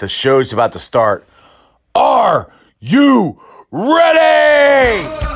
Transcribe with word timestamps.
The 0.00 0.08
show's 0.08 0.50
about 0.50 0.72
to 0.72 0.78
start. 0.78 1.26
Are 1.94 2.50
you 2.80 3.38
ready? 3.70 5.29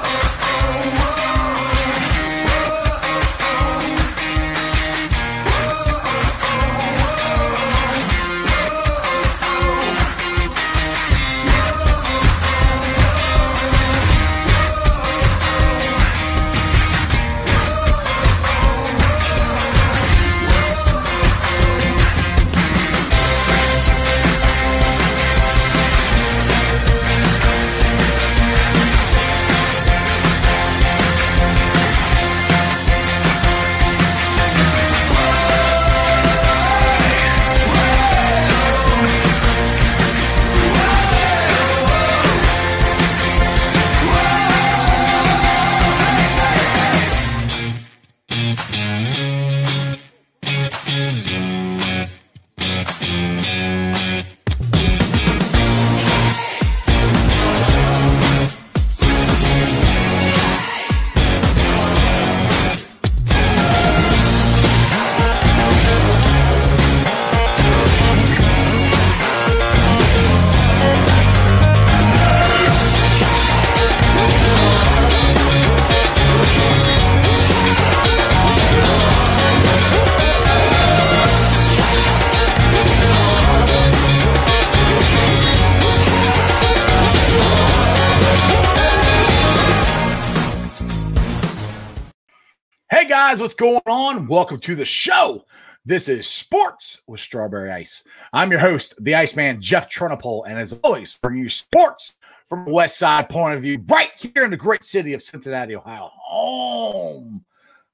On? 94.14 94.26
Welcome 94.28 94.60
to 94.60 94.74
the 94.74 94.84
show. 94.84 95.44
This 95.84 96.08
is 96.08 96.28
Sports 96.28 97.02
with 97.06 97.20
Strawberry 97.20 97.70
Ice. 97.72 98.04
I'm 98.32 98.50
your 98.50 98.60
host, 98.60 98.94
the 99.02 99.14
Iceman, 99.14 99.60
Jeff 99.60 99.88
Trunapole, 99.90 100.44
and 100.46 100.56
as 100.56 100.72
always, 100.84 101.18
bring 101.18 101.36
you 101.36 101.48
sports 101.48 102.18
from 102.48 102.68
a 102.68 102.72
West 102.72 102.98
Side 102.98 103.28
point 103.28 103.56
of 103.56 103.62
view, 103.62 103.82
right 103.88 104.10
here 104.16 104.44
in 104.44 104.50
the 104.50 104.56
great 104.56 104.84
city 104.84 105.14
of 105.14 105.22
Cincinnati, 105.22 105.74
Ohio, 105.74 106.10
home 106.14 107.44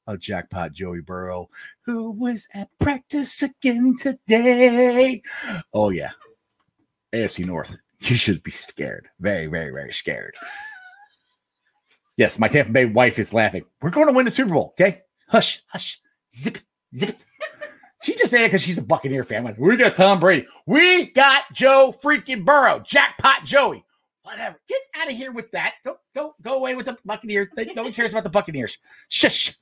of 0.07 0.21
Jackpot 0.21 0.73
Joey 0.73 1.01
Burrow, 1.01 1.49
who 1.87 2.11
was 2.11 2.49
at 2.53 2.69
practice 2.79 3.43
again 3.43 3.95
today. 3.99 5.23
Oh 5.73 5.91
yeah, 5.91 6.11
AFC 7.15 7.47
North. 7.47 7.77
You 8.01 8.17
should 8.17 8.43
be 8.43 8.51
scared, 8.51 9.09
very, 9.21 9.47
very, 9.47 9.71
very 9.71 9.93
scared. 9.93 10.35
Yes, 12.17 12.39
my 12.39 12.49
Tampa 12.49 12.73
Bay 12.73 12.87
wife 12.87 13.19
is 13.19 13.33
laughing. 13.33 13.65
We're 13.81 13.91
going 13.91 14.09
to 14.09 14.13
win 14.13 14.27
the 14.27 14.31
Super 14.31 14.53
Bowl, 14.53 14.75
okay? 14.75 15.03
Hush, 15.29 15.63
hush, 15.69 16.01
zip 16.35 16.59
zip. 16.95 17.19
She 18.03 18.15
just 18.15 18.31
said 18.31 18.43
it 18.43 18.49
because 18.49 18.63
she's 18.63 18.79
a 18.79 18.83
Buccaneer 18.83 19.25
fan. 19.25 19.45
Like, 19.45 19.59
we 19.59 19.77
got 19.77 19.95
Tom 19.95 20.21
Brady. 20.21 20.47
We 20.67 21.11
got 21.13 21.45
Joe 21.53 21.93
freaking 22.03 22.47
Burrow, 22.47 22.81
jackpot 22.81 23.45
Joey. 23.45 23.85
Whatever. 24.23 24.59
Get 24.69 24.81
out 24.97 25.11
of 25.11 25.17
here 25.17 25.33
with 25.33 25.51
that. 25.51 25.75
Go, 25.85 25.97
go, 26.15 26.35
go 26.43 26.55
away 26.55 26.77
with 26.77 26.87
the 26.87 26.97
Buccaneers. 27.05 27.49
No 27.75 27.83
one 27.83 27.93
cares 27.93 28.13
about 28.13 28.25
the 28.25 28.31
Buccaneers. 28.31 28.79
Shush. 29.09 29.55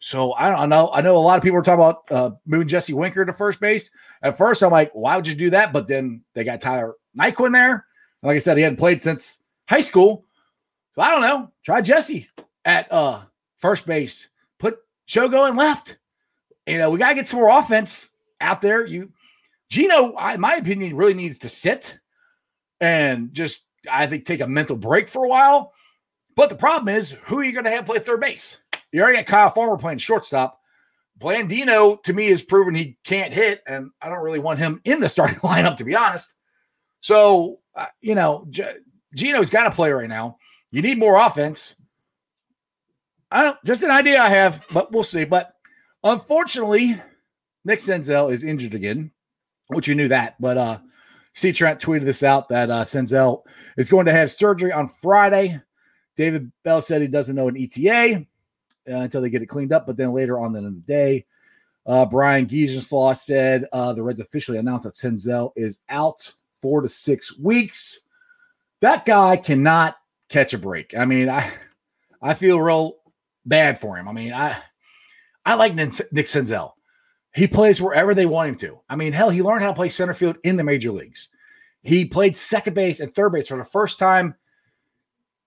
So 0.05 0.33
I 0.33 0.51
don't 0.51 0.69
know. 0.69 0.91
I 0.93 1.01
know 1.01 1.17
a 1.17 1.17
lot 1.17 1.37
of 1.37 1.41
people 1.41 1.57
are 1.57 1.63
talking 1.63 1.83
about 1.83 2.11
uh, 2.11 2.35
moving 2.45 2.67
Jesse 2.67 2.93
Winker 2.93 3.25
to 3.25 3.33
first 3.33 3.59
base. 3.59 3.89
At 4.21 4.37
first, 4.37 4.61
I'm 4.61 4.69
like, 4.69 4.91
why 4.93 5.15
would 5.15 5.27
you 5.27 5.33
do 5.33 5.49
that? 5.49 5.73
But 5.73 5.87
then 5.87 6.23
they 6.35 6.43
got 6.43 6.61
Tyler 6.61 6.93
Naquin 7.17 7.51
there. 7.51 7.87
Like 8.21 8.35
I 8.35 8.37
said, 8.37 8.55
he 8.55 8.61
hadn't 8.61 8.77
played 8.77 9.01
since 9.01 9.41
high 9.67 9.81
school. 9.81 10.27
So 10.93 11.01
I 11.01 11.09
don't 11.09 11.21
know. 11.21 11.51
Try 11.63 11.81
Jesse 11.81 12.29
at 12.65 12.91
uh, 12.93 13.21
first 13.57 13.87
base. 13.87 14.29
Put 14.59 14.77
Shogo 15.07 15.49
in 15.49 15.55
left. 15.55 15.97
You 16.67 16.77
know, 16.77 16.91
we 16.91 16.99
got 16.99 17.09
to 17.09 17.15
get 17.15 17.27
some 17.27 17.39
more 17.39 17.57
offense 17.57 18.11
out 18.41 18.61
there. 18.61 18.85
You, 18.85 19.11
Gino, 19.71 20.13
I, 20.13 20.35
in 20.35 20.39
my 20.39 20.53
opinion, 20.57 20.95
really 20.95 21.15
needs 21.15 21.39
to 21.39 21.49
sit 21.49 21.97
and 22.79 23.33
just, 23.33 23.65
I 23.91 24.05
think, 24.05 24.25
take 24.25 24.41
a 24.41 24.47
mental 24.47 24.75
break 24.75 25.09
for 25.09 25.25
a 25.25 25.29
while. 25.29 25.73
But 26.35 26.49
the 26.49 26.55
problem 26.55 26.95
is, 26.95 27.09
who 27.23 27.39
are 27.39 27.43
you 27.43 27.53
going 27.53 27.65
to 27.65 27.71
have 27.71 27.87
play 27.87 27.97
third 27.97 28.21
base? 28.21 28.59
You 28.95 29.01
already 29.01 29.17
got 29.17 29.25
Kyle 29.25 29.49
Farmer 29.49 29.75
playing 29.75 29.97
shortstop. 29.97 30.61
Blandino, 31.19 32.01
to 32.03 32.13
me, 32.13 32.27
has 32.27 32.41
proven 32.41 32.73
he 32.73 32.97
can't 33.03 33.33
hit, 33.33 33.61
and 33.67 33.91
I 34.01 34.07
don't 34.07 34.23
really 34.23 34.39
want 34.39 34.57
him 34.57 34.79
in 34.85 35.01
the 35.01 35.09
starting 35.09 35.35
lineup, 35.39 35.75
to 35.77 35.83
be 35.83 35.97
honest. 35.97 36.33
So, 37.01 37.59
uh, 37.75 37.87
you 37.99 38.15
know, 38.15 38.47
G- 38.49 38.63
Gino's 39.13 39.49
got 39.49 39.65
to 39.65 39.71
play 39.71 39.91
right 39.91 40.07
now. 40.07 40.37
You 40.71 40.81
need 40.81 40.97
more 40.97 41.17
offense. 41.17 41.75
I 43.29 43.43
don't 43.43 43.57
just 43.65 43.83
an 43.83 43.91
idea 43.91 44.21
I 44.21 44.29
have, 44.29 44.65
but 44.71 44.93
we'll 44.93 45.03
see. 45.03 45.25
But 45.25 45.51
unfortunately, 46.01 46.95
Nick 47.65 47.79
Senzel 47.79 48.31
is 48.31 48.45
injured 48.45 48.75
again, 48.75 49.11
which 49.67 49.89
you 49.89 49.95
knew 49.95 50.07
that. 50.07 50.35
But 50.39 50.57
uh 50.57 50.79
C 51.33 51.51
Trent 51.51 51.81
tweeted 51.81 52.05
this 52.05 52.23
out 52.23 52.47
that 52.47 52.69
uh 52.69 52.83
Senzel 52.83 53.41
is 53.75 53.89
going 53.89 54.05
to 54.05 54.13
have 54.13 54.31
surgery 54.31 54.71
on 54.71 54.87
Friday. 54.87 55.59
David 56.15 56.49
Bell 56.63 56.81
said 56.81 57.01
he 57.01 57.09
doesn't 57.09 57.35
know 57.35 57.49
an 57.49 57.57
ETA 57.57 58.25
uh, 58.89 58.97
until 58.97 59.21
they 59.21 59.29
get 59.29 59.41
it 59.41 59.47
cleaned 59.47 59.73
up, 59.73 59.85
but 59.85 59.97
then 59.97 60.11
later 60.11 60.39
on 60.39 60.55
in 60.55 60.63
the 60.63 60.71
day, 60.71 61.25
uh, 61.85 62.05
Brian 62.05 62.47
Giesenslaw 62.47 63.15
said 63.15 63.65
uh, 63.71 63.93
the 63.93 64.01
Reds 64.01 64.19
officially 64.19 64.57
announced 64.57 64.85
that 64.85 64.93
Senzel 64.93 65.51
is 65.55 65.79
out 65.89 66.33
four 66.53 66.81
to 66.81 66.87
six 66.87 67.37
weeks. 67.37 67.99
That 68.81 69.05
guy 69.05 69.37
cannot 69.37 69.97
catch 70.29 70.53
a 70.53 70.57
break. 70.57 70.95
I 70.97 71.05
mean, 71.05 71.29
I 71.29 71.51
I 72.21 72.33
feel 72.33 72.59
real 72.59 72.97
bad 73.45 73.79
for 73.79 73.97
him. 73.97 74.07
I 74.07 74.13
mean, 74.13 74.33
I 74.33 74.57
I 75.45 75.53
like 75.55 75.75
Nick 75.75 75.89
Senzel. 75.89 76.71
He 77.35 77.47
plays 77.47 77.81
wherever 77.81 78.15
they 78.15 78.25
want 78.25 78.49
him 78.49 78.55
to. 78.57 78.79
I 78.89 78.95
mean, 78.95 79.13
hell, 79.13 79.29
he 79.29 79.41
learned 79.41 79.61
how 79.61 79.69
to 79.69 79.75
play 79.75 79.89
center 79.89 80.13
field 80.13 80.37
in 80.43 80.55
the 80.55 80.63
major 80.63 80.91
leagues. 80.91 81.29
He 81.83 82.05
played 82.05 82.35
second 82.35 82.73
base 82.73 82.99
and 82.99 83.13
third 83.13 83.31
base 83.31 83.49
for 83.49 83.57
the 83.57 83.63
first 83.63 83.99
time 83.99 84.35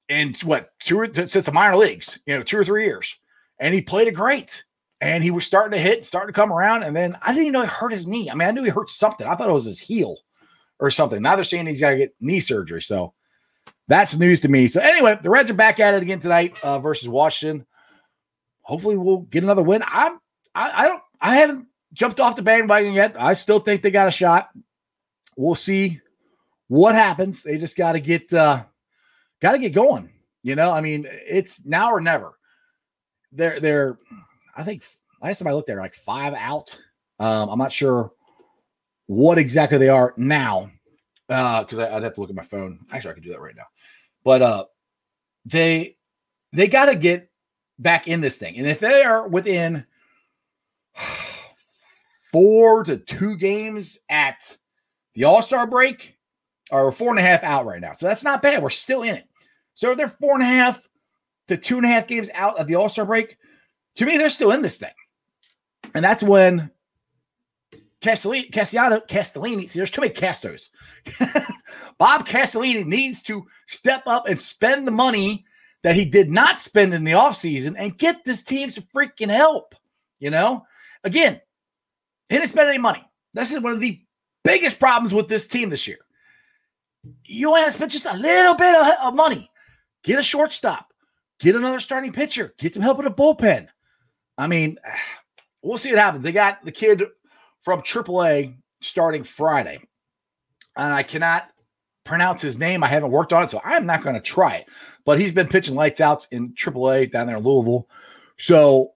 in 0.08 0.34
what 0.44 0.78
two 0.78 1.00
or, 1.00 1.12
since 1.12 1.46
the 1.46 1.52
minor 1.52 1.76
leagues, 1.76 2.18
you 2.26 2.36
know, 2.36 2.42
two 2.42 2.58
or 2.58 2.64
three 2.64 2.84
years, 2.84 3.16
and 3.58 3.74
he 3.74 3.80
played 3.80 4.08
it 4.08 4.14
great 4.14 4.64
and 5.00 5.22
he 5.22 5.30
was 5.30 5.46
starting 5.46 5.72
to 5.72 5.82
hit, 5.82 6.04
starting 6.04 6.32
to 6.32 6.38
come 6.38 6.52
around. 6.52 6.82
And 6.82 6.94
then 6.94 7.16
I 7.22 7.28
didn't 7.32 7.42
even 7.42 7.52
know 7.52 7.62
he 7.62 7.68
hurt 7.68 7.92
his 7.92 8.06
knee. 8.06 8.30
I 8.30 8.34
mean, 8.34 8.48
I 8.48 8.50
knew 8.50 8.64
he 8.64 8.70
hurt 8.70 8.90
something. 8.90 9.26
I 9.26 9.34
thought 9.34 9.48
it 9.48 9.52
was 9.52 9.64
his 9.64 9.80
heel 9.80 10.16
or 10.80 10.90
something. 10.90 11.22
Now 11.22 11.34
they're 11.34 11.44
saying 11.44 11.66
he's 11.66 11.80
got 11.80 11.90
to 11.90 11.96
get 11.96 12.14
knee 12.20 12.40
surgery. 12.40 12.82
So 12.82 13.14
that's 13.86 14.16
news 14.16 14.40
to 14.40 14.48
me. 14.48 14.68
So 14.68 14.80
anyway, 14.80 15.18
the 15.22 15.30
Reds 15.30 15.50
are 15.50 15.54
back 15.54 15.80
at 15.80 15.94
it 15.94 16.02
again 16.02 16.18
tonight 16.18 16.54
uh, 16.62 16.78
versus 16.78 17.08
Washington. 17.08 17.66
Hopefully, 18.62 18.96
we'll 18.96 19.20
get 19.20 19.42
another 19.42 19.62
win. 19.62 19.82
I'm 19.86 20.18
I, 20.54 20.84
I 20.84 20.88
don't 20.88 21.02
I 21.20 21.36
haven't 21.36 21.66
jumped 21.94 22.20
off 22.20 22.36
the 22.36 22.42
bandwagon 22.42 22.92
yet. 22.92 23.18
I 23.18 23.32
still 23.32 23.60
think 23.60 23.82
they 23.82 23.90
got 23.90 24.08
a 24.08 24.12
shot. 24.12 24.50
We'll 25.38 25.54
see 25.54 26.00
what 26.68 26.94
happens. 26.94 27.42
They 27.42 27.56
just 27.56 27.76
got 27.76 27.92
to 27.92 28.00
get 28.00 28.32
uh, 28.32 28.64
got 29.40 29.52
to 29.52 29.58
get 29.58 29.72
going. 29.72 30.12
You 30.42 30.54
know, 30.54 30.70
I 30.70 30.80
mean, 30.80 31.06
it's 31.08 31.64
now 31.64 31.90
or 31.90 32.00
never. 32.00 32.37
They're 33.32 33.60
they're 33.60 33.98
I 34.56 34.64
think 34.64 34.84
last 35.22 35.38
time 35.38 35.48
I 35.48 35.52
looked, 35.52 35.66
they're 35.66 35.80
like 35.80 35.94
five 35.94 36.34
out. 36.34 36.78
Um, 37.18 37.48
I'm 37.48 37.58
not 37.58 37.72
sure 37.72 38.12
what 39.06 39.38
exactly 39.38 39.78
they 39.78 39.88
are 39.88 40.14
now 40.16 40.70
Uh, 41.28 41.62
because 41.62 41.78
uh, 41.78 41.90
I'd 41.92 42.02
have 42.02 42.14
to 42.14 42.20
look 42.20 42.30
at 42.30 42.36
my 42.36 42.42
phone. 42.42 42.78
Actually, 42.92 43.10
I 43.10 43.14
can 43.14 43.22
do 43.22 43.30
that 43.30 43.40
right 43.40 43.56
now. 43.56 43.66
But 44.24 44.42
uh, 44.42 44.64
they 45.44 45.96
they 46.52 46.68
got 46.68 46.86
to 46.86 46.96
get 46.96 47.30
back 47.78 48.08
in 48.08 48.20
this 48.20 48.38
thing, 48.38 48.56
and 48.56 48.66
if 48.66 48.80
they 48.80 49.02
are 49.02 49.28
within 49.28 49.84
four 52.32 52.84
to 52.84 52.96
two 52.96 53.36
games 53.36 54.00
at 54.08 54.56
the 55.14 55.24
All 55.24 55.42
Star 55.42 55.66
break, 55.66 56.16
or 56.70 56.90
four 56.92 57.10
and 57.10 57.18
a 57.18 57.22
half 57.22 57.42
out 57.42 57.66
right 57.66 57.80
now, 57.80 57.92
so 57.92 58.06
that's 58.06 58.24
not 58.24 58.42
bad. 58.42 58.62
We're 58.62 58.70
still 58.70 59.02
in 59.02 59.14
it. 59.14 59.26
So 59.74 59.90
if 59.92 59.98
they're 59.98 60.08
four 60.08 60.34
and 60.34 60.42
a 60.42 60.46
half 60.46 60.87
to 61.48 61.56
two 61.56 61.76
and 61.76 61.84
a 61.84 61.88
half 61.88 62.06
games 62.06 62.30
out 62.34 62.58
of 62.58 62.66
the 62.66 62.76
All 62.76 62.88
Star 62.88 63.04
break, 63.04 63.36
to 63.96 64.06
me, 64.06 64.16
they're 64.16 64.30
still 64.30 64.52
in 64.52 64.62
this 64.62 64.78
thing. 64.78 64.92
And 65.94 66.04
that's 66.04 66.22
when 66.22 66.70
Castellini, 68.00 68.50
Castellini, 68.50 69.68
see, 69.68 69.78
there's 69.78 69.90
too 69.90 70.02
many 70.02 70.12
Castos. 70.12 70.68
Bob 71.98 72.26
Castellini 72.26 72.84
needs 72.84 73.22
to 73.22 73.44
step 73.66 74.02
up 74.06 74.28
and 74.28 74.40
spend 74.40 74.86
the 74.86 74.92
money 74.92 75.44
that 75.82 75.96
he 75.96 76.04
did 76.04 76.30
not 76.30 76.60
spend 76.60 76.94
in 76.94 77.04
the 77.04 77.12
offseason 77.12 77.74
and 77.76 77.98
get 77.98 78.24
this 78.24 78.42
team 78.42 78.70
some 78.70 78.84
freaking 78.94 79.30
help. 79.30 79.74
You 80.20 80.30
know, 80.30 80.64
again, 81.04 81.40
he 82.28 82.36
didn't 82.36 82.50
spend 82.50 82.68
any 82.68 82.78
money. 82.78 83.04
This 83.34 83.52
is 83.52 83.60
one 83.60 83.72
of 83.72 83.80
the 83.80 84.00
biggest 84.44 84.78
problems 84.78 85.12
with 85.12 85.28
this 85.28 85.46
team 85.46 85.70
this 85.70 85.86
year. 85.86 85.98
You 87.24 87.48
only 87.48 87.64
to 87.64 87.72
spend 87.72 87.90
just 87.90 88.06
a 88.06 88.16
little 88.16 88.54
bit 88.54 88.74
of, 88.74 88.86
of 89.04 89.16
money. 89.16 89.50
Get 90.02 90.18
a 90.18 90.22
shortstop, 90.22 90.87
get 91.38 91.56
another 91.56 91.80
starting 91.80 92.12
pitcher, 92.12 92.54
get 92.58 92.74
some 92.74 92.82
help 92.82 92.98
with 92.98 93.06
a 93.06 93.10
bullpen. 93.10 93.66
I 94.36 94.46
mean, 94.46 94.76
we'll 95.62 95.78
see 95.78 95.90
what 95.90 95.98
happens. 95.98 96.22
They 96.22 96.32
got 96.32 96.64
the 96.64 96.72
kid 96.72 97.02
from 97.60 97.82
AAA 97.82 98.56
starting 98.80 99.24
Friday, 99.24 99.80
and 100.76 100.92
I 100.92 101.02
cannot 101.02 101.48
pronounce 102.04 102.40
his 102.40 102.58
name. 102.58 102.82
I 102.82 102.88
haven't 102.88 103.10
worked 103.10 103.32
on 103.32 103.44
it, 103.44 103.50
so 103.50 103.60
I'm 103.64 103.86
not 103.86 104.02
going 104.02 104.14
to 104.14 104.20
try 104.20 104.56
it. 104.56 104.66
But 105.04 105.20
he's 105.20 105.32
been 105.32 105.48
pitching 105.48 105.74
lights 105.74 106.00
out 106.00 106.26
in 106.30 106.54
AAA 106.54 107.10
down 107.10 107.26
there 107.26 107.36
in 107.36 107.42
Louisville, 107.42 107.88
so 108.36 108.92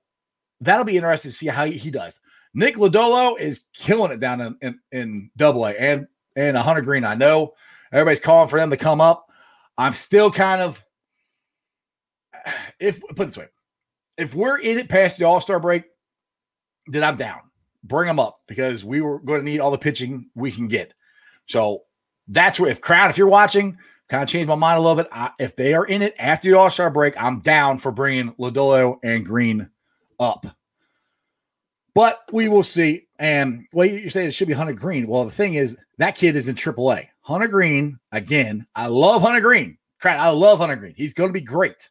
that'll 0.61 0.85
be 0.85 0.97
interesting 0.97 1.31
to 1.31 1.37
see 1.37 1.49
how 1.49 1.67
he 1.67 1.91
does. 1.91 2.21
Nick 2.55 2.77
Lodolo 2.77 3.39
is 3.39 3.65
killing 3.73 4.13
it 4.13 4.21
down 4.21 4.41
in, 4.41 4.57
in, 4.61 4.81
in 4.93 5.31
Double 5.37 5.67
A 5.67 5.73
and 5.73 6.07
and 6.37 6.57
Hunter 6.57 6.83
Greene. 6.83 7.05
I 7.05 7.15
know 7.15 7.55
everybody's 7.93 8.21
calling 8.21 8.49
for 8.49 8.59
them 8.59 8.71
to 8.71 8.77
come 8.77 9.01
up. 9.01 9.27
I'm 9.79 9.93
still 9.93 10.31
kind 10.31 10.63
of 10.63 10.83
if 12.83 13.01
put 13.15 13.29
this 13.29 13.37
way, 13.37 13.49
if 14.19 14.35
we're 14.35 14.59
in 14.59 14.79
it 14.79 14.89
past 14.89 15.19
the 15.19 15.25
All 15.25 15.41
Star 15.41 15.61
break, 15.61 15.85
then 16.87 17.05
I'm 17.05 17.17
down. 17.17 17.41
Bring 17.85 18.07
them 18.07 18.21
up 18.21 18.41
because 18.47 18.85
we 18.85 19.01
were 19.01 19.19
going 19.21 19.41
to 19.41 19.45
need 19.45 19.61
all 19.61 19.71
the 19.71 19.79
pitching 19.79 20.29
we 20.35 20.53
can 20.53 20.69
get. 20.69 20.95
So 21.47 21.83
that's 22.29 22.61
where, 22.61 22.71
if 22.71 22.81
crowd, 22.81 23.11
if 23.11 23.19
you're 23.19 23.27
watching, 23.27 23.77
kind 24.09 24.23
of 24.23 24.29
changed 24.29 24.49
my 24.49 24.55
mind 24.55 24.79
a 24.79 24.81
little 24.81 24.97
bit. 24.97 25.09
I, 25.13 25.31
if 25.39 25.57
they 25.57 25.75
are 25.75 25.85
in 25.85 26.03
it 26.03 26.15
after 26.19 26.51
the 26.51 26.59
All 26.59 26.71
Star 26.71 26.91
break, 26.91 27.15
I'm 27.17 27.41
down 27.41 27.79
for 27.79 27.91
bringing 27.91 28.33
Lodolo 28.35 28.99
and 29.03 29.25
Greene 29.25 29.69
up. 30.21 30.47
But 31.95 32.21
we 32.33 32.49
will 32.49 32.63
see. 32.63 33.07
And 33.19 33.67
well, 33.73 33.87
you're 33.87 34.11
saying 34.11 34.29
it 34.29 34.35
should 34.35 34.49
be 34.49 34.55
Hunter 34.55 34.73
Greene. 34.73 35.07
Well, 35.07 35.25
the 35.25 35.31
thing 35.31 35.55
is, 35.55 35.79
that 35.99 36.17
kid 36.17 36.37
is 36.37 36.49
in 36.49 36.57
AAA. 36.57 37.09
Hunter 37.21 37.49
Greene, 37.49 37.99
again, 38.11 38.67
I 38.75 38.87
love 38.87 39.23
Hunter 39.23 39.41
Greene. 39.41 39.79
Crap, 40.01 40.19
I 40.19 40.31
love 40.31 40.59
Hunter 40.59 40.77
Greene. 40.77 40.95
He's 40.97 41.15
going 41.15 41.29
to 41.29 41.33
be 41.33 41.45
great. 41.45 41.91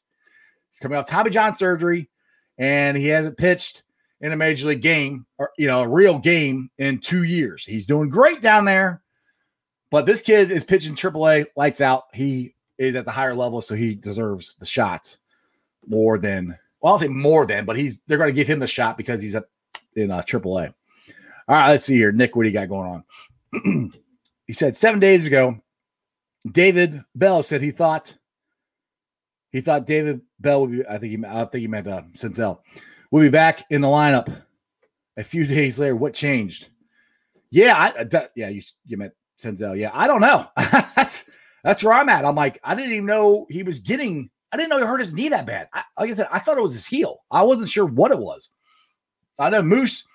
He's 0.71 0.79
coming 0.79 0.97
off 0.97 1.05
Tommy 1.05 1.29
John 1.29 1.53
surgery 1.53 2.09
and 2.57 2.95
he 2.95 3.07
hasn't 3.07 3.37
pitched 3.37 3.83
in 4.21 4.31
a 4.31 4.37
major 4.37 4.69
league 4.69 4.81
game 4.81 5.25
or 5.37 5.51
you 5.57 5.67
know 5.67 5.81
a 5.81 5.87
real 5.87 6.17
game 6.17 6.69
in 6.77 6.99
two 6.99 7.23
years. 7.23 7.65
He's 7.65 7.85
doing 7.85 8.09
great 8.09 8.39
down 8.39 8.63
there, 8.65 9.01
but 9.89 10.05
this 10.05 10.21
kid 10.21 10.51
is 10.51 10.63
pitching 10.63 10.95
AAA 10.95 11.47
lights 11.57 11.81
out. 11.81 12.03
He 12.13 12.55
is 12.77 12.95
at 12.95 13.03
the 13.03 13.11
higher 13.11 13.35
level, 13.35 13.61
so 13.61 13.75
he 13.75 13.95
deserves 13.95 14.55
the 14.55 14.65
shots 14.65 15.19
more 15.87 16.17
than 16.17 16.57
well, 16.81 16.93
I'll 16.93 16.99
say 16.99 17.07
more 17.09 17.45
than, 17.45 17.65
but 17.65 17.77
he's 17.77 17.99
they're 18.07 18.17
going 18.17 18.29
to 18.29 18.35
give 18.35 18.47
him 18.47 18.59
the 18.59 18.67
shot 18.67 18.97
because 18.97 19.21
he's 19.21 19.35
at 19.35 19.45
in 19.95 20.09
uh, 20.09 20.21
AAA. 20.21 20.73
All 21.47 21.55
right, 21.55 21.69
let's 21.69 21.83
see 21.83 21.95
here, 21.95 22.11
Nick. 22.11 22.35
What 22.35 22.43
do 22.43 22.49
you 22.49 22.53
got 22.53 22.69
going 22.69 23.03
on? 23.53 23.91
he 24.47 24.53
said 24.53 24.75
seven 24.75 24.99
days 24.99 25.25
ago, 25.25 25.59
David 26.49 27.03
Bell 27.13 27.43
said 27.43 27.61
he 27.61 27.71
thought 27.71 28.15
he 29.51 29.61
thought 29.61 29.85
David 29.85 30.21
Bell 30.41 30.61
would 30.61 30.71
be. 30.71 30.87
I 30.87 30.97
think 30.97 31.11
he. 31.11 31.25
I 31.25 31.45
think 31.45 31.61
he 31.61 31.67
meant 31.67 31.87
uh, 31.87 32.03
Senzel. 32.13 32.59
We'll 33.11 33.23
be 33.23 33.29
back 33.29 33.65
in 33.69 33.81
the 33.81 33.87
lineup 33.87 34.33
a 35.17 35.23
few 35.23 35.45
days 35.47 35.79
later. 35.79 35.95
What 35.95 36.13
changed? 36.13 36.69
Yeah, 37.49 37.75
I, 37.77 38.01
uh, 38.01 38.27
yeah. 38.35 38.49
You 38.49 38.61
you 38.85 38.97
meant 38.97 39.13
Senzel. 39.37 39.77
Yeah, 39.77 39.91
I 39.93 40.07
don't 40.07 40.21
know. 40.21 40.47
that's 40.95 41.29
that's 41.63 41.83
where 41.83 41.93
I'm 41.93 42.09
at. 42.09 42.25
I'm 42.25 42.35
like, 42.35 42.59
I 42.63 42.75
didn't 42.75 42.93
even 42.93 43.05
know 43.05 43.45
he 43.49 43.63
was 43.63 43.79
getting. 43.79 44.29
I 44.51 44.57
didn't 44.57 44.69
know 44.69 44.79
he 44.79 44.85
hurt 44.85 44.99
his 44.99 45.13
knee 45.13 45.29
that 45.29 45.45
bad. 45.45 45.69
I, 45.73 45.83
like 45.97 46.09
I 46.09 46.13
said, 46.13 46.27
I 46.31 46.39
thought 46.39 46.57
it 46.57 46.63
was 46.63 46.73
his 46.73 46.85
heel. 46.85 47.19
I 47.31 47.43
wasn't 47.43 47.69
sure 47.69 47.85
what 47.85 48.11
it 48.11 48.19
was. 48.19 48.49
I 49.39 49.49
know 49.49 49.61
Moose. 49.61 50.05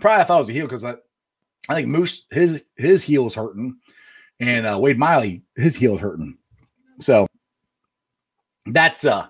Probably 0.00 0.20
I 0.20 0.24
thought 0.24 0.36
it 0.36 0.40
was 0.40 0.50
a 0.50 0.52
heel 0.52 0.66
because 0.66 0.84
I, 0.84 0.94
I 1.68 1.74
think 1.74 1.88
Moose 1.88 2.26
his 2.30 2.64
his 2.76 3.02
heel 3.02 3.26
is 3.26 3.34
hurting, 3.34 3.76
and 4.40 4.66
uh, 4.66 4.78
Wade 4.80 4.98
Miley 4.98 5.42
his 5.56 5.76
heel 5.76 5.94
is 5.94 6.00
hurting. 6.00 6.36
So 7.00 7.26
that's 8.72 9.04
uh 9.04 9.26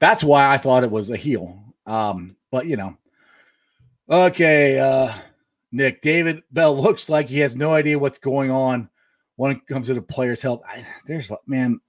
that's 0.00 0.24
why 0.24 0.52
I 0.52 0.58
thought 0.58 0.84
it 0.84 0.90
was 0.90 1.10
a 1.10 1.16
heel. 1.16 1.74
Um, 1.86 2.36
but 2.50 2.66
you 2.66 2.76
know, 2.76 2.96
okay, 4.08 4.78
uh 4.78 5.12
Nick 5.72 6.02
David 6.02 6.42
Bell 6.50 6.76
looks 6.80 7.08
like 7.08 7.28
he 7.28 7.38
has 7.40 7.56
no 7.56 7.72
idea 7.72 7.98
what's 7.98 8.18
going 8.18 8.50
on 8.50 8.88
when 9.36 9.52
it 9.52 9.66
comes 9.66 9.88
to 9.88 9.94
the 9.94 10.02
player's 10.02 10.42
health. 10.42 10.62
I, 10.66 10.86
there's 11.06 11.32
man, 11.46 11.80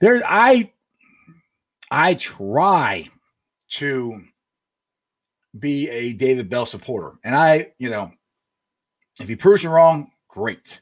there 0.00 0.22
I 0.26 0.72
I 1.90 2.14
try 2.14 3.08
to 3.70 4.22
be 5.58 5.88
a 5.90 6.12
David 6.12 6.48
Bell 6.48 6.66
supporter, 6.66 7.16
and 7.24 7.34
I, 7.34 7.72
you 7.78 7.90
know, 7.90 8.12
if 9.20 9.28
he 9.28 9.36
proves 9.36 9.64
me 9.64 9.70
wrong, 9.70 10.10
great 10.28 10.80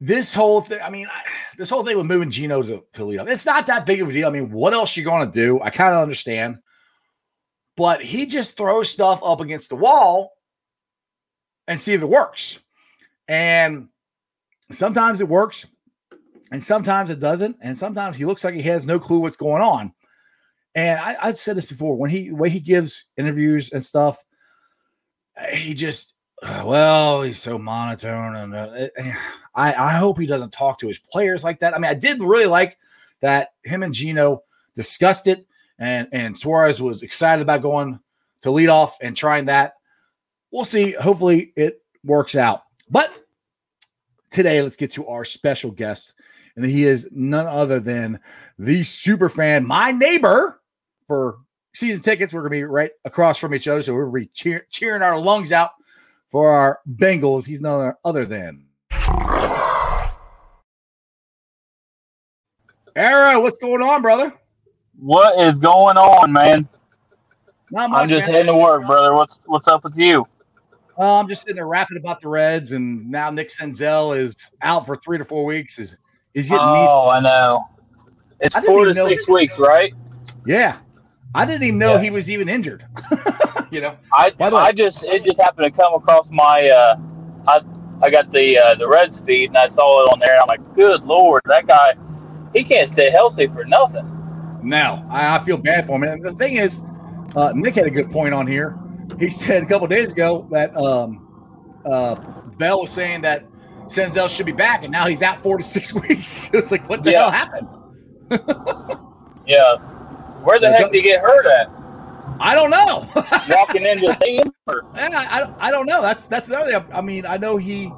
this 0.00 0.32
whole 0.32 0.60
thing, 0.60 0.80
I 0.82 0.90
mean, 0.90 1.06
I, 1.06 1.22
this 1.56 1.70
whole 1.70 1.84
thing 1.84 1.96
with 1.96 2.06
moving 2.06 2.30
Gino 2.30 2.62
to, 2.62 2.84
to 2.92 3.04
lead 3.04 3.18
off, 3.18 3.28
it's 3.28 3.46
not 3.46 3.66
that 3.66 3.86
big 3.86 4.00
of 4.00 4.08
a 4.08 4.12
deal. 4.12 4.28
I 4.28 4.30
mean, 4.30 4.50
what 4.50 4.72
else 4.72 4.96
you 4.96 5.04
going 5.04 5.26
to 5.26 5.32
do? 5.32 5.60
I 5.60 5.70
kind 5.70 5.94
of 5.94 6.02
understand. 6.02 6.58
But 7.76 8.02
he 8.02 8.26
just 8.26 8.56
throws 8.56 8.90
stuff 8.90 9.20
up 9.24 9.40
against 9.40 9.70
the 9.70 9.76
wall 9.76 10.32
and 11.66 11.80
see 11.80 11.94
if 11.94 12.02
it 12.02 12.08
works. 12.08 12.60
And 13.28 13.88
sometimes 14.70 15.20
it 15.20 15.28
works 15.28 15.66
and 16.50 16.62
sometimes 16.62 17.10
it 17.10 17.20
doesn't, 17.20 17.58
and 17.60 17.76
sometimes 17.76 18.16
he 18.16 18.24
looks 18.24 18.42
like 18.42 18.54
he 18.54 18.62
has 18.62 18.86
no 18.86 18.98
clue 18.98 19.18
what's 19.18 19.36
going 19.36 19.62
on. 19.62 19.92
And 20.74 20.98
I, 20.98 21.16
I've 21.20 21.36
said 21.36 21.56
this 21.56 21.68
before 21.68 21.96
when 21.96 22.10
he 22.10 22.32
way 22.32 22.48
he 22.48 22.60
gives 22.60 23.04
interviews 23.16 23.72
and 23.72 23.84
stuff, 23.84 24.22
he 25.52 25.74
just 25.74 26.14
uh, 26.42 26.62
well, 26.64 27.22
he's 27.22 27.38
so 27.38 27.58
monotone, 27.58 28.36
and 28.36 28.54
uh, 28.54 28.88
eh, 28.96 29.14
I 29.54 29.74
I 29.74 29.90
hope 29.96 30.18
he 30.18 30.26
doesn't 30.26 30.52
talk 30.52 30.78
to 30.78 30.86
his 30.86 30.98
players 30.98 31.42
like 31.42 31.58
that. 31.60 31.74
I 31.74 31.78
mean, 31.78 31.90
I 31.90 31.94
did 31.94 32.20
really 32.20 32.46
like 32.46 32.78
that 33.20 33.54
him 33.64 33.82
and 33.82 33.92
Gino 33.92 34.42
discussed 34.76 35.26
it, 35.26 35.46
and 35.78 36.08
and 36.12 36.38
Suarez 36.38 36.80
was 36.80 37.02
excited 37.02 37.42
about 37.42 37.62
going 37.62 37.98
to 38.42 38.50
lead 38.50 38.68
off 38.68 38.96
and 39.00 39.16
trying 39.16 39.46
that. 39.46 39.74
We'll 40.52 40.64
see. 40.64 40.92
Hopefully, 40.92 41.52
it 41.56 41.82
works 42.04 42.36
out. 42.36 42.62
But 42.88 43.10
today, 44.30 44.62
let's 44.62 44.76
get 44.76 44.92
to 44.92 45.06
our 45.08 45.24
special 45.24 45.72
guest, 45.72 46.14
and 46.54 46.64
he 46.64 46.84
is 46.84 47.08
none 47.10 47.46
other 47.46 47.80
than 47.80 48.20
the 48.58 48.84
super 48.84 49.28
fan, 49.28 49.66
my 49.66 49.90
neighbor 49.90 50.62
for 51.08 51.38
season 51.74 52.00
tickets. 52.00 52.32
We're 52.32 52.44
to 52.44 52.50
be 52.50 52.62
right 52.62 52.92
across 53.04 53.38
from 53.38 53.54
each 53.54 53.66
other, 53.66 53.82
so 53.82 53.92
we're 53.92 54.08
be 54.08 54.26
cheer- 54.26 54.66
cheering 54.70 55.02
our 55.02 55.18
lungs 55.20 55.50
out 55.50 55.70
for 56.30 56.50
our 56.50 56.80
Bengals. 56.96 57.46
He's 57.46 57.60
none 57.60 57.94
other 58.04 58.24
than 58.24 58.64
Arrow. 62.96 63.40
What's 63.40 63.56
going 63.56 63.82
on, 63.82 64.02
brother? 64.02 64.32
What 64.98 65.38
is 65.40 65.56
going 65.56 65.96
on, 65.96 66.32
man? 66.32 66.68
Not 67.70 67.90
much. 67.90 68.02
I'm 68.02 68.08
just 68.08 68.26
man. 68.26 68.34
heading 68.34 68.52
to 68.52 68.58
work, 68.58 68.86
brother. 68.86 69.14
What's 69.14 69.36
what's 69.46 69.68
up 69.68 69.84
with 69.84 69.96
you? 69.96 70.26
Well, 70.96 71.20
I'm 71.20 71.28
just 71.28 71.42
sitting 71.42 71.56
there 71.56 71.68
rapping 71.68 71.96
about 71.96 72.20
the 72.20 72.28
Reds, 72.28 72.72
and 72.72 73.08
now 73.08 73.30
Nick 73.30 73.48
Senzel 73.48 74.16
is 74.16 74.50
out 74.62 74.84
for 74.84 74.96
three 74.96 75.16
to 75.18 75.24
four 75.24 75.44
weeks. 75.44 75.78
Is 75.78 75.96
he's 76.34 76.48
getting? 76.48 76.64
Oh, 76.66 77.08
I 77.08 77.20
know. 77.20 77.60
It's 78.40 78.54
I 78.54 78.62
four 78.62 78.84
to 78.84 78.94
six 78.94 79.28
weeks, 79.28 79.54
right? 79.58 79.92
Yeah, 80.44 80.78
I 81.34 81.44
didn't 81.44 81.62
even 81.62 81.78
know 81.78 81.94
Yeah. 81.94 82.02
he 82.02 82.10
was 82.10 82.28
even 82.30 82.48
injured. 82.48 82.84
you 83.72 83.80
know, 83.80 83.96
I 84.12 84.30
By 84.30 84.50
the 84.50 84.56
way- 84.56 84.62
I 84.62 84.72
just 84.72 85.02
it 85.04 85.24
just 85.24 85.40
happened 85.40 85.64
to 85.64 85.70
come 85.70 85.94
across 85.94 86.28
my 86.30 86.68
uh 86.70 86.96
I 87.46 87.60
I 88.00 88.10
got 88.10 88.30
the 88.30 88.58
uh, 88.58 88.74
the 88.76 88.88
Reds 88.88 89.18
feed 89.18 89.46
and 89.50 89.58
I 89.58 89.66
saw 89.66 90.04
it 90.04 90.12
on 90.12 90.18
there 90.20 90.32
and 90.32 90.40
I'm 90.42 90.46
like, 90.48 90.74
good 90.74 91.02
lord, 91.04 91.42
that 91.46 91.66
guy 91.66 91.94
he 92.54 92.64
can't 92.64 92.88
stay 92.88 93.10
healthy 93.10 93.46
for 93.48 93.64
nothing. 93.64 94.04
Now 94.62 95.06
I, 95.10 95.36
I 95.36 95.38
feel 95.44 95.56
bad 95.58 95.86
for 95.86 95.96
him. 95.96 96.02
And 96.04 96.22
the 96.24 96.32
thing 96.32 96.56
is, 96.56 96.80
uh, 97.36 97.52
Nick 97.54 97.74
had 97.74 97.86
a 97.86 97.90
good 97.90 98.10
point 98.10 98.34
on 98.34 98.46
here. 98.46 98.78
He 99.18 99.28
said 99.42 99.62
a 99.62 99.66
couple 99.66 99.86
days 99.88 100.12
ago 100.12 100.46
that 100.50 100.76
um, 100.76 101.26
uh, 101.84 102.14
Bell 102.58 102.82
was 102.82 102.90
saying 102.90 103.20
that 103.22 103.44
Senzel 103.86 104.28
should 104.28 104.46
be 104.46 104.52
back, 104.52 104.82
and 104.82 104.92
now 104.92 105.06
he's 105.06 105.22
out 105.22 105.38
four 105.40 105.56
to 105.58 105.64
six 105.64 105.94
weeks. 106.08 106.50
it's 106.52 106.70
like, 106.70 106.88
what 106.88 107.02
the 107.02 107.10
Yeah. 107.12 107.30
hell 107.30 107.30
happened? 107.30 107.68
Yeah. 109.46 109.76
Where 110.44 110.58
the 110.60 110.66
Yeah, 110.66 110.72
heck 110.72 110.80
go- 110.86 110.90
did 110.92 110.94
he 110.96 111.02
get 111.02 111.20
hurt 111.20 111.46
at? 111.46 111.70
I 112.40 112.54
don't 112.54 112.70
know. 112.70 113.06
Walking 113.56 113.84
into 113.84 114.06
the? 114.06 114.52
Yeah, 114.94 115.08
I, 115.12 115.68
I, 115.68 115.70
don't 115.70 115.86
know. 115.86 116.02
That's 116.02 116.26
that's 116.26 116.48
another 116.48 116.70
thing. 116.70 116.92
I 116.92 117.00
mean, 117.00 117.26
I 117.26 117.36
know 117.36 117.56
he 117.56 117.90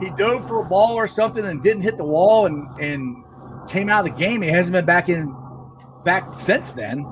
he 0.00 0.10
dove 0.16 0.46
for 0.46 0.60
a 0.60 0.64
ball 0.64 0.94
or 0.94 1.06
something 1.06 1.44
and 1.44 1.62
didn't 1.62 1.82
hit 1.82 1.96
the 1.96 2.04
wall 2.04 2.46
and 2.46 2.66
and 2.80 3.24
came 3.68 3.88
out 3.88 4.06
of 4.06 4.16
the 4.16 4.22
game. 4.22 4.42
He 4.42 4.48
hasn't 4.48 4.72
been 4.72 4.84
back 4.84 5.08
in 5.08 5.34
back 6.04 6.34
since 6.34 6.72
then. 6.72 7.04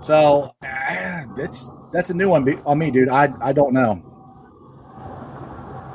So 0.00 0.54
ah, 0.64 1.24
that's 1.36 1.70
that's 1.92 2.10
a 2.10 2.14
new 2.14 2.30
one 2.30 2.48
on 2.64 2.78
me, 2.78 2.90
dude. 2.90 3.08
I 3.08 3.32
I 3.40 3.52
don't 3.52 3.72
know. 3.72 4.02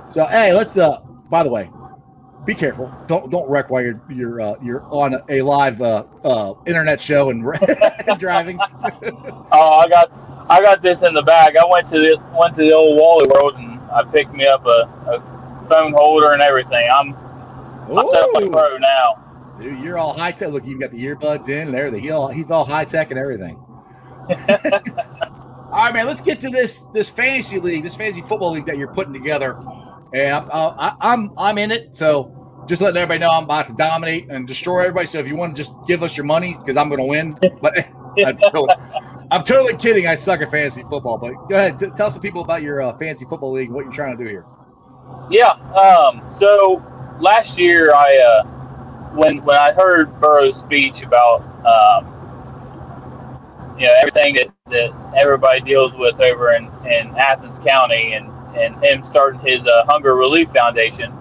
So 0.09 0.25
hey, 0.25 0.53
let's 0.53 0.77
uh. 0.77 0.99
By 1.29 1.43
the 1.43 1.49
way, 1.49 1.69
be 2.45 2.55
careful. 2.55 2.91
Don't 3.07 3.31
don't 3.31 3.50
wreck 3.50 3.69
while 3.69 3.81
you're 3.81 4.01
you're 4.10 4.41
uh, 4.41 4.55
you're 4.62 4.83
on 4.89 5.15
a, 5.29 5.41
live 5.41 5.81
uh, 5.81 6.05
uh, 6.24 6.53
internet 6.65 7.00
show 7.00 7.29
and 7.29 7.43
driving. 8.17 8.60
oh, 9.51 9.83
I 9.83 9.88
got 9.88 10.12
I 10.50 10.62
got 10.62 10.81
this 10.81 11.01
in 11.03 11.13
the 11.13 11.21
bag. 11.21 11.55
I 11.57 11.65
went 11.65 11.88
to 11.88 12.00
the 12.00 12.21
went 12.38 12.55
to 12.55 12.62
the 12.62 12.74
old 12.74 12.98
Wally 12.98 13.27
World 13.27 13.55
and 13.55 13.79
I 13.91 14.03
picked 14.03 14.33
me 14.33 14.45
up 14.45 14.65
a, 14.65 14.89
a 15.07 15.67
phone 15.67 15.93
holder 15.93 16.33
and 16.33 16.41
everything. 16.41 16.89
I'm 16.91 17.13
I'm 17.98 18.10
set 18.10 18.24
up 18.24 18.33
like 18.33 18.51
pro 18.51 18.77
now. 18.77 19.21
Dude, 19.60 19.79
you're 19.83 19.98
all 19.98 20.13
high 20.13 20.31
tech. 20.31 20.50
Look, 20.50 20.65
you've 20.65 20.79
got 20.79 20.91
the 20.91 21.05
earbuds 21.05 21.50
in 21.50 21.67
and 21.67 21.75
everything. 21.75 22.01
He 22.01 22.10
all, 22.10 22.27
he's 22.29 22.50
all 22.50 22.65
high 22.65 22.86
tech 22.86 23.12
and 23.12 23.19
everything. 23.19 23.57
all 24.29 25.71
right, 25.71 25.93
man. 25.93 26.07
Let's 26.07 26.21
get 26.21 26.39
to 26.39 26.50
this 26.50 26.81
this 26.93 27.10
fantasy 27.10 27.60
league, 27.60 27.83
this 27.83 27.95
fantasy 27.95 28.21
football 28.21 28.51
league 28.51 28.65
that 28.65 28.77
you're 28.77 28.93
putting 28.93 29.13
together, 29.13 29.53
and 30.13 30.36
I'm 30.36 30.50
I, 30.51 30.96
I'm 31.01 31.30
I'm 31.38 31.58
in 31.58 31.72
it. 31.72 31.96
So 31.96 32.38
just 32.68 32.82
letting 32.82 32.98
everybody 32.98 33.20
know 33.20 33.32
I'm 33.32 33.44
about 33.46 33.68
to 33.68 33.74
dominate 33.74 34.30
and 34.30 34.48
destroy 34.48 34.82
everybody. 34.82 35.08
So 35.08 35.20
if 35.20 35.27
you 35.27 35.36
want 35.36 35.56
to 35.56 35.63
just 35.63 35.74
give 35.88 36.03
us 36.03 36.15
your 36.15 36.25
money 36.25 36.56
because 36.60 36.77
I'm 36.77 36.89
going 36.89 37.00
to 37.00 37.06
win, 37.06 37.38
but 37.62 37.74
I'm 38.25 38.38
totally, 38.38 38.70
I'm 39.32 39.44
totally 39.44 39.77
kidding. 39.77 40.08
I 40.08 40.15
suck 40.15 40.41
at 40.41 40.51
fantasy 40.51 40.84
football. 40.84 41.18
But 41.18 41.34
go 41.50 41.56
ahead, 41.56 41.80
t- 41.80 41.89
tell 41.96 42.12
some 42.12 42.22
people 42.22 42.41
about 42.41 42.62
your 42.62 42.82
uh, 42.82 42.98
fantasy 42.98 43.25
football 43.25 43.51
league, 43.51 43.72
what 43.72 43.84
you're 43.86 43.94
trying 43.94 44.18
to 44.18 44.24
do 44.24 44.30
here. 44.30 44.46
Yeah. 45.30 45.50
Um, 45.50 46.22
so 46.34 46.84
last 47.20 47.58
year, 47.58 47.94
I 47.94 48.18
uh, 48.18 48.44
when 49.13 49.44
when 49.44 49.58
I 49.58 49.74
heard 49.74 50.20
Burrow's 50.20 50.58
speech 50.58 51.01
about 51.01 51.41
um, 51.65 52.06
you 53.77 53.88
know 53.88 53.94
everything 54.00 54.36
that, 54.36 54.53
that 54.70 55.13
everybody 55.15 55.62
deals 55.62 55.94
with 55.96 56.20
over 56.20 56.53
in, 56.53 56.65
in 56.86 57.15
Athens 57.18 57.58
County 57.65 58.13
and 58.13 58.30
and 58.55 58.84
him 58.84 59.03
starting 59.03 59.39
his 59.41 59.62
uh, 59.62 59.86
Hunger 59.86 60.15
Relief 60.15 60.50
Foundation, 60.51 61.12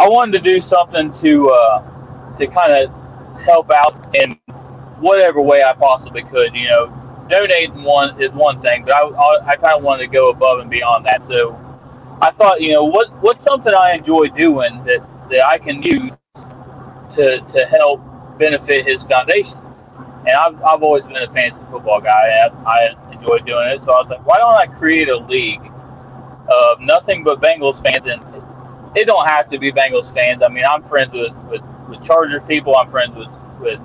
I 0.00 0.08
wanted 0.08 0.32
to 0.32 0.40
do 0.40 0.60
something 0.60 1.12
to 1.14 1.50
uh, 1.50 2.36
to 2.38 2.46
kind 2.46 2.72
of 2.72 3.40
help 3.42 3.70
out 3.70 4.14
in 4.14 4.34
whatever 5.00 5.40
way 5.42 5.62
I 5.64 5.74
possibly 5.74 6.22
could. 6.24 6.54
You 6.54 6.68
know, 6.68 7.26
donating 7.30 7.82
one 7.82 8.20
is 8.22 8.30
one 8.32 8.60
thing, 8.60 8.84
but 8.84 8.94
I 8.94 9.00
I, 9.00 9.46
I 9.48 9.56
kind 9.56 9.76
of 9.76 9.82
wanted 9.84 10.04
to 10.06 10.08
go 10.12 10.30
above 10.30 10.60
and 10.60 10.70
beyond 10.70 11.06
that. 11.06 11.22
So. 11.24 11.58
I 12.22 12.30
thought, 12.32 12.60
you 12.60 12.72
know, 12.72 12.84
what 12.84 13.12
what's 13.22 13.42
something 13.42 13.72
I 13.74 13.94
enjoy 13.94 14.28
doing 14.28 14.84
that, 14.84 15.00
that 15.30 15.46
I 15.46 15.58
can 15.58 15.82
use 15.82 16.12
to 17.16 17.40
to 17.40 17.66
help 17.66 18.00
benefit 18.38 18.86
his 18.86 19.02
foundation. 19.02 19.58
And 20.26 20.30
I've, 20.30 20.62
I've 20.62 20.82
always 20.82 21.04
been 21.04 21.16
a 21.16 21.30
fantasy 21.30 21.60
football 21.70 22.00
guy. 22.00 22.10
I, 22.10 22.48
I 22.66 23.12
enjoy 23.12 23.38
doing 23.38 23.68
it. 23.68 23.80
So 23.82 23.92
I 23.92 24.02
was 24.02 24.08
like, 24.10 24.26
why 24.26 24.38
don't 24.38 24.54
I 24.54 24.66
create 24.66 25.08
a 25.08 25.16
league 25.16 25.62
of 26.50 26.80
nothing 26.80 27.24
but 27.24 27.40
Bengals 27.40 27.82
fans? 27.82 28.04
And 28.06 28.22
it 28.96 29.06
don't 29.06 29.26
have 29.26 29.50
to 29.50 29.58
be 29.58 29.72
Bengals 29.72 30.12
fans. 30.14 30.42
I 30.44 30.48
mean, 30.48 30.64
I'm 30.68 30.82
friends 30.84 31.12
with, 31.14 31.32
with, 31.50 31.62
with 31.88 32.02
Charger 32.06 32.40
people. 32.42 32.76
I'm 32.76 32.90
friends 32.90 33.16
with, 33.16 33.30
with 33.60 33.80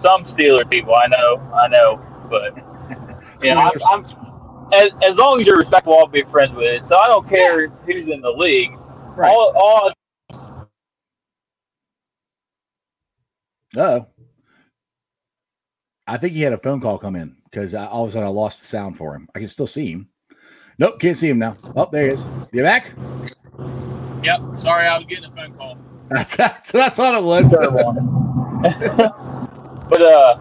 some 0.00 0.24
Steeler 0.24 0.68
people. 0.70 0.94
I 0.94 1.08
know, 1.08 1.38
I 1.54 1.68
know, 1.68 2.00
but 2.30 2.58
you 3.42 3.50
know, 3.54 3.60
I'm, 3.60 3.72
I'm 3.90 4.04
as, 4.74 4.90
as 5.04 5.16
long 5.16 5.40
as 5.40 5.46
you're 5.46 5.58
respectful, 5.58 5.98
I'll 5.98 6.06
be 6.08 6.22
friends 6.24 6.54
with 6.54 6.66
it. 6.66 6.84
So 6.84 6.96
I 6.98 7.06
don't 7.08 7.28
care 7.28 7.68
who's 7.68 8.08
in 8.08 8.20
the 8.20 8.30
league. 8.32 8.72
Right. 9.16 9.30
All, 9.30 9.52
all 9.56 9.92
Oh, 13.76 14.06
I 16.06 16.18
think 16.18 16.34
he 16.34 16.42
had 16.42 16.52
a 16.54 16.58
phone 16.58 16.80
call 16.80 16.98
come 16.98 17.16
in 17.16 17.36
because 17.44 17.74
all 17.74 18.04
of 18.04 18.10
a 18.10 18.12
sudden 18.12 18.28
I 18.28 18.30
lost 18.32 18.60
the 18.60 18.66
sound 18.66 18.98
for 18.98 19.14
him. 19.16 19.28
I 19.34 19.40
can 19.40 19.48
still 19.48 19.66
see 19.68 19.92
him. 19.92 20.08
Nope, 20.78 20.98
can't 20.98 21.16
see 21.16 21.28
him 21.28 21.38
now. 21.38 21.56
Oh, 21.76 21.88
there 21.90 22.06
he 22.06 22.12
is. 22.12 22.26
You 22.52 22.62
back? 22.62 22.92
Yep. 24.24 24.40
Sorry, 24.58 24.86
I 24.86 24.98
was 24.98 25.06
getting 25.06 25.24
a 25.24 25.30
phone 25.30 25.54
call. 25.54 25.78
That's, 26.10 26.36
that's 26.36 26.74
what 26.74 26.82
I 26.82 26.90
thought 26.90 27.14
it 27.14 27.24
was. 27.24 27.50
but 29.88 30.02
uh, 30.02 30.38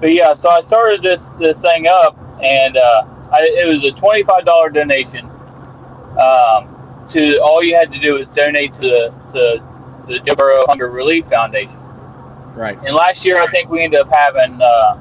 but 0.00 0.12
yeah, 0.12 0.34
so 0.34 0.48
I 0.48 0.60
started 0.60 1.02
this 1.02 1.20
this 1.40 1.60
thing 1.60 1.88
up, 1.88 2.16
and 2.40 2.76
uh, 2.76 3.04
I, 3.32 3.40
it 3.42 3.74
was 3.74 3.84
a 3.84 3.90
twenty 3.98 4.22
five 4.22 4.44
dollar 4.44 4.70
donation. 4.70 5.28
Um, 6.18 6.70
to 7.08 7.38
all 7.38 7.60
you 7.62 7.76
had 7.76 7.92
to 7.92 7.98
do 7.98 8.14
was 8.14 8.28
donate 8.36 8.72
to 8.74 8.80
the 8.80 9.12
to 9.32 9.62
the 10.06 10.20
Joe 10.20 10.36
Burrow 10.36 10.64
Hunger 10.68 10.90
Relief 10.90 11.26
Foundation. 11.26 11.76
Right. 12.54 12.78
And 12.84 12.94
last 12.94 13.24
year, 13.24 13.40
I 13.40 13.48
think 13.48 13.68
we 13.68 13.82
ended 13.82 14.00
up 14.00 14.12
having. 14.12 14.62
Uh, 14.62 14.96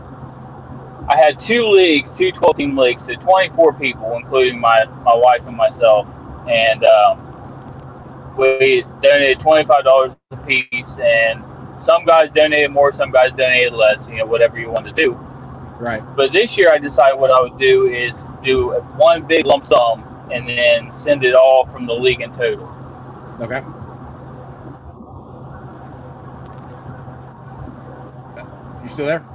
I 1.09 1.17
had 1.17 1.37
two 1.37 1.65
leagues, 1.67 2.15
two 2.17 2.31
12 2.31 2.57
team 2.57 2.77
leagues, 2.77 3.03
so 3.05 3.13
24 3.13 3.73
people, 3.73 4.15
including 4.15 4.59
my, 4.59 4.85
my 5.03 5.15
wife 5.15 5.45
and 5.45 5.55
myself. 5.55 6.07
And 6.47 6.83
um, 6.85 8.35
we 8.37 8.85
donated 9.01 9.39
$25 9.39 10.15
a 10.31 10.37
piece. 10.37 10.95
And 11.01 11.43
some 11.81 12.05
guys 12.05 12.31
donated 12.31 12.71
more, 12.71 12.91
some 12.93 13.11
guys 13.11 13.31
donated 13.31 13.73
less, 13.73 14.05
you 14.07 14.17
know, 14.17 14.25
whatever 14.25 14.57
you 14.59 14.69
want 14.69 14.85
to 14.85 14.93
do. 14.93 15.13
Right. 15.77 16.01
But 16.15 16.31
this 16.31 16.55
year, 16.55 16.71
I 16.71 16.77
decided 16.77 17.19
what 17.19 17.31
I 17.31 17.41
would 17.41 17.59
do 17.59 17.87
is 17.87 18.15
do 18.41 18.71
one 18.95 19.27
big 19.27 19.45
lump 19.45 19.65
sum 19.65 20.03
and 20.31 20.47
then 20.47 20.95
send 20.95 21.25
it 21.25 21.35
all 21.35 21.65
from 21.65 21.85
the 21.85 21.93
league 21.93 22.21
in 22.21 22.31
total. 22.37 22.69
Okay. 23.41 23.61
You 28.83 28.89
still 28.89 29.05
there? 29.05 29.25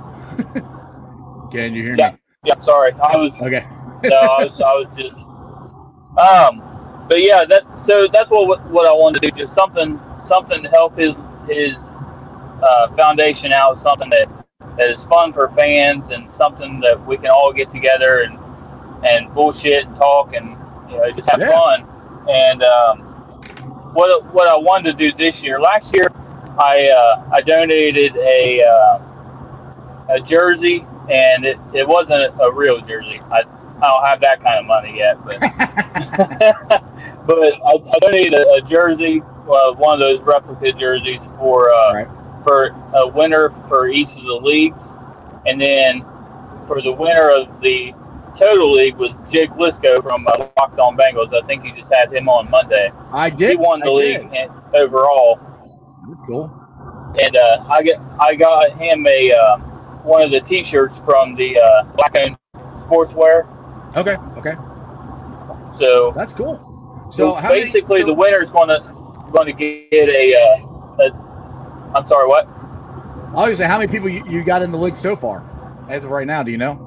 Can 1.50 1.74
you 1.74 1.82
hear 1.82 1.96
Yeah. 1.96 2.14
Yeah, 2.44 2.58
sorry. 2.60 2.92
I 2.92 3.16
was? 3.16 3.34
Okay. 3.40 3.64
no, 4.04 4.16
I 4.16 4.44
was, 4.44 4.60
I 4.60 4.74
was 4.74 4.94
just, 4.94 5.14
um, 6.18 6.62
but 7.08 7.20
yeah, 7.22 7.44
that 7.44 7.62
so 7.82 8.06
that's 8.12 8.30
what 8.30 8.64
what 8.70 8.86
I 8.86 8.92
wanted 8.92 9.22
to 9.22 9.30
do, 9.30 9.38
just 9.38 9.54
something 9.54 9.98
something 10.26 10.62
to 10.62 10.68
help 10.68 10.96
his 10.96 11.14
his 11.48 11.74
uh, 12.62 12.88
foundation 12.94 13.52
out, 13.52 13.78
something 13.78 14.08
that, 14.10 14.28
that 14.76 14.90
is 14.90 15.02
fun 15.04 15.32
for 15.32 15.48
fans 15.50 16.06
and 16.10 16.30
something 16.32 16.80
that 16.80 17.04
we 17.06 17.16
can 17.16 17.30
all 17.30 17.52
get 17.52 17.70
together 17.70 18.22
and 18.22 18.38
and 19.04 19.32
bullshit 19.34 19.86
and 19.86 19.94
talk 19.96 20.32
and 20.34 20.50
you 20.90 20.96
know 20.98 21.10
just 21.12 21.28
have 21.30 21.40
Yeah. 21.40 21.50
fun. 21.50 21.86
And 22.28 22.62
um, 22.62 23.00
what 23.94 24.24
what 24.32 24.48
I 24.48 24.56
wanted 24.56 24.96
to 24.98 25.10
do 25.10 25.16
this 25.16 25.42
year, 25.42 25.60
last 25.60 25.94
year, 25.94 26.06
I 26.58 26.88
uh, 26.88 27.30
I 27.32 27.40
donated 27.40 28.16
a 28.16 28.62
uh, 28.64 28.98
a 30.10 30.20
jersey, 30.20 30.84
and 31.10 31.44
it, 31.44 31.58
it 31.72 31.86
wasn't 31.86 32.32
a 32.42 32.52
real 32.52 32.80
jersey. 32.80 33.20
I 33.30 33.42
I 33.80 33.86
don't 33.86 34.06
have 34.06 34.20
that 34.22 34.42
kind 34.42 34.58
of 34.58 34.66
money 34.66 34.96
yet, 34.98 35.16
but 35.24 35.38
but 37.26 37.38
I, 37.38 37.72
I 37.94 37.98
donated 38.00 38.34
a, 38.34 38.50
a 38.54 38.60
jersey, 38.60 39.22
uh, 39.48 39.72
one 39.74 39.94
of 39.94 40.00
those 40.00 40.20
replica 40.20 40.72
jerseys 40.72 41.22
for 41.38 41.72
uh, 41.72 41.94
Right. 41.94 42.08
for 42.44 42.70
a 42.94 43.06
winner 43.08 43.50
for 43.50 43.88
each 43.88 44.10
of 44.14 44.22
the 44.22 44.40
leagues, 44.42 44.82
and 45.46 45.60
then 45.60 46.04
for 46.66 46.82
the 46.82 46.92
winner 46.92 47.30
of 47.30 47.48
the 47.62 47.92
total 48.36 48.72
league 48.72 48.96
was 48.96 49.12
Jake 49.30 49.50
Liscow 49.50 50.02
from 50.02 50.26
uh, 50.26 50.48
Locked 50.58 50.78
On 50.78 50.96
Bengals. 50.96 51.32
I 51.34 51.46
think 51.46 51.64
you 51.64 51.74
just 51.76 51.92
had 51.92 52.12
him 52.12 52.28
on 52.28 52.50
Monday. 52.50 52.90
I 53.12 53.30
did. 53.30 53.50
he 53.52 53.56
won 53.56 53.80
the 53.80 53.86
I 53.90 53.94
league 53.94 54.28
and- 54.34 54.50
overall, 54.74 55.38
That's 56.08 56.20
cool. 56.22 56.52
and 57.20 57.36
uh, 57.36 57.64
I 57.68 57.82
get 57.82 58.00
I 58.20 58.34
got 58.34 58.76
him 58.78 59.06
a 59.06 59.32
uh, 59.32 59.58
one 60.08 60.22
of 60.22 60.30
the 60.30 60.40
T-shirts 60.40 60.96
from 60.98 61.34
the 61.36 61.60
uh, 61.60 61.84
Black 61.94 62.16
Owned 62.18 62.36
Sportswear. 62.88 63.46
Okay. 63.96 64.16
Okay. 64.38 64.54
So 65.80 66.12
That's 66.16 66.32
cool. 66.32 66.56
So 67.12 67.32
So 67.32 67.34
how 67.34 67.50
many- 67.50 67.62
basically, 67.64 68.00
so- 68.00 68.06
the 68.06 68.14
winner's 68.14 68.48
going 68.48 68.68
to 68.68 68.80
going 69.32 69.46
to 69.46 69.52
get 69.52 70.08
a, 70.08 70.34
uh, 70.34 71.04
a. 71.04 71.92
I'm 71.94 72.06
sorry, 72.06 72.26
what? 72.26 72.46
I 72.48 73.30
was 73.30 73.34
gonna 73.34 73.54
say, 73.56 73.64
how 73.66 73.78
many 73.78 73.92
people 73.92 74.08
you, 74.08 74.22
you 74.26 74.42
got 74.42 74.62
in 74.62 74.72
the 74.72 74.78
league 74.78 74.96
so 74.96 75.14
far, 75.14 75.44
as 75.90 76.04
of 76.04 76.10
right 76.10 76.26
now? 76.26 76.42
Do 76.42 76.50
you 76.50 76.56
know? 76.56 76.84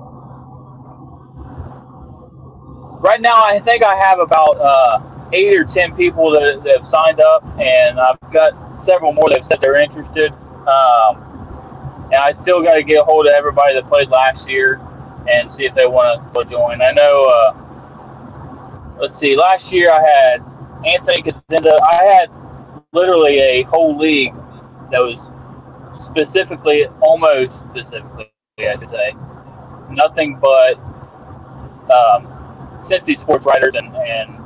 Right 2.99 3.21
now, 3.21 3.43
I 3.43 3.59
think 3.59 3.83
I 3.83 3.95
have 3.95 4.19
about 4.19 4.57
uh, 4.59 5.01
eight 5.33 5.55
or 5.55 5.63
ten 5.63 5.95
people 5.95 6.31
that, 6.31 6.63
that 6.63 6.77
have 6.81 6.85
signed 6.85 7.19
up, 7.21 7.43
and 7.59 7.99
I've 7.99 8.19
got 8.31 8.53
several 8.83 9.13
more 9.13 9.29
that 9.29 9.39
have 9.39 9.47
said 9.47 9.61
they're 9.61 9.79
interested. 9.79 10.31
Um, 10.67 11.30
and 12.11 12.15
I 12.15 12.33
still 12.33 12.61
got 12.61 12.73
to 12.73 12.83
get 12.83 13.01
a 13.01 13.03
hold 13.03 13.27
of 13.27 13.33
everybody 13.33 13.73
that 13.75 13.87
played 13.87 14.09
last 14.09 14.47
year 14.49 14.79
and 15.31 15.49
see 15.49 15.65
if 15.65 15.73
they 15.75 15.85
want 15.85 16.33
to 16.33 16.43
join. 16.49 16.81
I 16.81 16.91
know. 16.91 17.25
Uh, 17.25 17.71
let's 18.99 19.17
see. 19.17 19.37
Last 19.37 19.71
year, 19.71 19.91
I 19.91 20.01
had 20.01 20.43
Anthony 20.85 21.21
Kazinda. 21.21 21.77
I 21.81 22.03
had 22.03 22.29
literally 22.91 23.39
a 23.39 23.63
whole 23.63 23.97
league 23.97 24.33
that 24.91 25.01
was 25.01 25.17
specifically, 26.03 26.87
almost 27.01 27.53
specifically, 27.69 28.29
I 28.59 28.75
should 28.77 28.89
say, 28.89 29.13
nothing 29.89 30.37
but 30.41 30.75
um, 31.91 32.27
Cincy 32.81 33.17
sports 33.17 33.45
writers 33.45 33.75
and, 33.75 33.95
and 33.95 34.37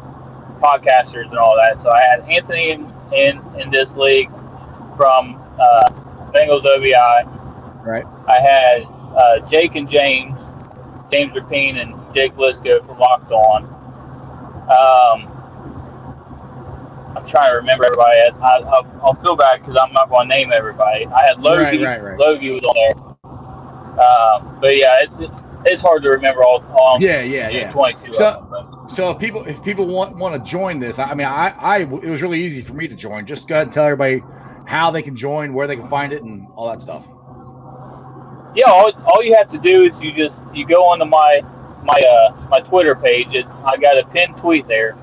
podcasters 0.61 1.29
and 1.29 1.37
all 1.37 1.55
that. 1.55 1.81
So 1.81 1.89
I 1.89 2.01
had 2.01 2.21
Anthony 2.29 2.71
in 2.71 2.93
in, 3.13 3.39
in 3.59 3.69
this 3.71 3.91
league 3.95 4.29
from 4.97 5.41
uh, 5.59 5.89
Bengals 6.31 6.65
OBI. 6.65 7.29
Right. 7.85 8.05
I 8.27 8.39
had 8.39 8.83
uh, 9.15 9.39
Jake 9.45 9.75
and 9.75 9.89
James, 9.89 10.39
James 11.11 11.31
Rapien 11.33 11.81
and 11.81 11.93
Jake 12.15 12.33
Liscow 12.35 12.85
from 12.85 12.97
Locked 12.99 13.31
On. 13.31 13.63
Um, 14.65 15.31
I'm 17.15 17.23
trying 17.25 17.51
to 17.51 17.55
remember 17.57 17.85
everybody. 17.85 18.17
I, 18.19 18.29
I, 18.41 18.57
I'll, 18.61 19.01
I'll 19.03 19.13
feel 19.15 19.35
bad 19.35 19.61
because 19.61 19.77
I'm 19.81 19.93
not 19.93 20.09
going 20.09 20.27
to 20.27 20.35
name 20.35 20.51
everybody. 20.51 21.05
I 21.05 21.25
had 21.27 21.39
Logie. 21.39 21.83
Right, 21.83 22.01
right, 22.01 22.03
right. 22.03 22.19
Logie 22.19 22.51
was 22.51 22.63
on 22.63 22.75
there. 22.75 23.05
Um, 24.03 24.57
but 24.59 24.77
yeah, 24.77 25.03
it, 25.03 25.09
it, 25.19 25.29
it's 25.65 25.81
hard 25.81 26.03
to 26.03 26.09
remember 26.09 26.43
all. 26.43 26.63
all 26.77 26.97
Yeah, 26.99 27.21
yeah, 27.21 27.49
yeah. 27.49 27.71
22 27.71 28.11
So- 28.11 28.47
them, 28.51 28.89
So 28.89 29.11
if 29.11 29.19
people 29.19 29.43
if 29.45 29.63
people 29.63 29.87
want 29.87 30.17
want 30.17 30.35
to 30.35 30.49
join 30.51 30.79
this, 30.79 30.99
I 30.99 31.13
mean, 31.13 31.27
I 31.27 31.53
I 31.57 31.77
it 31.79 31.89
was 31.89 32.21
really 32.21 32.41
easy 32.43 32.61
for 32.61 32.73
me 32.73 32.87
to 32.87 32.95
join. 32.95 33.25
Just 33.25 33.47
go 33.47 33.55
ahead 33.55 33.67
and 33.67 33.73
tell 33.73 33.85
everybody 33.85 34.21
how 34.67 34.91
they 34.91 35.01
can 35.01 35.15
join, 35.15 35.53
where 35.53 35.67
they 35.67 35.75
can 35.75 35.87
find 35.87 36.11
it, 36.11 36.23
and 36.23 36.47
all 36.55 36.67
that 36.67 36.81
stuff. 36.81 37.14
Yeah, 38.55 38.67
all, 38.67 38.91
all 39.05 39.23
you 39.23 39.35
have 39.35 39.51
to 39.51 39.57
do 39.59 39.83
is 39.83 39.99
you 40.01 40.13
just 40.13 40.35
you 40.53 40.65
go 40.65 40.85
onto 40.85 41.05
my 41.05 41.41
my 41.83 42.01
uh 42.01 42.47
my 42.49 42.59
Twitter 42.61 42.95
page. 42.95 43.33
It, 43.33 43.45
I 43.65 43.77
got 43.77 43.97
a 43.97 44.05
pinned 44.07 44.37
tweet 44.37 44.67
there. 44.67 44.97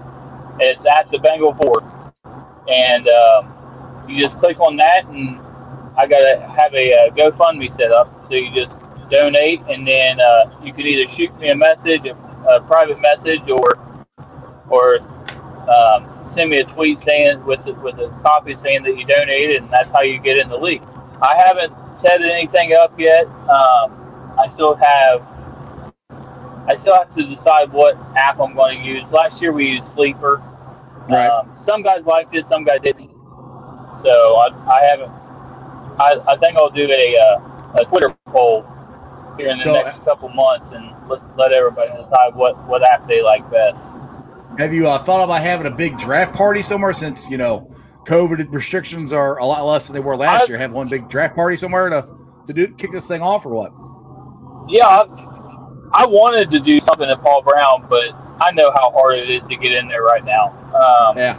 It's 0.59 0.85
at 0.87 1.11
the 1.11 1.19
Bengal 1.19 1.55
Fort, 1.55 1.85
and 2.69 3.09
um, 3.09 4.05
you 4.09 4.21
just 4.21 4.37
click 4.37 4.59
on 4.61 4.77
that, 4.77 5.05
and 5.07 5.39
I 5.97 6.07
got 6.07 6.21
to 6.21 6.41
have 6.57 6.75
a 6.75 6.93
uh, 6.93 7.11
GoFundMe 7.11 7.71
set 7.71 7.93
up. 7.93 8.25
So 8.29 8.35
you 8.35 8.55
just 8.55 8.75
donate, 9.11 9.61
and 9.69 9.87
then 9.87 10.21
uh, 10.21 10.51
you 10.63 10.73
can 10.73 10.87
either 10.87 11.11
shoot 11.11 11.35
me 11.39 11.51
a 11.51 11.57
message, 11.57 12.07
a, 12.07 12.15
a 12.49 12.61
private 12.63 13.01
message, 13.01 13.49
or 13.51 13.79
or 14.69 14.99
um, 15.69 16.09
send 16.35 16.51
me 16.51 16.59
a 16.59 16.65
tweet 16.65 17.01
saying 17.01 17.45
with 17.45 17.65
with 17.67 17.99
a 17.99 18.09
copy 18.23 18.55
saying 18.55 18.83
that 18.85 18.97
you 18.97 19.05
donated, 19.07 19.63
and 19.63 19.71
that's 19.71 19.91
how 19.91 20.03
you 20.03 20.19
get 20.21 20.39
in 20.39 20.49
the 20.49 20.57
league. 20.59 20.83
I 21.21 21.37
haven't 21.37 21.73
set 21.97 22.23
anything 22.23 22.73
up 22.73 22.99
yet. 22.99 23.27
Um, 23.27 24.35
I 24.39 24.47
still 24.51 24.75
have 24.75 25.27
I 26.69 26.75
still 26.75 26.95
have 26.95 27.15
to 27.17 27.27
decide 27.27 27.73
what 27.73 27.97
app 28.17 28.39
I'm 28.41 28.55
going 28.55 28.83
to 28.83 28.89
use. 28.89 29.11
Last 29.11 29.41
year 29.43 29.53
we 29.53 29.67
used 29.67 29.89
Sleeper. 29.93 30.41
Right. 31.09 31.27
Um, 31.27 31.51
some 31.55 31.83
guys 31.83 32.07
liked 32.07 32.35
it, 32.35 32.47
some 32.47 32.65
guys 32.65 32.81
didn't. 32.83 33.11
So 34.05 34.37
I, 34.37 34.49
I 34.69 34.83
haven't. 34.89 35.11
I, 36.01 36.19
I 36.27 36.37
think 36.37 36.57
I'll 36.57 36.71
do 36.71 36.89
a 36.91 37.17
uh, 37.19 37.75
a 37.81 37.85
Twitter 37.85 38.17
poll 38.29 38.65
here 39.37 39.49
in 39.49 39.57
the 39.57 39.63
So- 39.63 39.73
next 39.73 40.03
couple 40.05 40.29
months 40.31 40.69
and 40.73 40.93
let, 41.09 41.21
let 41.37 41.53
everybody 41.53 41.91
decide 41.91 42.35
what 42.35 42.67
what 42.67 42.83
app 42.83 43.07
they 43.07 43.23
like 43.23 43.49
best. 43.51 43.81
Have 44.59 44.73
you 44.75 44.87
uh, 44.87 44.99
thought 44.99 45.25
about 45.25 45.41
having 45.43 45.67
a 45.67 45.75
big 45.75 45.99
draft 45.99 46.35
party 46.35 46.63
somewhere? 46.63 46.93
Since 46.93 47.31
you 47.31 47.39
know 47.39 47.69
COVID 48.07 48.53
restrictions 48.53 49.13
are 49.13 49.39
a 49.39 49.45
lot 49.47 49.65
less 49.65 49.87
than 49.87 49.95
they 49.95 50.01
were 50.01 50.17
last 50.17 50.43
I- 50.45 50.47
year. 50.49 50.59
Have 50.59 50.73
one 50.73 50.89
big 50.89 51.09
draft 51.09 51.35
party 51.35 51.57
somewhere 51.57 51.89
to 51.91 52.09
to 52.47 52.53
do 52.53 52.67
kick 52.75 52.91
this 52.93 53.07
thing 53.07 53.23
off, 53.23 53.47
or 53.47 53.51
what? 53.55 53.73
Yeah, 54.69 54.87
I, 54.87 55.05
I 55.93 56.07
wanted 56.07 56.51
to 56.51 56.61
do 56.61 56.81
something 56.81 57.09
at 57.09 57.21
Paul 57.23 57.43
Brown, 57.43 57.87
but 57.89 58.09
I 58.41 58.51
know 58.53 58.71
how 58.73 58.91
hard 58.91 59.19
it 59.19 59.31
is 59.31 59.45
to 59.49 59.57
get 59.57 59.73
in 59.73 59.89
there 59.89 60.03
right 60.03 60.25
now. 60.25 60.49
Um, 60.75 61.17
Yeah. 61.19 61.39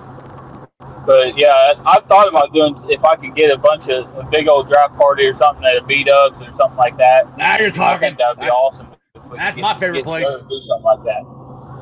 But 1.06 1.38
yeah, 1.38 1.74
I've 1.86 2.06
thought 2.06 2.30
about 2.30 2.54
doing 2.54 2.76
if 2.90 3.04
I 3.04 3.18
could 3.18 3.36
get 3.36 3.52
a 3.52 3.58
bunch 3.58 3.90
of 3.90 4.06
a 4.16 4.24
big 4.32 4.48
old 4.48 4.70
draft 4.70 4.96
party 4.96 5.26
or 5.26 5.34
something 5.34 5.66
at 5.66 5.76
a 5.76 5.84
B 5.84 6.04
Dubs 6.06 6.38
or 6.38 6.50
something 6.54 6.78
like 6.78 6.96
that. 6.98 7.38
Now 7.38 7.58
you're 7.58 7.72
talking. 7.72 8.16
that 8.18 8.28
would 8.30 8.40
be 8.40 8.46
That's- 8.46 8.52
awesome. 8.58 8.88
that's 9.36 9.56
get- 9.58 9.62
my 9.64 9.74
favorite 9.74 9.98
get 10.00 10.06
place. 10.06 10.28
Do 10.28 10.62
something 10.68 10.84
like 10.84 11.04
that. 11.04 11.24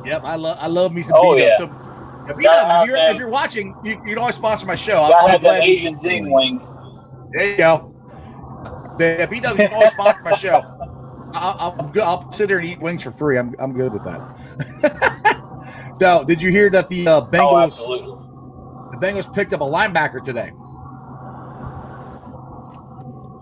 Yep, 0.04 0.24
I 0.24 0.34
love 0.34 0.58
I 0.60 0.66
love 0.66 0.92
me 0.92 1.02
some 1.02 1.18
Oh, 1.20 1.36
B-dubs. 1.36 1.50
yeah. 1.60 1.66
So, 1.66 1.72
yeah, 2.26 2.34
B-dubs, 2.34 2.42
Yeah, 2.44 2.82
if, 2.82 2.88
you're, 2.88 2.96
if 2.96 3.18
you're 3.18 3.28
watching, 3.28 3.74
you, 3.84 3.92
you 3.92 4.14
can 4.14 4.18
always 4.18 4.34
sponsor 4.36 4.66
my 4.66 4.74
show. 4.74 4.96
I 4.96 5.06
I'm, 5.08 5.24
I'm 5.24 5.30
had 5.30 5.40
the 5.40 5.44
glad. 5.46 5.62
Asian 5.62 5.98
zing 6.00 6.30
wings. 6.30 6.62
There 7.32 7.50
you 7.50 7.56
go. 7.56 7.94
Yeah, 9.00 9.26
B-dubs, 9.26 9.56
can 9.56 9.72
always 9.72 9.90
sponsor 9.98 10.22
my 10.22 10.32
show. 10.32 10.62
I'll, 11.34 11.56
I'll, 11.58 11.76
I'm 11.80 11.92
good. 11.92 12.02
I'll 12.02 12.30
sit 12.32 12.48
there 12.48 12.58
and 12.58 12.68
eat 12.68 12.80
wings 12.80 13.02
for 13.02 13.10
free. 13.10 13.38
I'm, 13.38 13.54
I'm 13.58 13.72
good 13.72 13.92
with 13.92 14.04
that. 14.04 15.96
so, 16.00 16.24
did 16.24 16.42
you 16.42 16.50
hear 16.50 16.68
that 16.70 16.88
the 16.90 17.08
uh, 17.08 17.20
Oh, 17.20 17.26
Bengals 17.26 17.62
absolutely. 17.64 18.06
the 18.92 18.98
Bengals 19.00 19.34
picked 19.34 19.52
up 19.54 19.60
a 19.62 19.64
linebacker 19.64 20.22
today? 20.22 20.52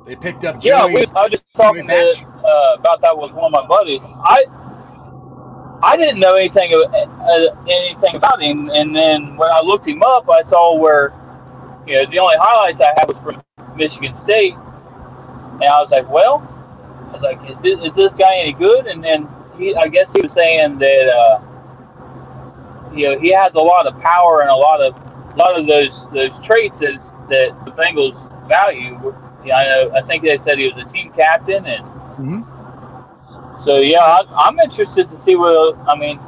They 0.07 0.17
picked 0.17 0.45
up 0.45 0.65
Yeah, 0.65 0.87
we, 0.87 1.07
I 1.07 1.23
was 1.23 1.31
just 1.33 1.45
talking 1.55 1.87
to, 1.87 1.95
uh, 1.95 2.77
about 2.79 3.01
that 3.01 3.17
with 3.17 3.33
one 3.33 3.53
of 3.55 3.63
my 3.63 3.67
buddies. 3.67 4.01
I 4.05 4.45
I 5.83 5.97
didn't 5.97 6.21
know 6.21 6.35
anything 6.37 6.73
uh, 6.75 7.47
anything 7.69 8.17
about 8.17 8.43
him, 8.43 8.71
and 8.71 8.95
then 8.95 9.37
when 9.37 9.49
I 9.51 9.61
looked 9.61 9.87
him 9.87 10.03
up, 10.03 10.29
I 10.29 10.43
saw 10.43 10.77
where 10.77 11.13
you 11.87 11.97
know 11.97 12.11
the 12.11 12.19
only 12.19 12.37
highlights 12.39 12.81
I 12.81 12.93
had 12.99 13.09
was 13.09 13.19
from 13.19 13.43
Michigan 13.77 14.13
State, 14.13 14.55
and 14.55 15.65
I 15.65 15.81
was 15.81 15.91
like, 15.91 16.09
well, 16.11 16.47
I 17.09 17.13
was 17.13 17.23
like, 17.23 17.51
is 17.51 17.61
this, 17.61 17.81
is 17.83 17.95
this 17.95 18.13
guy 18.13 18.37
any 18.37 18.53
good? 18.53 18.87
And 18.87 19.03
then 19.03 19.29
he, 19.57 19.75
I 19.75 19.89
guess 19.89 20.13
he 20.13 20.21
was 20.21 20.33
saying 20.33 20.79
that 20.79 21.09
uh, 21.09 21.41
you 22.95 23.09
know 23.09 23.19
he 23.19 23.33
has 23.33 23.55
a 23.55 23.61
lot 23.61 23.87
of 23.87 23.99
power 24.01 24.43
and 24.43 24.51
a 24.51 24.57
lot 24.57 24.81
of 24.83 24.95
a 25.33 25.37
lot 25.37 25.59
of 25.59 25.67
those 25.67 26.05
those 26.13 26.37
traits 26.45 26.79
that 26.81 27.01
that 27.31 27.65
the 27.65 27.71
Bengals 27.73 28.17
value. 28.49 29.15
Yeah, 29.45 29.57
I 29.57 29.65
know. 29.71 29.93
I 29.95 30.03
think 30.03 30.23
they 30.23 30.37
said 30.37 30.59
he 30.59 30.71
was 30.71 30.77
a 30.77 30.93
team 30.93 31.11
captain, 31.13 31.65
and 31.65 31.85
Mhm. 32.19 32.45
So 33.65 33.77
yeah, 33.79 34.01
I, 34.01 34.23
I'm 34.37 34.59
interested 34.59 35.09
to 35.11 35.21
see 35.23 35.37
what. 35.37 35.77
I 35.87 35.97
mean, 35.97 36.19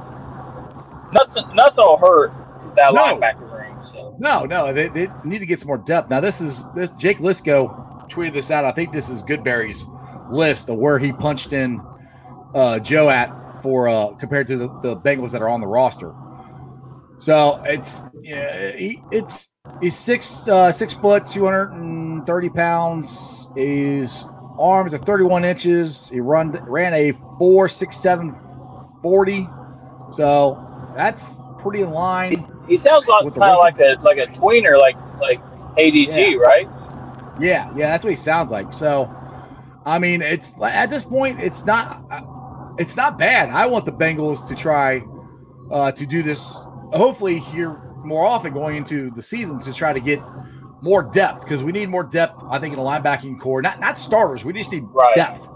nothing 1.12 1.44
nothing 1.54 1.84
will 1.84 1.96
hurt 1.96 2.32
that 2.76 2.92
No. 2.92 3.18
linebacker 3.18 3.58
ring. 3.58 3.76
So. 3.94 4.14
No, 4.18 4.44
no, 4.44 4.72
they, 4.72 4.88
they 4.88 5.08
need 5.24 5.38
to 5.38 5.46
get 5.46 5.58
some 5.58 5.68
more 5.68 5.78
depth. 5.78 6.10
Now, 6.10 6.20
this 6.20 6.40
is 6.40 6.66
this 6.74 6.90
Jake 6.90 7.18
Liscow 7.18 8.08
tweeted 8.10 8.34
this 8.34 8.50
out. 8.50 8.64
I 8.64 8.72
think 8.72 8.92
this 8.92 9.08
is 9.08 9.22
Goodberry's 9.22 9.86
list 10.30 10.68
of 10.68 10.76
where 10.78 10.98
he 10.98 11.12
punched 11.12 11.52
in 11.52 11.80
uh, 12.54 12.78
Joe 12.78 13.08
at 13.08 13.30
for 13.62 13.88
uh, 13.88 14.08
compared 14.14 14.46
to 14.48 14.56
the, 14.56 14.68
the 14.80 14.96
Bengals 14.96 15.30
that 15.32 15.42
are 15.42 15.48
on 15.48 15.60
the 15.60 15.66
roster. 15.66 16.14
So 17.18 17.62
it's 17.64 18.02
yeah, 18.22 18.76
he, 18.76 19.00
it's 19.10 19.48
he's 19.80 19.96
six 19.96 20.48
uh, 20.48 20.72
six 20.72 20.92
foot, 20.94 21.24
two 21.24 21.44
hundred 21.44 21.70
and 21.72 22.26
230 22.26 22.50
pounds. 22.50 23.46
His 23.56 24.26
arms 24.62 24.94
are 24.94 24.98
31 24.98 25.44
inches. 25.44 26.08
He 26.08 26.20
run 26.20 26.52
ran 26.68 26.94
a 26.94 27.12
467 27.12 28.32
40. 29.02 29.48
So 30.14 30.92
that's 30.94 31.40
pretty 31.58 31.82
in 31.82 31.90
line. 31.90 32.32
He, 32.66 32.74
he 32.74 32.76
sounds 32.76 33.04
kind 33.06 33.26
of 33.26 33.58
like 33.58 33.78
a 33.80 33.96
like 34.02 34.18
a 34.18 34.26
tweener, 34.26 34.78
like 34.78 34.96
like 35.20 35.40
ADG, 35.76 36.08
Yeah. 36.32 36.36
right? 36.36 36.68
Yeah, 37.40 37.70
yeah, 37.74 37.90
that's 37.90 38.04
what 38.04 38.10
he 38.10 38.16
sounds 38.16 38.50
like. 38.50 38.72
So, 38.72 39.10
I 39.86 39.98
mean, 39.98 40.22
it's 40.22 40.60
at 40.62 40.90
this 40.90 41.04
point, 41.04 41.40
it's 41.40 41.64
not, 41.64 42.04
it's 42.78 42.96
not 42.96 43.18
bad. 43.18 43.48
I 43.48 43.66
want 43.66 43.86
the 43.86 43.92
Bengals 43.92 44.46
to 44.48 44.54
try 44.54 45.02
uh, 45.70 45.90
to 45.92 46.06
do 46.06 46.22
this. 46.22 46.62
Hopefully, 46.92 47.38
here 47.38 47.78
more 48.04 48.24
often 48.24 48.52
going 48.52 48.76
into 48.76 49.10
the 49.12 49.22
season 49.22 49.58
to 49.60 49.72
try 49.72 49.92
to 49.92 50.00
get 50.00 50.20
more 50.82 51.02
depth 51.02 51.42
because 51.44 51.62
we 51.64 51.72
need 51.72 51.88
more 51.88 52.04
depth. 52.04 52.42
I 52.50 52.58
think 52.58 52.72
in 52.74 52.78
the 52.78 52.84
linebacking 52.84 53.40
core, 53.40 53.62
not 53.62 53.80
not 53.80 53.96
starters. 53.96 54.44
We 54.44 54.52
just 54.52 54.70
need 54.72 54.84
Right. 54.92 55.14
depth. 55.14 55.48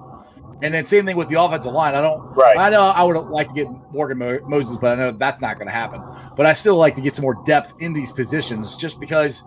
And 0.63 0.73
then 0.73 0.87
same 0.87 1.05
thing 1.05 1.17
with 1.19 1.29
the 1.29 1.39
offensive 1.41 1.73
line. 1.73 1.95
I 1.95 2.01
don't. 2.01 2.35
Right. 2.35 2.57
I 2.59 2.71
know 2.71 2.81
I 2.95 3.03
would 3.03 3.17
like 3.29 3.49
to 3.49 3.55
get 3.55 3.67
Morgan 3.93 4.19
Mo- 4.19 4.39
Moses, 4.47 4.79
but 4.79 4.93
I 4.93 4.95
know 5.03 5.11
that's 5.13 5.43
not 5.43 5.57
going 5.59 5.67
to 5.67 5.73
happen. 5.75 6.01
But 6.37 6.47
I 6.47 6.55
still 6.55 6.77
like 6.77 6.95
to 6.95 7.03
get 7.03 7.15
some 7.15 7.25
more 7.25 7.37
depth 7.45 7.75
in 7.81 7.93
these 7.93 8.11
positions, 8.13 8.75
just 8.77 8.99
because 8.99 9.43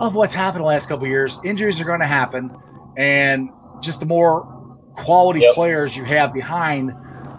of 0.00 0.14
what's 0.14 0.32
happened 0.32 0.62
the 0.62 0.66
last 0.66 0.88
couple 0.88 1.04
of 1.04 1.10
years. 1.10 1.38
Injuries 1.44 1.78
are 1.80 1.84
going 1.84 2.00
to 2.00 2.06
happen, 2.06 2.50
and 2.96 3.50
just 3.80 4.00
the 4.00 4.06
more 4.06 4.46
quality 4.94 5.40
Yep. 5.40 5.54
players 5.54 5.94
you 5.96 6.04
have 6.04 6.32
behind, 6.32 6.94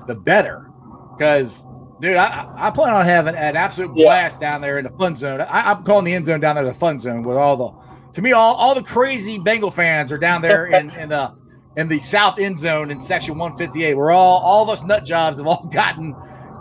the 0.08 0.13
better. 0.15 0.69
Because, 1.17 1.65
dude, 2.00 2.16
I, 2.16 2.48
I 2.56 2.70
plan 2.72 2.94
on 2.94 3.06
having 3.06 3.36
an 3.36 3.56
absolute 3.56 3.92
Yeah. 3.96 4.06
blast 4.06 4.40
down 4.40 4.62
there 4.62 4.78
in 4.78 4.84
the 4.84 4.90
fun 4.92 5.16
zone. 5.16 5.42
I, 5.42 5.72
I'm 5.72 5.84
calling 5.84 6.06
the 6.06 6.14
end 6.14 6.26
zone 6.26 6.40
down 6.40 6.56
there 6.56 6.66
the 6.66 6.74
fun 6.74 7.00
zone 7.00 7.24
with 7.24 7.38
all 7.38 7.58
the. 7.58 8.12
To 8.14 8.22
me, 8.22 8.32
all, 8.32 8.56
all 8.56 8.74
the 8.74 8.84
crazy 8.84 9.38
Bengal 9.38 9.70
fans 9.72 10.12
are 10.12 10.18
down 10.18 10.42
there 10.42 10.66
in, 10.68 10.90
in 10.92 11.10
the 11.10 11.32
in 11.76 11.88
the 11.88 12.00
south 12.00 12.40
end 12.40 12.58
zone 12.58 12.90
in 12.90 13.00
section 13.00 13.38
158. 13.38 13.94
We're 13.94 14.12
all 14.12 14.40
all 14.42 14.64
of 14.64 14.70
us 14.70 14.84
nut 14.84 15.06
jobs 15.06 15.38
have 15.38 15.46
all 15.48 15.66
gotten 15.72 16.14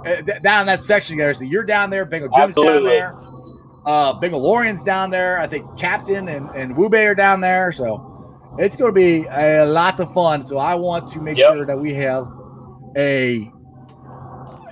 uh, 0.06 0.20
down 0.42 0.66
that 0.66 0.82
section 0.82 1.16
there. 1.16 1.32
So 1.32 1.44
you're 1.44 1.64
down 1.64 1.88
there, 1.90 2.04
Bengal 2.04 2.28
Jim's 2.36 2.54
down 2.54 2.84
there, 2.84 3.14
uh, 3.86 4.12
Bengal 4.14 4.42
Lorian's 4.42 4.84
down 4.84 5.08
there. 5.10 5.40
I 5.40 5.46
think 5.46 5.64
Captain 5.78 6.28
and 6.28 6.50
and 6.54 6.76
Wube 6.76 6.94
are 7.10 7.14
down 7.14 7.40
there. 7.40 7.72
So 7.72 8.54
it's 8.58 8.76
going 8.76 8.90
to 8.90 8.94
be 8.94 9.26
a 9.30 9.64
lot 9.64 9.98
of 10.00 10.12
fun. 10.12 10.42
So 10.42 10.58
I 10.58 10.74
want 10.74 11.08
to 11.08 11.20
make 11.22 11.38
Yep. 11.38 11.46
sure 11.54 11.64
that 11.64 11.78
we 11.78 11.94
have 11.94 12.30
a 12.98 13.50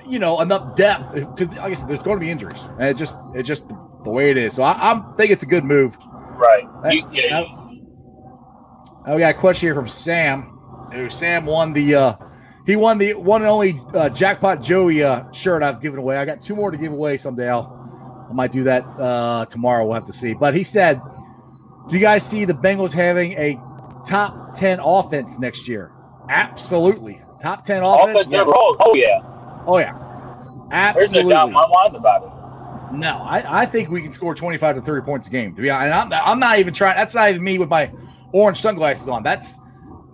you 0.08 0.18
know 0.18 0.40
enough 0.40 0.76
depth 0.76 1.14
because 1.14 1.48
like 1.56 1.70
I 1.70 1.74
said, 1.74 1.88
there's 1.88 2.02
going 2.02 2.16
to 2.18 2.20
be 2.24 2.30
injuries. 2.30 2.68
And 2.78 2.88
it 2.88 2.96
just 2.96 3.16
it's 3.34 3.48
just 3.48 3.66
the 4.04 4.10
way 4.10 4.30
it 4.30 4.36
is. 4.36 4.54
So 4.54 4.62
I, 4.62 4.90
I'm 4.90 5.14
think 5.16 5.30
it's 5.30 5.42
a 5.42 5.46
good 5.46 5.64
move. 5.64 5.96
Right. 6.36 6.64
Uh, 6.84 6.88
You- 6.88 7.08
yeah, 7.12 7.40
uh, 7.40 7.70
Oh, 9.06 9.14
we 9.14 9.20
got 9.20 9.34
a 9.34 9.38
question 9.38 9.66
here 9.66 9.74
from 9.74 9.86
Sam. 9.88 10.42
Who 10.92 11.10
Sam 11.10 11.44
won 11.44 11.72
the 11.72 11.94
uh 11.94 12.14
he 12.66 12.76
won 12.76 12.96
the 12.98 13.12
one 13.14 13.42
and 13.42 13.50
only 13.50 13.78
uh, 13.92 14.08
jackpot 14.08 14.62
Joey 14.62 15.02
uh, 15.02 15.30
shirt 15.32 15.62
I've 15.62 15.82
given 15.82 15.98
away. 15.98 16.16
I 16.16 16.24
got 16.24 16.40
two 16.40 16.54
more 16.56 16.70
to 16.70 16.76
give 16.78 16.92
away 16.92 17.16
someday. 17.18 17.48
I'll 17.50 18.26
I 18.30 18.32
might 18.32 18.52
do 18.52 18.64
that 18.64 18.84
uh 18.98 19.44
tomorrow. 19.46 19.84
We'll 19.84 19.94
have 19.94 20.04
to 20.04 20.12
see. 20.12 20.32
But 20.32 20.54
he 20.54 20.62
said, 20.62 21.00
"Do 21.88 21.96
you 21.96 22.00
guys 22.00 22.24
see 22.28 22.44
the 22.46 22.54
Bengals 22.54 22.94
having 22.94 23.32
a 23.32 23.60
top 24.06 24.54
ten 24.54 24.80
offense 24.80 25.38
next 25.38 25.68
year?" 25.68 25.90
Absolutely, 26.30 27.20
top 27.42 27.62
ten 27.64 27.82
offense. 27.82 28.12
offensive 28.26 28.32
yes. 28.32 28.46
Oh 28.48 28.94
yeah. 28.94 29.18
Oh 29.66 29.78
yeah, 29.78 29.92
There's 30.96 31.14
no 31.14 31.20
absolutely. 31.20 31.32
doubt 31.32 31.52
my 31.52 31.66
mind 31.66 31.94
about 31.94 32.22
it. 32.24 32.30
No, 32.96 33.18
I, 33.18 33.62
I 33.62 33.66
think 33.66 33.90
we 33.90 34.02
can 34.02 34.12
score 34.12 34.34
25 34.34 34.76
to 34.76 34.82
30 34.82 35.04
points 35.04 35.28
a 35.28 35.30
game. 35.30 35.54
To 35.54 35.62
be 35.62 35.70
honest, 35.70 35.94
and 35.94 36.14
I'm, 36.14 36.22
I'm 36.24 36.38
not 36.38 36.58
even 36.58 36.72
trying. 36.72 36.96
That's 36.96 37.14
not 37.14 37.30
even 37.30 37.42
me 37.42 37.58
with 37.58 37.68
my 37.68 37.90
orange 38.32 38.58
sunglasses 38.58 39.08
on. 39.08 39.22
That's 39.22 39.58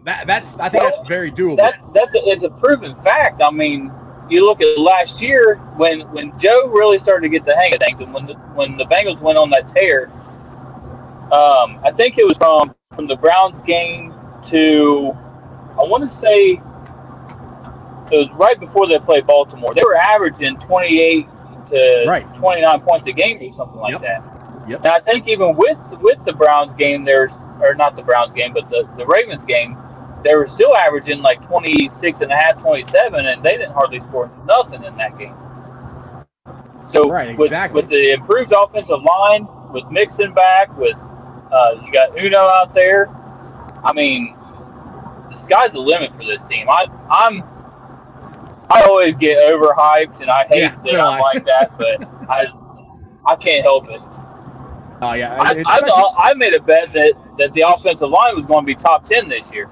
that, 0.05 0.27
that's 0.27 0.59
I 0.59 0.69
think 0.69 0.83
Well, 0.83 0.93
that's 0.93 1.09
very 1.09 1.31
doable. 1.31 1.57
That 1.57 1.81
that's 1.93 2.15
a, 2.15 2.29
it's 2.29 2.43
a 2.43 2.51
proven 2.51 2.95
fact. 3.03 3.43
I 3.43 3.51
mean, 3.51 3.93
you 4.31 4.47
look 4.47 4.63
at 4.63 4.79
last 4.79 5.21
year 5.21 5.57
when 5.77 6.01
when 6.13 6.37
Joe 6.39 6.69
really 6.69 6.99
started 6.99 7.23
to 7.23 7.29
get 7.29 7.45
the 7.45 7.55
hang 7.55 7.75
of 7.75 7.81
things, 7.81 8.01
and 8.01 8.13
when 8.15 8.27
the, 8.27 8.35
when 8.55 8.77
the 8.77 8.85
Bengals 8.85 9.21
went 9.21 9.39
on 9.39 9.51
that 9.51 9.75
tear. 9.75 10.11
Um, 11.33 11.79
I 11.85 11.93
think 11.95 12.19
it 12.19 12.27
was 12.27 12.37
from 12.37 12.75
from 12.95 13.07
the 13.07 13.17
Browns 13.17 13.61
game 13.61 14.13
to 14.49 15.13
I 15.79 15.85
want 15.85 16.03
to 16.03 16.09
say 16.09 16.61
it 18.13 18.19
was 18.19 18.29
right 18.35 18.59
before 18.59 18.87
they 18.87 18.99
played 18.99 19.27
Baltimore. 19.27 19.75
They 19.75 19.83
were 19.85 19.97
averaging 19.97 20.57
28 20.59 21.27
to 21.71 22.05
Right. 22.07 22.27
29 22.35 22.81
points 22.81 23.07
a 23.07 23.13
game 23.13 23.37
or 23.39 23.53
something 23.53 23.79
like 23.81 23.93
Yep. 23.93 24.03
that. 24.03 24.29
Yep. 24.69 24.79
And 24.81 24.89
I 24.89 25.01
think 25.01 25.29
even 25.29 25.57
with 25.57 25.79
with 26.01 26.23
the 26.25 26.33
Browns 26.33 26.73
game, 26.73 27.05
there's 27.05 27.33
or 27.61 27.75
not 27.75 27.95
the 27.97 28.03
Browns 28.03 28.33
game, 28.33 28.53
but 28.55 28.69
the, 28.71 28.89
the 28.97 29.07
Ravens 29.07 29.45
game, 29.45 29.77
they 30.25 30.35
were 30.37 30.47
still 30.47 30.77
averaging 30.77 31.23
like 31.23 31.43
26 31.47 32.21
and 32.21 32.33
a 32.33 32.37
half, 32.37 32.61
27, 32.61 33.27
and 33.27 33.43
they 33.43 33.53
didn't 33.53 33.73
hardly 33.73 34.01
score 34.01 34.31
nothing 34.47 34.85
in 34.85 34.97
that 34.97 35.19
game. 35.19 35.35
So 36.89 37.09
Right, 37.09 37.37
with, 37.37 37.47
exactly. 37.47 37.83
with 37.83 37.91
the 37.91 38.13
improved 38.13 38.53
offensive 38.53 39.03
line, 39.03 39.47
with 39.73 39.85
Mixon 39.91 40.33
back, 40.35 40.77
with 40.77 40.97
uh, 41.53 41.81
you 41.85 41.93
got 41.93 42.19
Uno 42.19 42.39
out 42.39 42.73
there. 42.73 43.09
I 43.85 43.93
mean, 43.93 44.37
the 45.31 45.37
sky's 45.37 45.73
the 45.73 45.81
limit 45.81 46.13
for 46.17 46.25
this 46.25 46.43
team. 46.49 46.69
I, 46.69 46.87
I'm 47.11 47.43
I 48.71 48.83
always 48.83 49.15
get 49.17 49.39
overhyped, 49.49 50.21
and 50.21 50.31
I 50.31 50.47
hate 50.47 50.61
Yeah, 50.61 50.77
that 50.77 50.93
so 50.93 51.01
I'm 51.01 51.15
I. 51.15 51.21
like 51.21 51.45
that, 51.45 51.79
but 51.79 52.09
I 52.31 52.47
I 53.27 53.37
can't 53.37 53.63
help 53.65 53.89
it. 53.89 54.01
Oh 55.03 55.15
yeah, 55.15 55.35
I, 55.41 55.49
I, 55.49 55.53
especially- 55.53 56.15
I 56.19 56.35
made 56.35 56.55
a 56.55 56.61
bet 56.61 56.93
that, 56.93 57.15
that 57.39 57.53
the 57.55 57.63
offensive 57.63 58.09
line 58.11 58.37
was 58.37 58.45
going 58.45 58.63
to 58.63 58.67
be 58.67 58.75
top 58.75 59.05
ten 59.09 59.29
this 59.29 59.51
year. 59.51 59.71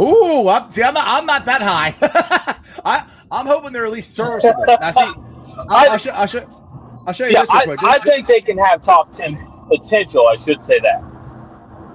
Ooh, 0.00 0.48
I'm, 0.48 0.70
see, 0.70 0.82
I'm 0.82 0.94
not, 0.94 1.04
I'm 1.06 1.26
not 1.26 1.44
that 1.44 1.60
high. 1.60 1.94
I, 2.84 3.04
I'm 3.30 3.46
hoping 3.46 3.72
they're 3.72 3.84
at 3.84 3.92
least 3.92 4.14
serviceable. 4.14 4.64
Now, 4.66 4.90
see, 4.92 5.00
I'll, 5.02 5.90
I'll, 5.90 5.98
show, 5.98 6.10
I'll, 6.14 6.26
show, 6.26 6.46
I'll 7.06 7.12
show 7.12 7.26
you 7.26 7.32
Yeah, 7.32 7.42
this 7.42 7.50
real 7.50 7.60
I, 7.60 7.64
quick. 7.64 7.82
I 7.82 7.98
think 7.98 8.26
they 8.26 8.40
can 8.40 8.56
have 8.58 8.80
top 8.82 9.12
ten 9.12 9.36
potential. 9.68 10.26
I 10.28 10.36
should 10.36 10.62
say 10.62 10.78
that. 10.80 11.02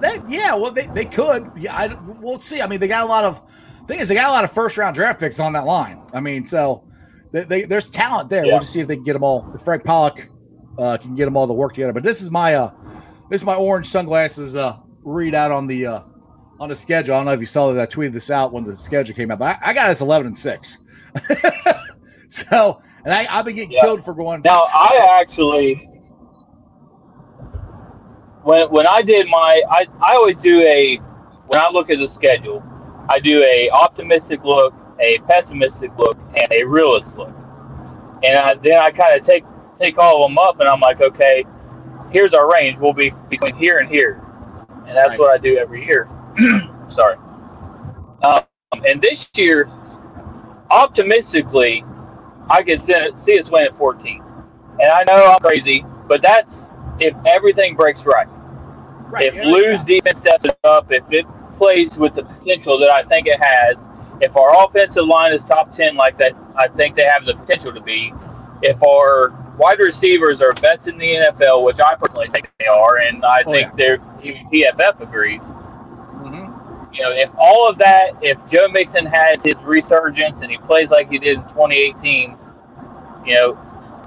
They, 0.00 0.20
yeah, 0.36 0.54
well, 0.54 0.70
they, 0.70 0.86
they 0.86 1.06
could. 1.06 1.50
Yeah, 1.56 1.74
I, 1.74 1.94
we'll 2.20 2.38
see. 2.38 2.60
I 2.60 2.66
mean, 2.66 2.78
they 2.78 2.88
got 2.88 3.02
a 3.02 3.06
lot 3.06 3.24
of 3.24 3.40
thing 3.86 4.00
is 4.00 4.08
they 4.08 4.14
got 4.14 4.28
a 4.28 4.32
lot 4.32 4.44
of 4.44 4.52
first 4.52 4.76
round 4.76 4.94
draft 4.94 5.20
picks 5.20 5.38
on 5.40 5.52
that 5.54 5.64
line. 5.66 6.00
I 6.12 6.20
mean, 6.20 6.46
so 6.46 6.84
they, 7.32 7.44
they, 7.44 7.62
there's 7.64 7.90
talent 7.90 8.28
there. 8.30 8.44
Yeah. 8.44 8.52
We'll 8.52 8.60
just 8.60 8.72
see 8.72 8.80
if 8.80 8.88
they 8.88 8.96
can 8.96 9.04
get 9.04 9.12
them 9.14 9.22
all. 9.24 9.50
If 9.54 9.62
Frank 9.62 9.84
Pollack 9.84 10.28
uh, 10.78 10.96
can 10.98 11.14
get 11.16 11.24
them 11.26 11.36
all 11.36 11.46
to 11.46 11.52
work 11.52 11.74
together. 11.74 11.92
But 11.92 12.02
this 12.02 12.20
is 12.22 12.30
my 12.30 12.54
uh, 12.54 12.70
this 13.30 13.40
is 13.42 13.46
my 13.46 13.54
orange 13.54 13.86
sunglasses 13.86 14.56
uh, 14.56 14.78
read 15.02 15.34
out 15.34 15.50
on 15.50 15.66
the 15.66 15.86
uh, 15.86 16.00
on 16.60 16.68
the 16.68 16.74
schedule. 16.74 17.14
I 17.14 17.18
don't 17.18 17.26
know 17.26 17.32
if 17.32 17.40
you 17.40 17.46
saw 17.46 17.72
that 17.72 17.80
I 17.82 17.86
tweeted 17.92 18.12
this 18.12 18.30
out 18.30 18.52
when 18.52 18.64
the 18.64 18.76
schedule 18.76 19.14
came 19.14 19.30
out, 19.30 19.38
but 19.38 19.58
I, 19.62 19.70
I 19.70 19.72
got 19.74 19.88
us 19.90 20.00
eleven 20.00 20.26
and 20.26 20.36
six. 20.36 20.78
so, 22.28 22.80
and 23.04 23.14
I, 23.14 23.26
I've 23.30 23.44
been 23.44 23.54
getting 23.54 23.72
Yeah. 23.72 23.82
killed 23.82 24.04
for 24.04 24.14
going. 24.14 24.42
Now 24.44 24.64
I 24.74 25.18
actually, 25.20 25.74
when 28.42 28.70
when 28.70 28.86
I 28.86 29.02
did 29.02 29.26
my, 29.28 29.62
I, 29.70 29.86
I 30.00 30.14
always 30.14 30.36
do 30.38 30.60
a 30.62 30.96
when 31.46 31.60
I 31.60 31.70
look 31.70 31.90
at 31.90 31.98
the 31.98 32.06
schedule, 32.08 32.62
I 33.08 33.20
do 33.20 33.42
a 33.44 33.70
optimistic 33.70 34.44
look, 34.44 34.74
a 35.00 35.18
pessimistic 35.28 35.90
look, 35.98 36.18
and 36.36 36.50
a 36.52 36.64
realist 36.64 37.16
look, 37.16 37.34
and 38.24 38.36
I, 38.38 38.54
then 38.54 38.78
I 38.78 38.90
kind 38.90 39.18
of 39.18 39.24
take 39.24 39.44
take 39.74 39.98
all 39.98 40.24
of 40.24 40.30
them 40.30 40.38
up, 40.38 40.60
and 40.60 40.68
I'm 40.68 40.80
like, 40.80 41.00
okay, 41.00 41.44
here's 42.10 42.32
our 42.34 42.50
range. 42.52 42.78
We'll 42.78 42.92
be 42.94 43.12
between 43.28 43.54
here 43.56 43.78
and 43.78 43.88
here, 43.88 44.22
and 44.86 44.96
that's 44.96 45.10
Right. 45.10 45.18
what 45.18 45.32
I 45.32 45.38
do 45.38 45.56
every 45.58 45.84
year. 45.86 46.08
Sorry. 46.88 47.16
Um, 48.22 48.42
and 48.86 49.00
this 49.00 49.28
year, 49.36 49.70
optimistically, 50.70 51.84
I 52.50 52.62
can 52.62 52.78
see 52.78 53.38
us 53.38 53.50
win 53.50 53.64
at 53.66 53.74
14. 53.76 54.22
And 54.80 54.90
I 54.90 55.04
know 55.04 55.32
I'm 55.32 55.38
crazy, 55.40 55.84
but 56.08 56.22
that's 56.22 56.66
if 57.00 57.16
everything 57.26 57.74
breaks 57.74 58.04
right. 58.04 58.28
right, 58.98 59.26
if 59.26 59.34
Lou's 59.36 59.78
yeah. 59.78 59.84
defense 59.84 60.18
steps 60.18 60.44
up, 60.64 60.92
if 60.92 61.04
it 61.10 61.26
plays 61.56 61.96
with 61.96 62.14
the 62.14 62.22
potential 62.22 62.78
that 62.78 62.90
I 62.90 63.02
think 63.04 63.26
it 63.26 63.40
has, 63.42 63.76
if 64.20 64.36
our 64.36 64.64
offensive 64.64 65.04
line 65.06 65.32
is 65.32 65.42
top 65.42 65.70
10 65.74 65.96
like 65.96 66.16
that, 66.18 66.32
I 66.56 66.68
think 66.68 66.94
they 66.94 67.04
have 67.04 67.24
the 67.24 67.34
potential 67.34 67.72
to 67.72 67.80
be. 67.80 68.12
If 68.62 68.82
our 68.82 69.30
wide 69.58 69.78
receivers 69.78 70.40
are 70.40 70.52
best 70.54 70.86
in 70.86 70.96
the 70.98 71.14
NFL, 71.14 71.64
which 71.64 71.80
I 71.80 71.94
personally 71.94 72.28
think 72.30 72.50
they 72.58 72.66
are, 72.66 72.98
and 72.98 73.24
I 73.24 73.42
Oh, 73.46 73.50
think 73.52 73.74
they're 73.76 73.98
even 74.22 74.48
PFF 74.50 75.00
agrees. 75.00 75.42
Mhm. 75.42 76.52
You 76.94 77.02
know, 77.02 77.10
if 77.12 77.30
all 77.38 77.68
of 77.68 77.76
that, 77.78 78.12
if 78.22 78.38
Joe 78.50 78.68
Mixon 78.68 79.04
has 79.06 79.42
his 79.42 79.56
resurgence 79.64 80.38
and 80.40 80.50
he 80.50 80.56
plays 80.58 80.88
like 80.88 81.10
he 81.10 81.18
did 81.18 81.32
in 81.38 81.42
2018, 81.48 82.36
you 83.26 83.34
know, 83.34 83.58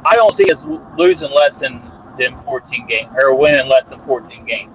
I 0.05 0.15
don't 0.15 0.35
see 0.35 0.51
us 0.51 0.59
losing 0.97 1.29
less 1.31 1.59
than, 1.59 1.81
than 2.17 2.35
14 2.37 2.87
games 2.87 3.09
or 3.15 3.35
winning 3.35 3.67
less 3.67 3.89
than 3.89 3.99
14 4.01 4.45
games. 4.45 4.73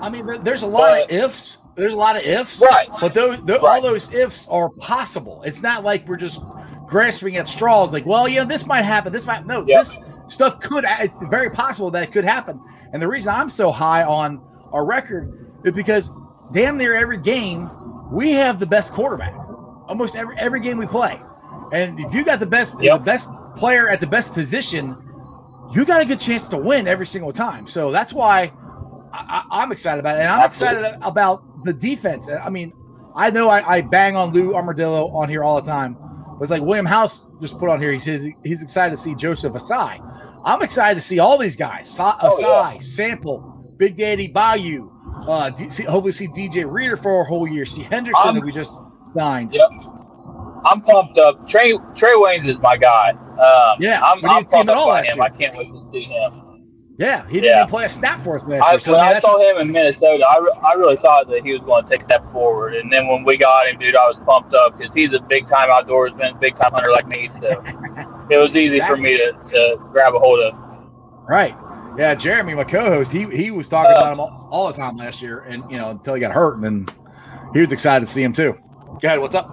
I 0.00 0.08
mean, 0.08 0.26
there's 0.44 0.62
a 0.62 0.66
lot 0.66 0.90
But- 0.92 1.04
of 1.04 1.10
ifs. 1.10 1.58
There's 1.78 1.92
a 1.92 1.96
lot 1.96 2.16
of 2.16 2.22
ifs. 2.24 2.62
Right. 2.62 2.88
But 3.00 3.14
those, 3.14 3.38
tho- 3.44 3.58
all 3.58 3.66
Right. 3.66 3.82
those 3.82 4.12
ifs 4.12 4.46
are 4.48 4.68
possible. 4.68 5.42
It's 5.44 5.62
not 5.62 5.84
like 5.84 6.06
we're 6.08 6.16
just 6.16 6.42
grasping 6.86 7.36
at 7.36 7.46
straws. 7.48 7.92
Like, 7.92 8.04
well, 8.04 8.28
you 8.28 8.40
know, 8.40 8.44
this 8.44 8.66
might 8.66 8.82
happen. 8.82 9.12
This 9.12 9.26
might 9.26 9.46
no. 9.46 9.64
Yep. 9.66 9.66
This 9.86 9.98
stuff 10.26 10.60
could. 10.60 10.84
It's 11.00 11.22
very 11.28 11.50
possible 11.50 11.90
that 11.92 12.02
it 12.02 12.12
could 12.12 12.24
happen. 12.24 12.60
And 12.92 13.00
the 13.00 13.08
reason 13.08 13.32
I'm 13.32 13.48
so 13.48 13.70
high 13.70 14.02
on 14.02 14.42
our 14.72 14.84
record 14.84 15.50
is 15.64 15.72
because 15.72 16.10
damn 16.52 16.76
near 16.76 16.94
every 16.94 17.16
game 17.18 17.70
we 18.10 18.32
have 18.32 18.58
the 18.58 18.66
best 18.66 18.92
quarterback. 18.92 19.34
Almost 19.86 20.16
every 20.16 20.34
every 20.38 20.60
game 20.60 20.76
we 20.78 20.86
play, 20.86 21.18
and 21.72 21.98
if 22.00 22.12
you 22.12 22.24
got 22.24 22.40
the 22.40 22.46
best 22.46 22.76
Yep. 22.82 22.98
the 22.98 23.04
best 23.04 23.28
player 23.56 23.88
at 23.88 24.00
the 24.00 24.06
best 24.06 24.34
position, 24.34 24.94
you 25.72 25.84
got 25.86 26.00
a 26.02 26.04
good 26.04 26.20
chance 26.20 26.46
to 26.48 26.58
win 26.58 26.86
every 26.86 27.06
single 27.06 27.32
time. 27.32 27.66
So 27.66 27.90
that's 27.90 28.12
why 28.12 28.52
I, 29.28 29.42
I'm 29.50 29.72
excited 29.72 30.00
about 30.00 30.16
it, 30.16 30.20
and 30.20 30.28
I'm 30.28 30.40
Absolutely. 30.40 30.80
excited 30.84 30.98
about 31.02 31.64
the 31.64 31.72
defense. 31.72 32.28
I 32.30 32.50
mean, 32.50 32.72
I 33.16 33.30
know 33.30 33.48
I, 33.48 33.76
I 33.76 33.80
bang 33.82 34.16
on 34.16 34.32
Lou 34.32 34.54
Armadillo 34.54 35.08
on 35.08 35.28
here 35.28 35.42
all 35.44 35.60
the 35.60 35.66
time. 35.68 35.94
But 35.94 36.42
it's 36.44 36.50
like 36.52 36.62
William 36.62 36.86
House 36.86 37.26
just 37.40 37.58
put 37.58 37.68
on 37.68 37.80
here. 37.80 37.90
He 37.90 37.98
says 37.98 38.28
he's 38.44 38.62
excited 38.62 38.92
to 38.92 38.96
see 38.96 39.14
Joseph 39.16 39.54
Ossai. 39.54 39.98
I'm 40.44 40.62
excited 40.62 40.94
to 40.94 41.00
see 41.00 41.18
all 41.18 41.36
these 41.36 41.56
guys. 41.56 41.90
Sa- 41.90 42.16
Oh, 42.22 42.30
Ossai, 42.30 42.74
yeah. 42.74 42.78
Sample, 42.78 43.74
Big 43.76 43.96
Daddy 43.96 44.28
Bayou. 44.28 44.88
Uh, 45.26 45.50
D- 45.50 45.68
see, 45.68 45.82
hopefully 45.82 46.12
see 46.12 46.28
DJ 46.28 46.64
Reader 46.70 46.96
for 46.96 47.22
a 47.22 47.24
whole 47.24 47.48
year. 47.48 47.66
See 47.66 47.82
Hendrickson 47.82 48.26
Um, 48.26 48.34
that 48.36 48.44
we 48.44 48.52
just 48.52 48.78
signed. 49.04 49.52
Yep. 49.52 49.68
I'm 50.64 50.80
pumped 50.80 51.18
up. 51.18 51.44
Trey 51.48 51.72
Trae 51.72 52.14
Waynes 52.16 52.46
is 52.48 52.58
my 52.60 52.76
guy. 52.76 53.10
Um, 53.10 53.78
Yeah, 53.80 54.00
I'm, 54.02 54.24
I'm 54.24 54.44
pumped 54.44 54.70
up 54.70 54.76
all 54.76 54.88
by 54.88 55.02
him. 55.04 55.16
year. 55.16 55.24
I 55.24 55.28
can't 55.30 55.56
wait 55.56 55.72
to 55.72 55.88
see 55.92 56.02
him. 56.04 56.42
Yeah, 56.98 57.24
he 57.28 57.34
didn't 57.34 57.44
Yeah. 57.44 57.56
even 57.58 57.68
play 57.68 57.84
a 57.84 57.88
snap 57.88 58.20
for 58.20 58.34
us 58.34 58.44
last 58.44 58.64
I, 58.64 58.70
year. 58.72 58.78
So 58.80 58.90
when 58.92 59.00
I 59.00 59.06
mean, 59.08 59.16
I 59.16 59.20
saw 59.20 59.50
him 59.50 59.56
in 59.58 59.70
Minnesota, 59.70 60.26
I, 60.28 60.38
re- 60.38 60.60
I 60.64 60.72
really 60.74 60.96
thought 60.96 61.28
that 61.28 61.44
he 61.44 61.52
was 61.52 61.62
going 61.62 61.84
to 61.84 61.88
take 61.88 62.00
a 62.00 62.04
step 62.04 62.28
forward. 62.32 62.74
And 62.74 62.92
then 62.92 63.06
when 63.06 63.22
we 63.24 63.36
got 63.36 63.68
him, 63.68 63.78
dude, 63.78 63.94
I 63.94 64.04
was 64.08 64.16
pumped 64.26 64.52
up 64.52 64.76
because 64.76 64.92
he's 64.92 65.12
a 65.12 65.20
big 65.20 65.46
time 65.46 65.68
outdoorsman, 65.70 66.40
big 66.40 66.54
time 66.56 66.72
hunter 66.72 66.90
like 66.90 67.06
me. 67.06 67.28
So 67.28 67.46
it 68.30 68.36
was 68.36 68.56
easy 68.56 68.80
for 68.80 68.96
me 68.96 69.16
to, 69.16 69.32
to 69.50 69.76
grab 69.92 70.16
a 70.16 70.18
hold 70.18 70.40
of. 70.40 70.54
Right. 71.28 71.56
Yeah, 71.96 72.16
Jeremy, 72.16 72.54
my 72.54 72.64
co-host, 72.64 73.12
he 73.12 73.26
he 73.26 73.50
was 73.52 73.68
talking 73.68 73.92
Uh, 73.92 73.96
about 74.00 74.12
him 74.14 74.20
all, 74.20 74.48
all 74.50 74.66
the 74.68 74.74
time 74.76 74.96
last 74.96 75.20
year, 75.22 75.40
and 75.40 75.64
you 75.70 75.78
know 75.78 75.90
until 75.90 76.14
he 76.14 76.20
got 76.20 76.32
hurt, 76.32 76.54
and 76.56 76.64
then 76.64 76.86
he 77.52 77.60
was 77.60 77.72
excited 77.72 78.06
to 78.06 78.12
see 78.12 78.22
him 78.22 78.32
too. 78.32 78.54
Go 79.00 79.08
ahead. 79.08 79.20
What's 79.20 79.34
up? 79.34 79.46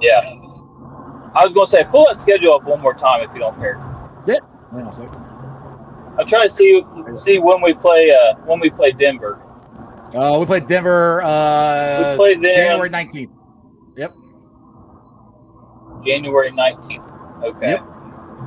Yeah. 0.00 0.20
I 1.34 1.46
was 1.46 1.52
going 1.54 1.66
to 1.66 1.70
say, 1.70 1.84
pull 1.84 2.06
that 2.06 2.18
schedule 2.18 2.54
up 2.54 2.64
one 2.64 2.80
more 2.80 2.92
time 2.94 3.22
if 3.22 3.30
you 3.32 3.40
don't 3.40 3.58
care. 3.58 3.74
Hang 4.26 4.82
on 4.82 4.88
a 4.88 4.92
second. 4.92 5.31
I'm 6.18 6.26
trying 6.26 6.48
to 6.48 6.54
see 6.54 6.84
see 7.22 7.38
when 7.38 7.62
we 7.62 7.72
play 7.72 8.10
uh, 8.10 8.34
when 8.44 8.60
we 8.60 8.70
play 8.70 8.92
Denver. 8.92 9.40
Uh, 10.14 10.38
we 10.38 10.44
played 10.44 10.66
Denver 10.66 11.22
uh, 11.22 12.10
We 12.10 12.16
played 12.16 12.42
them 12.42 12.52
January 12.52 12.90
nineteenth. 12.90 13.34
Yep. 13.96 14.12
January 16.04 16.50
19th. 16.50 17.44
Okay. 17.44 17.70
Yep. 17.72 17.86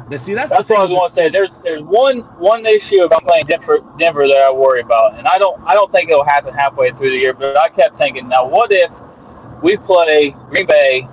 But 0.10 0.21
see, 0.21 0.34
that's, 0.34 0.51
That's 0.51 0.63
the 0.63 0.67
thing. 0.67 0.78
what 0.78 0.89
I 0.89 0.93
was 0.93 0.99
going 0.99 1.10
to 1.10 1.15
say. 1.15 1.30
There's 1.30 1.49
there's 1.63 1.82
one 1.82 2.19
one 2.38 2.65
issue 2.65 3.01
about 3.04 3.23
playing 3.23 3.45
Denver 3.45 3.80
Denver 3.97 4.28
that 4.28 4.41
I 4.41 4.51
worry 4.51 4.82
about, 4.82 5.17
and 5.17 5.28
I 5.28 5.38
don't 5.38 5.60
I 5.63 5.73
don't 5.73 5.89
think 5.91 6.10
it'll 6.10 6.25
happen 6.25 6.54
halfway 6.54 6.91
through 6.91 7.12
the 7.12 7.17
year. 7.17 7.34
But 7.34 7.58
I 7.58 7.69
kept 7.69 7.97
thinking, 7.97 8.28
now 8.28 8.45
what 8.47 8.71
if 8.71 8.93
we 9.63 9.78
play 9.78 10.36
Green 10.49 10.67
Bay 10.67 11.08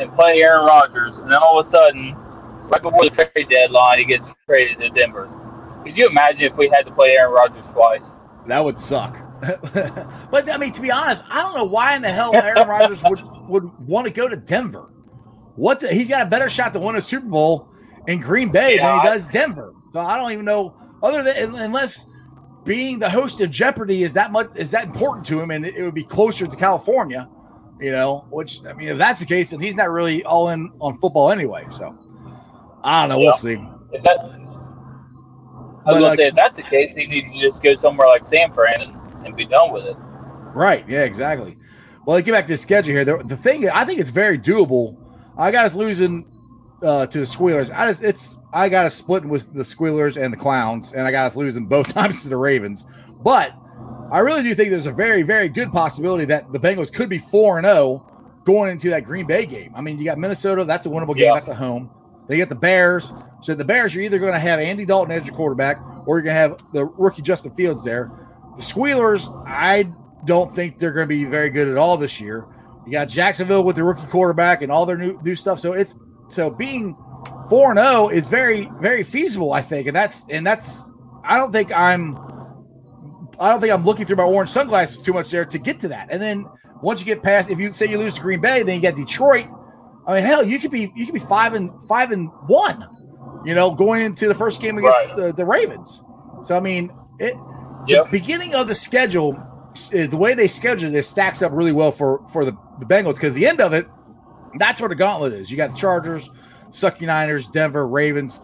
and 0.00 0.12
play 0.14 0.42
Aaron 0.42 0.66
Rodgers, 0.66 1.14
and 1.14 1.30
then 1.30 1.38
all 1.38 1.58
of 1.58 1.66
a 1.66 1.70
sudden, 1.70 2.16
right 2.68 2.82
before 2.82 3.04
the 3.04 3.10
trade 3.10 3.48
deadline, 3.48 3.98
he 3.98 4.04
gets 4.04 4.32
traded 4.46 4.78
to 4.80 4.90
Denver? 4.90 5.30
Could 5.84 5.96
you 5.96 6.08
imagine 6.08 6.42
if 6.42 6.56
we 6.56 6.68
had 6.68 6.82
to 6.86 6.92
play 6.92 7.10
Aaron 7.10 7.32
Rodgers 7.32 7.66
twice? 7.66 8.02
That 8.46 8.64
would 8.64 8.78
suck. 8.78 9.18
but 10.30 10.48
I 10.48 10.56
mean, 10.56 10.72
to 10.72 10.80
be 10.80 10.90
honest, 10.90 11.24
I 11.28 11.42
don't 11.42 11.54
know 11.54 11.64
why 11.64 11.96
in 11.96 12.02
the 12.02 12.08
hell 12.08 12.34
Aaron 12.34 12.66
Rodgers 12.66 13.02
would 13.04 13.20
would 13.48 13.64
want 13.86 14.06
to 14.06 14.12
go 14.12 14.28
to 14.28 14.36
Denver. 14.36 14.90
What 15.56 15.80
the, 15.80 15.88
he's 15.92 16.08
got 16.08 16.22
a 16.22 16.26
better 16.26 16.48
shot 16.48 16.72
to 16.72 16.80
win 16.80 16.96
a 16.96 17.00
Super 17.00 17.26
Bowl 17.26 17.68
in 18.06 18.20
Green 18.20 18.50
Bay 18.50 18.76
Yeah, 18.76 18.86
than 18.86 19.00
he 19.00 19.06
does 19.08 19.28
Denver. 19.28 19.74
So 19.92 20.00
I 20.00 20.16
don't 20.16 20.32
even 20.32 20.44
know 20.44 20.74
other 21.02 21.22
than 21.22 21.54
unless 21.56 22.06
being 22.64 22.98
the 22.98 23.10
host 23.10 23.40
of 23.40 23.50
Jeopardy 23.50 24.02
is 24.02 24.14
that 24.14 24.32
much 24.32 24.48
is 24.56 24.70
that 24.70 24.84
important 24.84 25.26
to 25.26 25.40
him, 25.40 25.50
and 25.50 25.66
it, 25.66 25.76
it 25.76 25.82
would 25.82 25.94
be 25.94 26.04
closer 26.04 26.46
to 26.46 26.56
California. 26.56 27.28
You 27.80 27.90
know, 27.90 28.26
which 28.30 28.64
I 28.64 28.72
mean, 28.72 28.88
if 28.88 28.98
that's 28.98 29.20
the 29.20 29.26
case, 29.26 29.50
then 29.50 29.60
he's 29.60 29.74
not 29.74 29.90
really 29.90 30.24
all 30.24 30.48
in 30.48 30.70
on 30.80 30.94
football 30.94 31.30
anyway. 31.30 31.66
So 31.70 31.96
I 32.84 33.02
don't 33.02 33.08
know. 33.10 33.18
Yeah. 33.18 33.26
We'll 33.26 33.32
see. 33.34 33.58
If 33.92 34.02
that, 34.02 34.18
I 34.20 34.22
was 34.26 35.82
But, 35.86 35.92
to 35.94 36.00
like- 36.00 36.18
say, 36.18 36.26
if 36.28 36.34
that's 36.34 36.56
the 36.56 36.62
case, 36.62 36.90
he 36.94 37.22
needs 37.22 37.32
to 37.32 37.40
just 37.50 37.62
go 37.62 37.74
somewhere 37.74 38.08
like 38.08 38.24
San 38.24 38.52
Fran 38.52 38.80
and, 38.82 39.26
and 39.26 39.36
be 39.36 39.44
done 39.46 39.72
with 39.72 39.84
it. 39.84 39.96
Right. 40.54 40.84
Yeah, 40.88 41.04
exactly. 41.04 41.56
Well, 42.06 42.20
get 42.20 42.32
back 42.32 42.46
to 42.46 42.52
the 42.52 42.56
schedule 42.56 42.92
here. 42.94 43.04
The, 43.04 43.22
the 43.24 43.36
thing, 43.36 43.68
I 43.70 43.84
think 43.84 43.98
it's 44.00 44.10
very 44.10 44.38
doable. 44.38 44.96
I 45.36 45.50
got 45.50 45.64
us 45.64 45.74
losing 45.74 46.26
uh, 46.82 47.06
to 47.06 47.18
the 47.20 47.26
Squealers. 47.26 47.70
I 47.70 47.86
just, 47.88 48.04
it's, 48.04 48.36
I 48.52 48.68
got 48.68 48.84
us 48.84 48.94
splitting 48.94 49.30
with 49.30 49.52
the 49.54 49.64
Squealers 49.64 50.16
and 50.16 50.32
the 50.32 50.36
Clowns, 50.36 50.92
and 50.92 51.06
I 51.06 51.10
got 51.10 51.26
us 51.26 51.36
losing 51.36 51.66
both 51.66 51.86
times 51.94 52.22
to 52.22 52.28
the 52.28 52.36
Ravens. 52.36 52.86
But 53.22 53.52
I 54.12 54.18
really 54.20 54.42
do 54.42 54.54
think 54.54 54.70
there's 54.70 54.86
a 54.86 54.92
very, 54.92 55.22
very 55.22 55.48
good 55.48 55.72
possibility 55.72 56.24
that 56.26 56.52
the 56.52 56.58
Bengals 56.60 56.92
could 56.92 57.08
be 57.08 57.18
4 57.18 57.58
and 57.58 57.66
0 57.66 58.40
going 58.44 58.70
into 58.70 58.90
that 58.90 59.04
Green 59.04 59.26
Bay 59.26 59.46
game. 59.46 59.72
I 59.74 59.80
mean, 59.80 59.98
you 59.98 60.04
got 60.04 60.18
Minnesota, 60.18 60.64
that's 60.64 60.84
a 60.86 60.90
winnable 60.90 61.16
game, 61.16 61.26
Yeah. 61.28 61.34
that's 61.34 61.48
a 61.48 61.54
home. 61.54 61.90
They 62.28 62.36
get 62.36 62.48
the 62.48 62.54
Bears. 62.54 63.12
So 63.42 63.54
the 63.54 63.64
Bears, 63.64 63.94
you're 63.94 64.04
either 64.04 64.18
going 64.18 64.32
to 64.32 64.38
have 64.38 64.58
Andy 64.58 64.84
Dalton 64.84 65.12
as 65.14 65.26
your 65.26 65.36
quarterback, 65.36 65.80
or 66.06 66.16
you're 66.16 66.22
going 66.22 66.34
to 66.34 66.40
have 66.40 66.58
the 66.72 66.86
rookie 66.86 67.22
Justin 67.22 67.54
Fields 67.54 67.84
there. 67.84 68.10
The 68.56 68.62
Squealers, 68.62 69.28
I 69.46 69.92
don't 70.24 70.50
think 70.50 70.78
they're 70.78 70.92
going 70.92 71.06
to 71.06 71.14
be 71.14 71.24
very 71.24 71.50
good 71.50 71.68
at 71.68 71.76
all 71.76 71.96
this 71.96 72.20
year. 72.20 72.46
You 72.86 72.92
got 72.92 73.08
Jacksonville 73.08 73.64
with 73.64 73.76
the 73.76 73.84
rookie 73.84 74.06
quarterback 74.06 74.62
and 74.62 74.70
all 74.70 74.86
their 74.86 74.96
new 74.96 75.18
new 75.22 75.34
stuff. 75.34 75.58
So 75.58 75.72
it's 75.72 75.94
so 76.28 76.50
being 76.50 76.96
four 77.48 77.70
and 77.70 77.78
zero 77.78 78.08
is 78.08 78.28
very 78.28 78.70
very 78.80 79.02
feasible, 79.02 79.52
I 79.52 79.62
think, 79.62 79.86
and 79.86 79.96
that's 79.96 80.26
and 80.28 80.46
that's 80.46 80.90
I 81.22 81.36
don't 81.38 81.52
think 81.52 81.72
I'm 81.72 82.16
I 83.40 83.50
don't 83.50 83.60
think 83.60 83.72
I'm 83.72 83.84
looking 83.84 84.04
through 84.04 84.16
my 84.16 84.24
orange 84.24 84.50
sunglasses 84.50 85.00
too 85.00 85.12
much 85.12 85.30
there 85.30 85.44
to 85.44 85.58
get 85.58 85.78
to 85.80 85.88
that. 85.88 86.08
And 86.10 86.20
then 86.20 86.44
once 86.82 87.00
you 87.00 87.06
get 87.06 87.22
past, 87.22 87.50
if 87.50 87.58
you 87.58 87.72
say 87.72 87.86
you 87.86 87.98
lose 87.98 88.16
to 88.16 88.20
Green 88.20 88.40
Bay, 88.40 88.62
then 88.62 88.76
you 88.76 88.82
got 88.82 88.94
Detroit. 88.94 89.46
I 90.06 90.14
mean, 90.14 90.24
hell, 90.24 90.44
you 90.44 90.58
could 90.58 90.70
be 90.70 90.92
you 90.94 91.06
could 91.06 91.14
be 91.14 91.20
five 91.20 91.54
and 91.54 91.70
five 91.88 92.10
and 92.10 92.28
one, 92.46 92.86
you 93.44 93.54
know, 93.54 93.74
going 93.74 94.02
into 94.02 94.28
the 94.28 94.34
first 94.34 94.60
game 94.60 94.76
against 94.78 95.06
Right. 95.06 95.16
the, 95.16 95.32
the 95.32 95.44
Ravens. 95.46 96.02
So 96.42 96.56
I 96.56 96.60
mean, 96.60 96.90
it 97.18 97.34
Yep. 97.86 98.06
the 98.06 98.10
beginning 98.12 98.54
of 98.54 98.66
the 98.68 98.74
schedule, 98.74 99.36
the 99.90 100.16
way 100.16 100.34
they 100.34 100.46
scheduled 100.46 100.94
it 100.94 101.02
stacks 101.04 101.42
up 101.42 101.52
really 101.52 101.72
well 101.72 101.90
for 101.92 102.26
for 102.28 102.44
the, 102.44 102.56
the 102.78 102.86
Bengals 102.86 103.14
because 103.14 103.34
the 103.34 103.46
end 103.46 103.60
of 103.60 103.72
it, 103.72 103.86
that's 104.58 104.80
where 104.80 104.88
the 104.88 104.94
gauntlet 104.94 105.32
is. 105.32 105.50
You 105.50 105.56
got 105.56 105.70
the 105.70 105.76
Chargers, 105.76 106.28
Sucky 106.70 107.06
Niners, 107.06 107.46
Denver, 107.48 107.86
Ravens, 107.86 108.40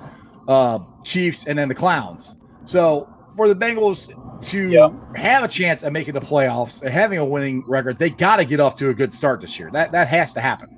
uh, 0.49 0.79
Chiefs, 1.05 1.46
and 1.46 1.59
then 1.59 1.68
the 1.68 1.75
Clowns. 1.75 2.35
So 2.66 3.09
for 3.37 3.49
the 3.49 3.55
Bengals 3.55 4.09
to 4.42 4.68
Yep. 4.70 4.92
have 5.16 5.44
a 5.44 5.49
chance 5.49 5.85
at 5.85 5.92
making 5.92 6.14
the 6.14 6.20
playoffs 6.20 6.83
and 6.83 6.90
having 6.90 7.18
a 7.18 7.25
winning 7.25 7.62
record, 7.66 7.99
they 7.99 8.11
got 8.11 8.37
to 8.37 8.44
get 8.44 8.61
off 8.61 8.75
to 8.77 8.88
a 8.88 8.94
good 8.94 9.12
start 9.12 9.40
this 9.40 9.59
year. 9.59 9.70
That 9.73 9.92
that 9.92 10.09
has 10.09 10.33
to 10.35 10.40
happen. 10.40 10.68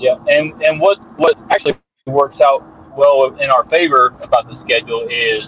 Yeah, 0.00 0.16
and 0.28 0.60
and 0.62 0.80
what 0.80 0.98
what 1.18 1.38
actually 1.50 1.76
works 2.06 2.40
out 2.40 2.64
well 2.96 3.36
in 3.36 3.50
our 3.50 3.64
favor 3.66 4.14
about 4.22 4.48
the 4.48 4.56
schedule 4.56 5.06
is, 5.08 5.44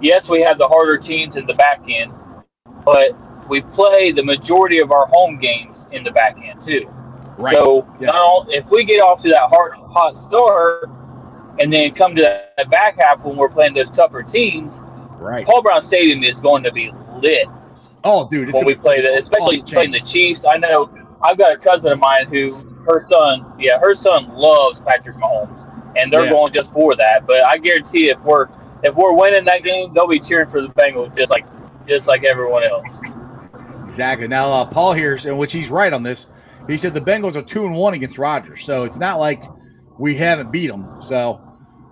yes, 0.00 0.28
we 0.28 0.42
have 0.42 0.58
the 0.58 0.66
harder 0.66 0.98
teams 0.98 1.36
in 1.36 1.46
the 1.46 1.54
back 1.54 1.80
end, 1.88 2.12
but 2.84 3.12
we 3.48 3.60
play 3.62 4.10
the 4.10 4.22
majority 4.22 4.80
of 4.80 4.90
our 4.90 5.06
home 5.06 5.38
games 5.38 5.84
in 5.92 6.02
the 6.02 6.10
back 6.10 6.36
end 6.42 6.60
too. 6.62 6.90
Right. 7.38 7.54
So 7.54 7.86
Yes. 8.00 8.12
if 8.48 8.70
we 8.70 8.84
get 8.84 9.00
off 9.00 9.22
to 9.22 9.28
that 9.30 9.48
hard 9.48 9.74
hot 9.74 10.16
start, 10.16 10.90
and 11.60 11.72
then 11.72 11.94
come 11.94 12.16
to 12.16 12.22
that 12.22 12.68
back 12.70 13.00
half 13.00 13.24
when 13.24 13.36
we're 13.36 13.48
playing 13.48 13.74
those 13.74 13.88
tougher 13.90 14.22
teams, 14.24 14.78
right. 15.18 15.46
Paul 15.46 15.62
Brown 15.62 15.80
Stadium 15.80 16.24
is 16.24 16.38
going 16.38 16.64
to 16.64 16.72
be 16.72 16.92
lit 17.22 17.46
Oh, 18.08 18.28
dude, 18.28 18.48
it's 18.48 18.56
when 18.56 18.66
we 18.66 18.74
play 18.74 19.02
that, 19.02 19.18
especially 19.18 19.62
playing 19.62 19.90
the 19.90 20.00
Chiefs. 20.00 20.44
I 20.48 20.58
know 20.58 20.88
I've 21.22 21.36
got 21.36 21.52
a 21.52 21.56
cousin 21.56 21.88
of 21.88 21.98
mine 21.98 22.28
who 22.28 22.75
her 22.86 23.06
son, 23.10 23.52
yeah, 23.58 23.78
her 23.78 23.94
son 23.94 24.28
loves 24.34 24.78
Patrick 24.78 25.16
Mahomes, 25.16 25.56
and 25.96 26.12
they're 26.12 26.24
Yeah. 26.24 26.30
going 26.30 26.52
just 26.52 26.70
for 26.70 26.96
that. 26.96 27.26
But 27.26 27.44
I 27.44 27.58
guarantee 27.58 28.10
if 28.10 28.20
we're 28.20 28.48
if 28.82 28.94
we're 28.94 29.12
winning 29.12 29.44
that 29.44 29.62
game, 29.62 29.92
they'll 29.94 30.06
be 30.06 30.20
cheering 30.20 30.48
for 30.48 30.60
the 30.60 30.68
Bengals 30.68 31.16
just 31.16 31.30
like 31.30 31.44
just 31.86 32.06
like 32.06 32.24
everyone 32.24 32.64
else. 32.64 32.86
Exactly. 33.84 34.28
Now, 34.28 34.50
uh, 34.50 34.64
Paul 34.64 34.92
here, 34.92 35.16
in 35.24 35.38
which 35.38 35.52
he's 35.52 35.70
right 35.70 35.92
on 35.92 36.02
this, 36.02 36.26
he 36.66 36.76
said 36.76 36.92
the 36.94 37.00
Bengals 37.00 37.36
are 37.36 37.42
two 37.42 37.64
and 37.64 37.74
one 37.74 37.94
against 37.94 38.18
Rodgers, 38.18 38.64
so 38.64 38.84
it's 38.84 38.98
not 38.98 39.18
like 39.18 39.40
we 39.98 40.16
haven't 40.16 40.50
beat 40.50 40.66
them. 40.66 41.00
So, 41.00 41.40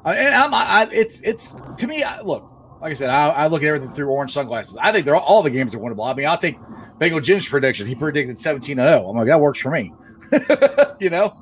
uh, 0.05 0.15
and 0.17 0.35
I'm, 0.35 0.53
I, 0.53 0.65
I, 0.67 0.89
it's, 0.93 1.21
it's 1.23 1.57
to 1.79 1.87
me. 1.87 2.03
I, 2.03 2.21
look, 2.23 2.51
like 2.83 2.91
I 2.91 2.95
said, 2.95 3.11
I, 3.11 3.29
I 3.29 3.47
look 3.47 3.63
at 3.63 3.69
everything 3.69 3.91
through 3.93 4.09
orange 4.11 4.33
sunglasses. 4.33 4.77
I 4.77 4.93
think 4.93 5.05
they're 5.05 5.17
all, 5.17 5.23
all 5.23 5.43
the 5.43 5.51
games 5.51 5.75
are 5.75 5.79
winnable. 5.79 6.11
I 6.11 6.15
mean, 6.15 6.27
I'll 6.27 6.37
take 6.37 6.59
Bengal 6.99 7.21
Jim's 7.21 7.49
prediction. 7.49 7.87
He 7.87 7.95
predicted 7.95 8.39
seventeen 8.39 8.77
to 8.77 8.83
zero. 8.83 9.09
I'm 9.09 9.17
like, 9.17 9.29
that 9.29 9.41
works 9.41 9.61
for 9.61 9.71
me. 9.71 9.93
you 11.01 11.11
know, 11.11 11.35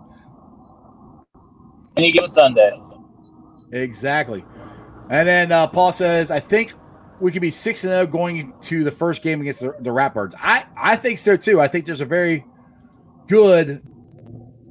Any 1.97 2.13
given 2.13 2.31
Sunday, 2.31 2.71
exactly. 3.71 4.45
And 5.11 5.29
then 5.29 5.53
uh, 5.53 5.67
Paul 5.67 5.93
says, 5.93 6.31
I 6.31 6.41
think 6.41 6.73
we 7.21 7.31
could 7.33 7.43
be 7.43 7.51
six 7.51 7.85
and 7.85 7.91
zero 7.91 8.07
going 8.07 8.53
to 8.63 8.85
the 8.85 8.91
first 8.91 9.23
game 9.23 9.41
against 9.41 9.61
the, 9.61 9.75
the 9.81 9.91
Ratbirds. 9.91 10.35
I 10.39 10.65
I 10.77 10.97
think 10.97 11.19
so 11.19 11.37
too. 11.37 11.61
I 11.61 11.69
think 11.69 11.87
there's 11.87 12.01
a 12.01 12.07
very 12.07 12.45
good 13.29 13.83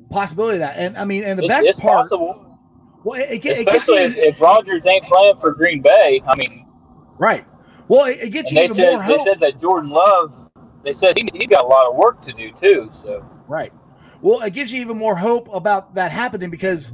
possibility 0.10 0.56
of 0.56 0.60
that. 0.60 0.78
And 0.78 0.97
I 0.97 1.06
mean, 1.06 1.24
and 1.24 1.39
the 1.39 1.47
best 1.47 1.78
part, 1.78 2.10
possible, 2.10 2.58
well, 3.04 3.19
it, 3.19 3.32
it, 3.32 3.41
get- 3.41 3.58
it 3.58 3.65
gets 3.65 3.89
especially 3.89 4.04
even, 4.06 4.17
if, 4.17 4.36
if 4.36 4.41
Rodgers 4.41 4.86
ain't 4.86 5.04
playing 5.06 5.38
for 5.38 5.52
Green 5.54 5.82
Bay. 5.82 6.21
I 6.28 6.36
mean, 6.36 6.65
right. 7.17 7.45
Well, 7.88 8.06
it, 8.06 8.32
gets 8.32 8.52
you 8.52 8.56
they 8.56 8.65
even 8.65 8.76
said 8.76 8.91
more 8.91 9.04
they 9.04 9.24
said 9.24 9.39
that 9.41 9.60
Jordan 9.60 9.89
Love. 9.89 10.34
They 10.84 10.93
said 10.93 11.17
he 11.17 11.30
he 11.34 11.45
got 11.45 11.63
a 11.63 11.67
lot 11.67 11.89
of 11.89 11.95
work 11.95 12.24
to 12.26 12.34
do 12.34 12.52
too. 12.60 12.89
So 13.04 13.26
Right. 13.47 13.74
Well, 14.22 14.42
it 14.42 14.54
gives 14.54 14.72
you 14.72 14.82
even 14.82 14.98
more 14.98 15.16
hope 15.16 15.48
about 15.54 15.96
that 15.96 16.12
happening 16.12 16.50
because 16.52 16.92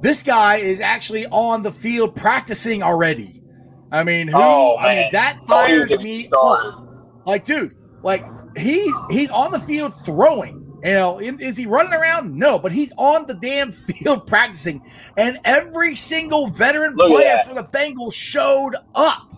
this 0.00 0.22
guy 0.22 0.56
is 0.56 0.80
actually 0.80 1.26
on 1.26 1.62
the 1.62 1.72
field 1.72 2.16
practicing 2.16 2.82
already. 2.82 3.42
I 3.90 4.02
mean, 4.04 4.28
who? 4.28 4.36
Oh, 4.38 4.76
I 4.78 4.94
mean, 4.94 5.08
that 5.12 5.38
Oh, 5.42 5.46
fires 5.46 5.96
me. 5.98 6.28
up. 6.36 6.88
Like, 7.26 7.44
dude, 7.44 7.74
like 8.02 8.24
he's 8.56 8.94
he's 9.10 9.30
on 9.30 9.50
the 9.52 9.60
field 9.60 9.92
throwing. 10.04 10.60
You 10.82 10.94
know, 10.94 11.18
is 11.20 11.56
he 11.56 11.66
running 11.66 11.92
around? 11.92 12.34
No, 12.36 12.58
but 12.58 12.72
he's 12.72 12.92
on 12.96 13.26
the 13.28 13.34
damn 13.34 13.70
field 13.72 14.26
practicing, 14.26 14.82
and 15.16 15.38
every 15.44 15.94
single 15.94 16.48
veteran 16.48 16.94
Look 16.96 17.10
player 17.10 17.38
for 17.46 17.54
the 17.54 17.62
Bengals 17.64 18.14
showed 18.14 18.74
up. 18.94 19.28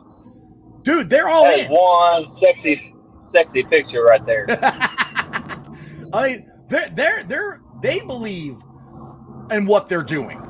Dude, 0.83 1.11
they're 1.11 1.29
all 1.29 1.45
That's 1.45 1.65
in. 1.65 1.71
one 1.73 2.31
sexy, 2.31 2.95
sexy 3.33 3.63
picture 3.65 4.03
right 4.05 4.25
there. 4.25 4.47
I 6.13 6.29
mean, 6.29 6.51
they're 6.75 6.91
they're 6.91 7.25
they're 7.25 7.63
they 7.83 8.01
believe 8.01 8.57
in 9.51 9.67
what 9.67 9.89
they're 9.89 10.03
doing. 10.03 10.41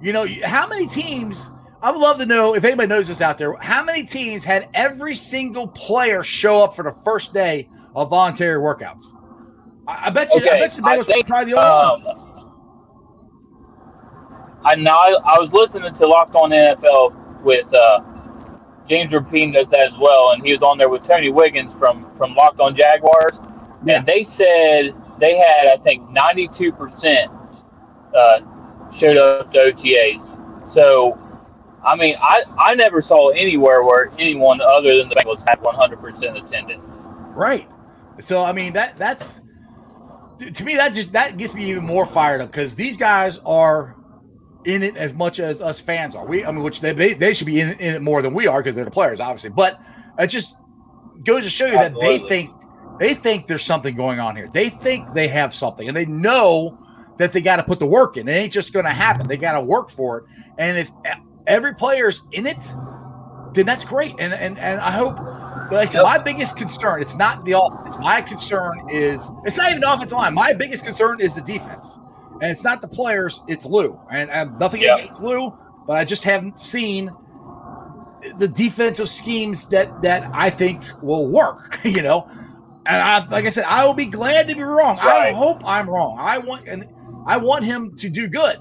You 0.00 0.12
know, 0.12 0.26
how 0.44 0.66
many 0.68 0.86
teams? 0.86 1.50
I 1.82 1.92
would 1.92 2.00
love 2.00 2.18
to 2.18 2.26
know 2.26 2.54
if 2.56 2.64
anybody 2.64 2.88
knows 2.88 3.06
this 3.08 3.20
out 3.20 3.38
there. 3.38 3.54
How 3.60 3.84
many 3.84 4.02
teams 4.02 4.42
had 4.44 4.68
every 4.74 5.14
single 5.14 5.68
player 5.68 6.22
show 6.24 6.62
up 6.64 6.74
for 6.74 6.82
the 6.82 6.92
first 7.04 7.32
day 7.32 7.68
of 7.94 8.10
voluntary 8.10 8.58
workouts? 8.58 9.04
I, 9.86 10.06
I 10.06 10.10
bet 10.10 10.34
you. 10.34 10.40
I 10.48 10.58
bet 10.58 10.76
you 10.76 10.82
the 10.82 10.88
Bengals 10.88 11.06
think, 11.06 11.26
probably 11.26 11.52
the 11.52 11.58
only 11.60 11.86
ones. 11.86 12.04
Um, 12.04 12.34
I 14.64 14.74
know 14.74 14.90
I, 14.92 15.16
I 15.24 15.38
was 15.38 15.52
listening 15.52 15.94
to 15.94 16.06
Locked 16.06 16.34
On 16.34 16.50
NFL 16.50 17.42
with 17.42 17.72
uh, 17.72 18.00
James 18.88 19.12
Rapien 19.12 19.52
does 19.52 19.68
that 19.70 19.92
as 19.92 19.98
well, 20.00 20.32
and 20.32 20.44
he 20.44 20.52
was 20.52 20.62
on 20.62 20.78
there 20.78 20.88
with 20.88 21.06
Tony 21.06 21.30
Wiggins 21.30 21.72
from 21.74 22.10
from 22.16 22.34
Locked 22.34 22.58
On 22.60 22.74
Jaguars, 22.74 23.38
Yeah. 23.84 23.98
and 23.98 24.06
they 24.06 24.24
said 24.24 24.94
they 25.20 25.36
had 25.36 25.66
I 25.66 25.76
think 25.82 26.08
ninety 26.10 26.48
two 26.48 26.72
percent 26.72 27.30
uh, 28.14 28.40
showed 28.94 29.16
up 29.16 29.52
to 29.52 29.58
OTAs. 29.58 30.68
So, 30.68 31.18
I 31.84 31.96
mean, 31.96 32.16
I 32.20 32.44
I 32.58 32.74
never 32.74 33.00
saw 33.00 33.30
anywhere 33.30 33.82
where 33.82 34.12
anyone 34.18 34.60
other 34.60 34.96
than 34.96 35.08
the 35.08 35.14
Bengals 35.14 35.46
had 35.48 35.60
one 35.62 35.74
hundred 35.74 36.00
percent 36.00 36.36
attendance. 36.36 36.84
Right. 37.34 37.68
So 38.20 38.44
I 38.44 38.52
mean 38.52 38.72
that 38.72 38.96
that's 38.96 39.40
to 40.54 40.64
me 40.64 40.76
that 40.76 40.92
just 40.92 41.12
that 41.12 41.36
gets 41.36 41.54
me 41.54 41.70
even 41.70 41.84
more 41.84 42.06
fired 42.06 42.40
up 42.40 42.50
because 42.50 42.74
these 42.74 42.96
guys 42.96 43.38
are 43.38 43.96
in 44.64 44.82
it 44.82 44.96
as 44.96 45.14
much 45.14 45.40
as 45.40 45.60
us 45.60 45.80
fans 45.80 46.16
are. 46.16 46.26
We 46.26 46.44
I 46.44 46.50
mean 46.50 46.62
which 46.62 46.80
they 46.80 46.92
they, 46.92 47.14
they 47.14 47.34
should 47.34 47.46
be 47.46 47.60
in, 47.60 47.70
in 47.70 47.94
it 47.94 48.02
more 48.02 48.22
than 48.22 48.34
we 48.34 48.46
are 48.46 48.60
because 48.60 48.74
they're 48.74 48.84
the 48.84 48.90
players 48.90 49.20
obviously. 49.20 49.50
But 49.50 49.80
it 50.18 50.26
just 50.28 50.58
goes 51.22 51.44
to 51.44 51.50
show 51.50 51.66
you 51.66 51.72
that 51.72 51.94
they 52.00 52.18
think 52.18 52.50
they 52.98 53.14
think 53.14 53.46
there's 53.46 53.64
something 53.64 53.94
going 53.94 54.20
on 54.20 54.36
here. 54.36 54.48
They 54.52 54.70
think 54.70 55.12
they 55.12 55.28
have 55.28 55.54
something 55.54 55.86
and 55.88 55.96
they 55.96 56.06
know 56.06 56.76
that 57.18 57.32
they 57.32 57.40
got 57.40 57.56
to 57.56 57.62
put 57.64 57.78
the 57.78 57.86
work 57.86 58.16
in. 58.16 58.28
It 58.28 58.32
ain't 58.32 58.52
just 58.52 58.72
going 58.72 58.84
to 58.84 58.92
happen. 58.92 59.26
They 59.28 59.36
got 59.36 59.52
to 59.52 59.60
work 59.60 59.90
for 59.90 60.18
it. 60.18 60.24
And 60.58 60.78
if 60.78 60.90
every 61.46 61.74
player's 61.74 62.22
in 62.32 62.46
it, 62.46 62.62
then 63.54 63.66
that's 63.66 63.84
great. 63.84 64.14
And 64.18 64.32
and 64.32 64.58
and 64.58 64.80
I 64.80 64.90
hope. 64.92 65.18
Like 65.70 65.82
I 65.82 65.84
said, 65.84 66.02
my 66.02 66.16
biggest 66.18 66.56
concern, 66.56 67.02
it's 67.02 67.14
not 67.18 67.44
the 67.44 67.52
offense. 67.52 67.98
My 67.98 68.22
concern 68.22 68.72
is 68.88 69.22
it's 69.44 69.58
not 69.58 69.68
even 69.68 69.82
the 69.82 69.92
offensive 69.92 70.16
line. 70.16 70.32
My 70.32 70.54
biggest 70.54 70.82
concern 70.82 71.20
is 71.20 71.34
the 71.34 71.42
defense. 71.42 71.98
And 72.40 72.50
it's 72.50 72.64
not 72.64 72.80
the 72.80 72.88
players, 72.88 73.42
it's 73.48 73.66
Lou. 73.66 74.00
And, 74.10 74.30
and 74.30 74.58
nothing 74.58 74.82
Yep. 74.82 74.98
against 74.98 75.20
Lou, 75.22 75.52
but 75.86 75.96
I 75.98 76.04
just 76.04 76.24
haven't 76.24 76.58
seen 76.58 77.10
the 78.38 78.48
defensive 78.48 79.08
schemes 79.08 79.66
that 79.68 80.00
that 80.02 80.30
I 80.32 80.50
think 80.50 80.84
will 81.02 81.30
work, 81.30 81.80
you 81.84 82.02
know. 82.02 82.26
And 82.88 83.02
I 83.02 83.24
like 83.26 83.44
I 83.44 83.50
said, 83.50 83.64
I 83.64 83.86
will 83.86 83.94
be 83.94 84.06
glad 84.06 84.48
to 84.48 84.54
be 84.56 84.62
wrong. 84.62 84.98
I 85.00 85.32
hope 85.32 85.60
I'm 85.66 85.88
wrong. 85.88 86.16
I 86.18 86.38
want 86.38 86.66
and 86.66 86.86
I 87.26 87.36
want 87.36 87.64
him 87.64 87.94
to 87.96 88.08
do 88.08 88.28
good. 88.28 88.58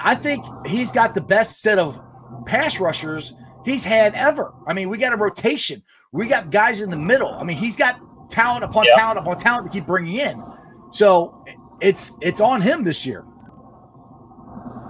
I 0.00 0.16
think 0.16 0.44
he's 0.66 0.90
got 0.90 1.14
the 1.14 1.20
best 1.20 1.60
set 1.62 1.78
of 1.78 2.00
pass 2.44 2.80
rushers 2.80 3.34
he's 3.64 3.84
had 3.84 4.14
ever. 4.14 4.52
I 4.66 4.72
mean, 4.72 4.88
we 4.88 4.98
got 4.98 5.12
a 5.12 5.16
rotation. 5.16 5.80
We 6.10 6.26
got 6.26 6.50
guys 6.50 6.80
in 6.82 6.90
the 6.90 6.96
middle. 6.96 7.32
I 7.34 7.44
mean, 7.44 7.56
he's 7.56 7.76
got 7.76 8.00
talent 8.28 8.64
upon 8.64 8.84
Yep. 8.86 8.96
talent 8.96 9.18
upon 9.20 9.36
talent 9.38 9.66
to 9.66 9.70
keep 9.70 9.86
bringing 9.86 10.16
in. 10.16 10.42
So 10.90 11.44
it's 11.80 12.18
it's 12.20 12.40
on 12.40 12.60
him 12.60 12.82
this 12.82 13.06
year. 13.06 13.24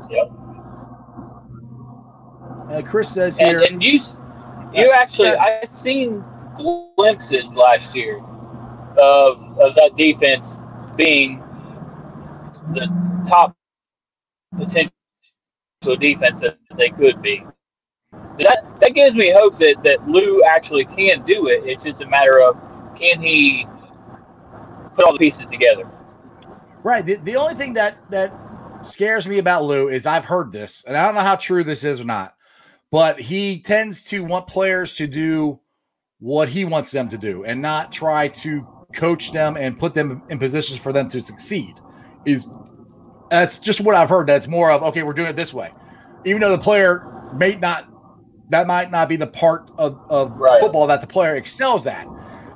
Yep. 0.08 0.30
Uh, 2.70 2.82
Chris 2.82 3.10
says 3.10 3.38
And, 3.38 3.50
here, 3.50 3.60
and 3.60 3.82
you, 3.82 4.00
you 4.72 4.90
actually, 4.92 5.28
Yeah. 5.28 5.60
I 5.62 5.66
seen 5.66 6.24
glimpses 6.56 7.50
last 7.50 7.94
year 7.94 8.20
of 8.98 9.40
of 9.58 9.74
that 9.74 9.92
defense 9.96 10.56
being 10.96 11.42
the 12.74 12.86
top 13.28 13.56
potential 14.56 14.92
defense 15.98 16.38
that 16.40 16.58
they 16.76 16.90
could 16.90 17.20
be. 17.22 17.44
That 18.38 18.64
that 18.80 18.94
gives 18.94 19.14
me 19.14 19.30
hope 19.30 19.58
that 19.58 19.76
that 19.84 20.08
Lou 20.08 20.42
actually 20.44 20.84
can 20.84 21.24
do 21.24 21.48
it. 21.48 21.64
It's 21.64 21.82
just 21.82 22.00
a 22.00 22.06
matter 22.06 22.40
of 22.40 22.56
can 22.94 23.20
he 23.20 23.66
put 24.94 25.04
all 25.04 25.12
the 25.12 25.18
pieces 25.18 25.46
together. 25.50 25.90
Right. 26.82 27.04
The, 27.04 27.16
the 27.16 27.36
only 27.36 27.54
thing 27.54 27.74
that 27.74 27.98
that 28.10 28.32
scares 28.82 29.28
me 29.28 29.38
about 29.38 29.64
Lou 29.64 29.88
is 29.88 30.06
I've 30.06 30.24
heard 30.24 30.52
this, 30.52 30.84
and 30.86 30.96
I 30.96 31.04
don't 31.04 31.14
know 31.14 31.20
how 31.20 31.36
true 31.36 31.64
this 31.64 31.84
is 31.84 32.00
or 32.00 32.04
not, 32.04 32.34
but 32.90 33.20
he 33.20 33.60
tends 33.60 34.04
to 34.04 34.24
want 34.24 34.46
players 34.46 34.94
to 34.96 35.06
do 35.06 35.60
what 36.18 36.48
he 36.48 36.64
wants 36.64 36.90
them 36.90 37.08
to 37.08 37.18
do 37.18 37.44
and 37.44 37.60
not 37.60 37.92
try 37.92 38.28
to 38.28 38.66
coach 38.92 39.32
them 39.32 39.56
and 39.56 39.78
put 39.78 39.94
them 39.94 40.22
in 40.28 40.38
positions 40.38 40.78
for 40.78 40.92
them 40.92 41.08
to 41.08 41.20
succeed. 41.20 41.74
Is 42.24 42.46
that's 43.30 43.58
just 43.58 43.80
what 43.80 43.94
I've 43.94 44.08
heard. 44.08 44.26
That's 44.26 44.48
more 44.48 44.70
of 44.70 44.82
okay, 44.82 45.02
we're 45.02 45.12
doing 45.12 45.28
it 45.30 45.36
this 45.36 45.52
way, 45.54 45.72
even 46.24 46.40
though 46.40 46.52
the 46.52 46.62
player 46.62 47.02
may 47.36 47.54
not. 47.54 47.88
That 48.50 48.66
might 48.66 48.90
not 48.90 49.08
be 49.08 49.16
the 49.16 49.28
part 49.28 49.70
of, 49.78 49.98
of 50.10 50.30
Right. 50.32 50.60
football 50.60 50.86
that 50.88 51.00
the 51.00 51.06
player 51.06 51.36
excels 51.36 51.86
at. 51.86 52.06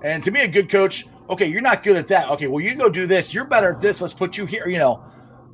And 0.02 0.22
to 0.24 0.30
me, 0.30 0.42
a 0.42 0.48
good 0.48 0.68
coach, 0.68 1.06
okay, 1.30 1.46
you're 1.46 1.62
not 1.62 1.82
good 1.82 1.96
at 1.96 2.06
that. 2.08 2.28
Okay, 2.32 2.48
well, 2.48 2.60
you 2.60 2.74
go 2.74 2.90
do 2.90 3.06
this. 3.06 3.32
You're 3.32 3.46
better 3.46 3.72
at 3.72 3.80
this. 3.80 4.02
Let's 4.02 4.12
put 4.12 4.36
you 4.36 4.44
here. 4.44 4.68
You 4.68 4.78
know, 4.78 5.02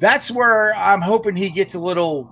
that's 0.01 0.33
where 0.33 0.75
I'm 0.75 1.01
hoping 1.01 1.37
he 1.37 1.49
gets 1.49 1.75
a 1.75 1.79
little 1.79 2.29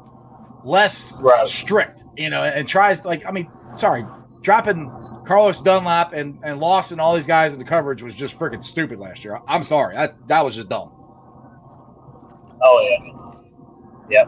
less 0.65 1.17
Right. 1.21 1.47
strict, 1.47 2.05
you 2.17 2.31
know, 2.31 2.43
and 2.43 2.67
tries 2.67 3.05
like, 3.05 3.25
I 3.27 3.31
mean, 3.31 3.49
sorry, 3.77 4.05
dropping 4.43 4.91
Carlos 5.31 5.61
Dunlap 5.61 6.13
and, 6.13 6.41
and 6.43 6.59
Lawson, 6.59 6.99
all 6.99 7.15
these 7.15 7.25
guys 7.25 7.53
in 7.53 7.61
the 7.61 7.65
coverage 7.65 8.03
was 8.03 8.17
just 8.17 8.37
freaking 8.37 8.65
stupid 8.65 8.99
last 8.99 9.25
year. 9.25 9.39
I'm 9.47 9.63
sorry. 9.63 9.95
That, 9.95 10.27
that 10.27 10.45
was 10.45 10.57
just 10.57 10.69
dumb. 10.69 10.91
Oh 12.61 12.99
yeah, 14.11 14.25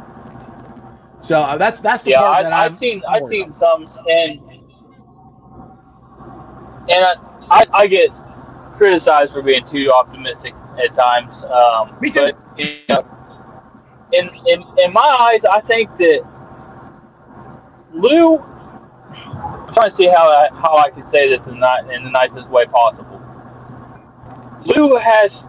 So 1.21 1.41
uh, 1.41 1.57
that's, 1.57 1.81
that's 1.81 2.05
the 2.05 2.13
yeah. 2.13 2.21
part 2.21 2.37
I, 2.37 2.43
that 2.45 2.53
I've 2.53 2.71
I'm 2.71 2.77
seen 2.77 3.03
I've 3.09 3.25
seen 3.25 3.53
some 3.53 3.85
and 4.09 4.39
and 6.89 7.05
I, 7.05 7.17
I, 7.51 7.67
I 7.73 7.87
get 7.89 8.11
criticized 8.73 9.33
for 9.33 9.43
being 9.43 9.65
too 9.65 9.91
optimistic 9.91 10.55
at 10.81 10.93
times. 10.95 11.33
Um, 11.43 11.99
Me 12.01 12.11
too. 12.11 12.31
But, 12.33 12.39
you 12.57 12.77
know, 12.89 13.05
in, 14.13 14.31
in 14.47 14.65
in 14.79 14.93
my 14.93 15.17
eyes, 15.19 15.45
I 15.45 15.63
think 15.63 15.97
that 15.99 16.23
Lou. 17.93 18.52
I'm 19.73 19.75
trying 19.75 19.89
to 19.89 19.97
see 19.97 20.07
how 20.07 20.31
I, 20.31 20.49
how 20.53 20.77
I 20.77 20.91
can 20.91 21.07
say 21.07 21.31
this 21.31 21.47
in 21.47 21.59
not 21.59 21.91
in 21.91 22.05
the 22.05 22.11
nicest 22.11 22.47
way 22.51 22.67
possible. 22.67 23.23
Lou 24.67 24.97
has, 24.97 25.45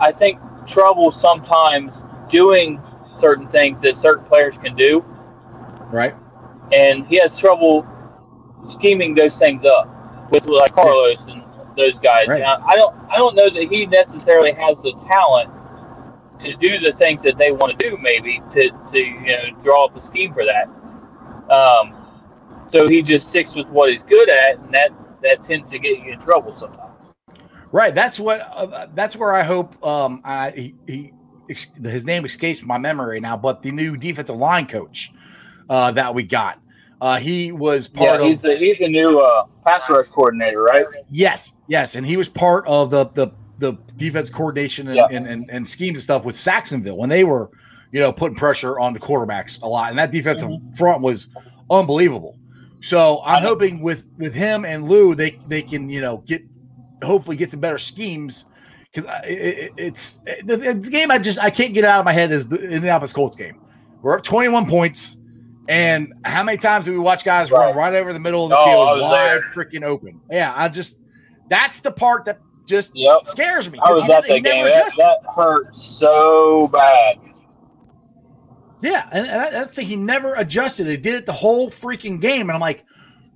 I 0.00 0.12
think, 0.12 0.40
trouble 0.66 1.10
sometimes 1.10 2.00
doing 2.30 2.80
certain 3.18 3.46
things 3.48 3.82
that 3.82 3.96
certain 3.96 4.24
players 4.24 4.54
can 4.62 4.74
do 4.74 5.04
right. 5.88 6.14
and 6.72 7.06
he 7.06 7.16
has 7.18 7.38
trouble 7.38 7.86
scheming 8.66 9.14
those 9.14 9.38
things 9.38 9.62
up 9.64 9.88
with 10.30 10.46
like 10.46 10.72
Carlos 10.72 11.24
and 11.28 11.42
those 11.76 11.98
guys. 11.98 12.28
Right. 12.28 12.40
Now, 12.40 12.62
I 12.66 12.76
don't 12.76 12.96
I 13.10 13.16
don't 13.16 13.34
know 13.34 13.50
that 13.50 13.62
he 13.70 13.84
necessarily 13.86 14.52
has 14.52 14.78
the 14.78 14.92
talent 15.06 15.50
to 16.40 16.54
do 16.56 16.78
the 16.78 16.92
things 16.92 17.22
that 17.22 17.38
they 17.38 17.52
want 17.52 17.78
to 17.78 17.90
do, 17.90 17.98
maybe 17.98 18.42
to 18.50 18.70
to 18.92 18.98
you 18.98 19.26
know 19.26 19.50
draw 19.62 19.84
up 19.84 19.96
a 19.96 20.02
scheme 20.02 20.32
for 20.32 20.44
that. 20.44 20.68
Um, 21.52 22.05
so 22.68 22.88
he 22.88 23.02
just 23.02 23.28
sticks 23.28 23.54
with 23.54 23.66
what 23.68 23.90
he's 23.90 24.02
good 24.08 24.28
at, 24.30 24.58
and 24.58 24.72
that 24.74 24.90
that 25.22 25.42
tends 25.42 25.70
to 25.70 25.78
get 25.78 25.98
you 25.98 26.12
in 26.12 26.20
trouble 26.20 26.54
sometimes. 26.54 26.92
Right. 27.72 27.94
That's 27.94 28.18
what. 28.18 28.40
Uh, 28.54 28.86
that's 28.94 29.16
where 29.16 29.34
I 29.34 29.42
hope. 29.42 29.84
Um, 29.84 30.22
I 30.24 30.50
he, 30.50 30.74
he 30.86 31.12
his 31.48 32.06
name 32.06 32.24
escapes 32.24 32.64
my 32.64 32.78
memory 32.78 33.20
now, 33.20 33.36
but 33.36 33.62
the 33.62 33.70
new 33.70 33.96
defensive 33.96 34.36
line 34.36 34.66
coach 34.66 35.12
uh, 35.68 35.90
that 35.92 36.14
we 36.14 36.22
got, 36.22 36.58
uh, 37.00 37.18
he 37.18 37.52
was 37.52 37.88
part 37.88 38.20
yeah, 38.20 38.26
of. 38.26 38.30
he's 38.30 38.40
the 38.40 38.56
he's 38.56 38.78
the 38.78 38.88
new 38.88 39.18
uh, 39.18 39.46
pass 39.64 39.88
rush 39.88 40.06
coordinator, 40.06 40.62
right? 40.62 40.84
yes, 41.10 41.58
yes, 41.68 41.96
and 41.96 42.06
he 42.06 42.16
was 42.16 42.28
part 42.28 42.66
of 42.66 42.90
the 42.90 43.06
the 43.10 43.28
the 43.58 43.72
defense 43.96 44.28
coordination 44.30 44.88
and, 44.88 44.96
Yeah. 44.96 45.06
and, 45.10 45.26
and 45.26 45.50
and 45.50 45.66
schemes 45.66 45.96
and 45.96 46.02
stuff 46.02 46.24
with 46.24 46.42
Jacksonville 46.42 46.96
when 46.96 47.08
they 47.08 47.24
were, 47.24 47.50
you 47.92 48.00
know, 48.00 48.12
putting 48.12 48.36
pressure 48.36 48.78
on 48.78 48.92
the 48.92 49.00
quarterbacks 49.00 49.62
a 49.62 49.66
lot, 49.66 49.90
and 49.90 49.98
that 49.98 50.10
defensive 50.10 50.50
front 50.76 51.02
was 51.02 51.28
unbelievable. 51.70 52.38
So 52.80 53.20
I'm 53.24 53.42
hoping 53.42 53.82
with 53.82 54.06
with 54.18 54.34
him 54.34 54.64
and 54.64 54.84
Lou, 54.88 55.14
they 55.14 55.38
they 55.48 55.62
can 55.62 55.88
you 55.88 56.00
know 56.00 56.22
get 56.26 56.42
hopefully 57.02 57.36
get 57.36 57.50
some 57.50 57.60
better 57.60 57.78
schemes 57.78 58.44
because 58.92 59.10
it, 59.24 59.32
it, 59.58 59.72
it's 59.76 60.20
the, 60.44 60.56
the 60.56 60.90
game 60.90 61.10
I 61.10 61.18
just 61.18 61.38
I 61.38 61.50
can't 61.50 61.74
get 61.74 61.84
out 61.84 61.98
of 61.98 62.04
my 62.04 62.12
head 62.12 62.32
is 62.32 62.48
the 62.48 62.62
Indianapolis 62.62 63.12
Colts 63.12 63.36
game. 63.36 63.54
We're 64.02 64.16
up 64.18 64.24
21 64.24 64.66
points, 64.66 65.18
and 65.68 66.12
how 66.24 66.42
many 66.42 66.58
times 66.58 66.84
do 66.84 66.92
we 66.92 66.98
watch 66.98 67.24
guys 67.24 67.50
run 67.50 67.74
Right. 67.74 67.92
right 67.92 67.94
over 67.94 68.12
the 68.12 68.20
middle 68.20 68.44
of 68.44 68.50
the 68.50 68.56
Oh, 68.56 68.64
field, 68.64 69.00
wide 69.02 69.40
freaking 69.54 69.82
open? 69.82 70.20
Yeah, 70.30 70.52
I 70.56 70.68
just 70.68 70.98
that's 71.48 71.80
the 71.80 71.90
part 71.90 72.26
that 72.26 72.38
just 72.68 72.92
Yep. 72.94 73.24
scares 73.24 73.70
me. 73.70 73.78
I 73.82 73.90
was 73.90 74.02
at 74.02 74.08
that 74.08 74.42
game. 74.42 74.64
That, 74.64 74.92
that 74.98 75.18
hurt 75.34 75.74
so 75.74 76.68
bad. 76.72 77.16
Yeah, 78.82 79.08
and, 79.12 79.26
and 79.26 79.40
that- 79.40 79.52
that's 79.52 79.74
the 79.76 79.82
he 79.82 79.96
never 79.96 80.34
adjusted. 80.34 80.84
They 80.84 80.96
did 80.96 81.14
it 81.14 81.26
the 81.26 81.32
whole 81.32 81.70
freaking 81.70 82.20
game, 82.20 82.42
and 82.48 82.52
I'm 82.52 82.60
like, 82.60 82.84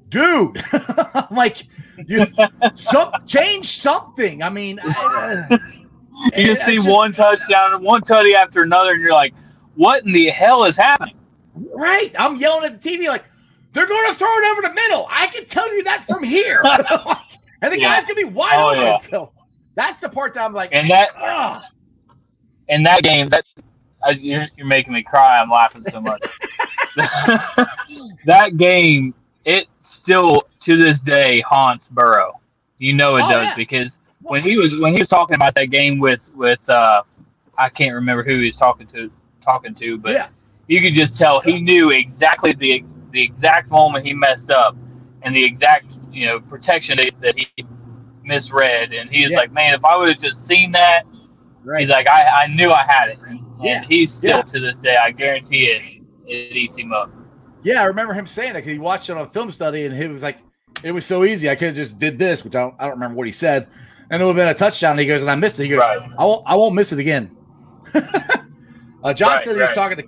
dude, 0.09 0.61
I'm 0.73 1.35
like, 1.37 1.67
you 2.07 2.27
some 2.75 3.13
change 3.27 3.67
something. 3.67 4.43
I 4.43 4.51
mean, 4.51 4.79
I, 4.83 5.47
uh, 5.51 5.59
You 6.37 6.47
just 6.55 6.67
see 6.67 6.77
just- 6.77 6.89
one 6.89 7.13
touchdown 7.13 7.75
and 7.75 7.83
one 7.85 8.03
tutty 8.03 8.35
after 8.35 8.63
another, 8.63 8.93
and 8.93 9.01
you're 9.01 9.13
like, 9.13 9.35
"What 9.77 10.05
in 10.05 10.13
the 10.13 10.27
hell 10.29 10.65
is 10.65 10.77
happening?" 10.77 11.17
right. 11.77 12.13
I'm 12.19 12.37
yelling 12.37 12.71
at 12.73 12.81
the 12.81 12.89
TV 12.89 13.09
like 13.09 13.25
they're 13.73 13.87
going 13.87 14.09
to 14.11 14.15
throw 14.15 14.29
it 14.29 14.53
over 14.53 14.63
the 14.69 14.75
middle. 14.75 15.07
I 15.11 15.27
can 15.29 15.47
tell 15.47 15.73
you 15.75 15.83
that 15.85 16.05
from 16.05 16.23
here, 16.23 16.61
and 17.63 17.73
the 17.73 17.81
Yeah. 17.81 17.95
guy's 17.95 18.05
gonna 18.07 18.15
be 18.17 18.25
wide 18.25 18.53
Oh, 18.57 18.71
open. 18.71 18.83
yeah. 18.83 18.97
So 18.99 19.33
that's 19.75 20.01
the 20.01 20.09
part 20.11 20.35
that 20.35 20.45
I'm 20.45 20.53
like, 20.53 20.71
And 20.73 20.91
that 20.91 21.11
Ugh. 21.17 21.63
in 22.69 22.83
that 22.85 23.03
game, 23.03 23.29
that 23.31 23.45
I, 24.05 24.11
you're, 24.11 24.47
you're 24.57 24.67
making 24.67 24.93
me 24.93 25.03
cry. 25.03 25.39
I'm 25.41 25.51
laughing 25.51 25.85
so 25.85 26.01
much. 26.01 26.23
that 28.25 28.57
game, 28.57 29.15
it 29.45 29.69
still 29.81 30.43
to 30.61 30.77
this 30.77 30.99
day 30.99 31.41
haunts 31.43 31.87
Burrow. 31.89 32.41
You 32.79 32.95
know 32.95 33.17
it 33.17 33.23
Oh, 33.25 33.29
does 33.29 33.51
yeah. 33.51 33.55
because 33.57 33.97
when 34.23 34.43
he 34.43 34.57
was 34.59 34.79
when 34.79 34.93
he 34.93 34.99
was 34.99 35.09
talking 35.09 35.37
about 35.37 35.55
that 35.55 35.67
game 35.67 35.99
with 35.99 36.27
with 36.35 36.69
uh, 36.69 37.03
I 37.59 37.69
can't 37.69 37.95
remember 37.95 38.23
who 38.23 38.39
he 38.39 38.47
was 38.47 38.57
talking 38.57 38.87
to 38.89 39.11
talking 39.45 39.75
to, 39.77 39.99
but 39.99 40.13
yeah, 40.13 40.29
you 40.67 40.81
could 40.81 40.93
just 40.93 41.17
tell 41.19 41.41
he 41.41 41.61
knew 41.61 41.91
exactly 41.91 42.53
the 42.53 42.85
the 43.11 43.23
exact 43.23 43.71
moment 43.71 44.07
he 44.07 44.15
messed 44.15 44.51
up 44.51 44.77
and 45.23 45.35
the 45.35 45.45
exact 45.45 45.95
you 46.11 46.27
know 46.27 46.41
protection 46.41 46.97
that, 46.99 47.11
that 47.21 47.39
he 47.39 47.49
misread, 48.25 48.93
and 48.93 49.11
he 49.11 49.23
was 49.23 49.33
Yeah. 49.33 49.39
like, 49.39 49.53
"Man, 49.53 49.75
if 49.75 49.85
I 49.85 49.97
would 49.97 50.09
have 50.09 50.21
just 50.21 50.45
seen 50.45 50.71
that." 50.73 51.05
right. 51.65 51.81
He's 51.81 51.91
like, 51.91 52.09
I, 52.09 52.45
I 52.45 52.47
knew 52.49 52.71
I 52.71 52.85
had 52.85 53.11
it. 53.11 53.19
And 53.27 53.41
Yeah. 53.63 53.85
he's 53.89 54.13
still 54.13 54.37
Yeah. 54.39 54.43
to 54.43 54.61
this 54.61 54.77
day, 54.77 54.97
I 54.97 55.11
guarantee 55.11 55.67
it, 55.67 55.83
it 56.27 56.57
eats 56.57 56.77
him 56.77 56.93
up. 56.93 57.11
Yeah, 57.63 57.83
I 57.83 57.87
remember 57.87 58.15
him 58.15 58.27
saying 58.27 58.55
that 58.55 58.61
because 58.61 58.73
he 58.73 58.79
watched 58.79 59.11
it 59.11 59.17
on 59.17 59.23
a 59.23 59.27
film 59.27 59.51
study 59.51 59.85
and 59.85 59.95
he 59.95 60.07
was 60.09 60.23
like, 60.23 60.39
it 60.83 60.93
was 60.93 61.05
so 61.05 61.25
easy. 61.25 61.51
I 61.51 61.55
could 61.57 61.69
have 61.69 61.75
just 61.77 61.99
did 61.99 62.19
this, 62.19 62.43
which 62.43 62.55
I 62.55 62.61
don't, 62.61 62.75
I 62.79 62.85
don't 62.85 62.93
remember 62.95 63.17
what 63.17 63.27
he 63.27 63.33
said. 63.33 63.69
And 64.11 64.21
it 64.23 64.25
would 64.25 64.37
have 64.37 64.45
been 64.45 64.49
a 64.49 64.55
touchdown. 64.55 64.93
And 64.93 65.01
he 65.01 65.07
goes, 65.07 65.21
and 65.23 65.31
I 65.31 65.35
missed 65.35 65.61
it. 65.61 65.65
He 65.65 65.69
goes, 65.71 65.81
Right. 65.81 66.09
I 66.19 66.25
won't 66.25 66.43
I 66.47 66.57
won't 66.57 66.75
miss 66.75 66.93
it 66.93 66.99
again. 66.99 67.37
uh, 69.05 69.13
John 69.15 69.33
Right, 69.33 69.41
said 69.41 69.57
he 69.57 69.61
was 69.63 69.73
talking 69.73 69.99
to 69.99 70.05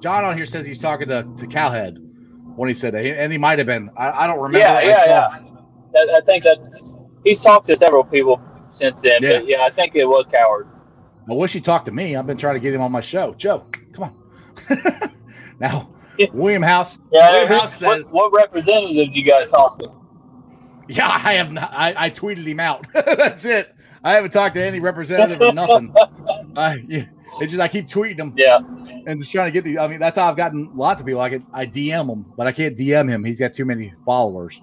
John 0.00 0.24
on 0.24 0.36
here 0.36 0.44
says 0.46 0.66
he's 0.66 0.80
talking 0.80 1.08
to, 1.08 1.26
to 1.38 1.46
Cowherd 1.46 1.98
when 2.56 2.68
he 2.68 2.74
said 2.74 2.94
that. 2.94 3.04
And 3.04 3.32
he 3.32 3.38
might 3.38 3.58
have 3.58 3.66
been. 3.66 3.90
I, 3.96 4.10
I 4.24 4.26
don't 4.26 4.38
remember. 4.38 4.58
Yeah, 4.58 4.74
I 4.74 4.82
yeah, 4.82 5.04
saw- 5.04 5.38
yeah. 5.94 6.16
I 6.16 6.20
think 6.24 6.44
that 6.44 6.58
he's 7.24 7.42
talked 7.42 7.66
to 7.68 7.76
several 7.76 8.04
people 8.04 8.40
since 8.72 9.00
then. 9.00 9.22
Yeah. 9.22 9.38
But 9.38 9.48
yeah, 9.48 9.62
I 9.64 9.70
think 9.70 9.94
it 9.94 10.04
was 10.04 10.26
Cowherd. 10.32 10.68
I 11.28 11.34
wish 11.34 11.52
he 11.52 11.60
talked 11.60 11.86
to 11.86 11.92
me. 11.92 12.14
I've 12.16 12.26
been 12.26 12.36
trying 12.36 12.54
to 12.54 12.60
get 12.60 12.72
him 12.74 12.80
on 12.82 12.92
my 12.92 13.00
show. 13.00 13.34
Joe, 13.34 13.66
come 13.92 14.04
on. 14.04 14.16
now, 15.60 15.90
Yeah. 16.18 16.26
William 16.32 16.62
House. 16.62 16.98
Yeah, 17.12 17.30
William 17.30 17.48
House 17.48 17.82
what, 17.82 17.96
says, 17.98 18.12
what 18.12 18.32
representatives 18.32 19.14
you 19.14 19.22
guys 19.22 19.50
talked 19.50 19.82
to? 19.82 19.90
Yeah, 20.88 21.08
I 21.08 21.32
have 21.34 21.52
not. 21.52 21.72
I, 21.74 21.94
I 21.96 22.10
tweeted 22.10 22.44
him 22.46 22.60
out. 22.60 22.86
That's 22.94 23.44
it. 23.44 23.74
I 24.04 24.12
haven't 24.12 24.30
talked 24.30 24.54
to 24.54 24.64
any 24.64 24.78
representative 24.78 25.40
or 25.42 25.52
nothing. 25.52 25.92
I, 26.56 26.84
yeah, 26.86 27.06
it's 27.40 27.50
just 27.52 27.60
I 27.60 27.66
keep 27.66 27.88
tweeting 27.88 28.18
them 28.18 28.34
Yeah, 28.36 28.58
and 29.06 29.18
just 29.18 29.32
trying 29.32 29.48
to 29.48 29.50
get 29.50 29.64
the. 29.64 29.80
I 29.80 29.88
mean, 29.88 29.98
that's 29.98 30.16
how 30.16 30.28
I've 30.30 30.36
gotten 30.36 30.70
lots 30.76 31.00
of 31.00 31.06
people. 31.08 31.20
I 31.20 31.28
can 31.30 31.44
I 31.52 31.66
DM 31.66 32.08
him, 32.08 32.24
but 32.36 32.46
I 32.46 32.52
can't 32.52 32.76
DM 32.76 33.08
him. 33.08 33.24
He's 33.24 33.40
got 33.40 33.52
too 33.52 33.64
many 33.64 33.92
followers. 34.04 34.60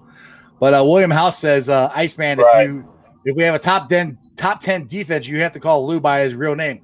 But 0.60 0.72
uh, 0.72 0.82
William 0.82 1.10
House 1.10 1.38
says, 1.38 1.68
uh, 1.68 1.90
Iceman, 1.94 2.38
Right. 2.38 2.64
if 2.64 2.72
you 2.72 2.88
if 3.26 3.36
we 3.36 3.42
have 3.42 3.54
a 3.54 3.58
top 3.58 3.88
ten 3.88 4.16
top 4.36 4.60
ten 4.60 4.86
defense, 4.86 5.28
you 5.28 5.40
have 5.40 5.52
to 5.52 5.60
call 5.60 5.86
Lou 5.86 6.00
by 6.00 6.20
his 6.20 6.34
real 6.34 6.54
name. 6.54 6.82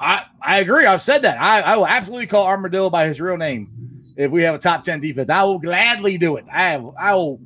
I 0.00 0.24
I 0.42 0.58
agree. 0.60 0.86
I've 0.86 1.02
said 1.02 1.22
that. 1.22 1.40
I, 1.40 1.60
I 1.60 1.76
will 1.76 1.86
absolutely 1.86 2.26
call 2.26 2.46
Armadillo 2.46 2.90
by 2.90 3.06
his 3.06 3.20
real 3.20 3.36
name 3.36 3.70
if 4.16 4.30
we 4.30 4.42
have 4.42 4.54
a 4.54 4.58
top 4.58 4.84
ten 4.84 5.00
defense. 5.00 5.30
I 5.30 5.42
will 5.44 5.58
gladly 5.58 6.18
do 6.18 6.36
it. 6.36 6.44
I 6.52 6.62
have, 6.70 6.86
I 6.98 7.14
will. 7.14 7.40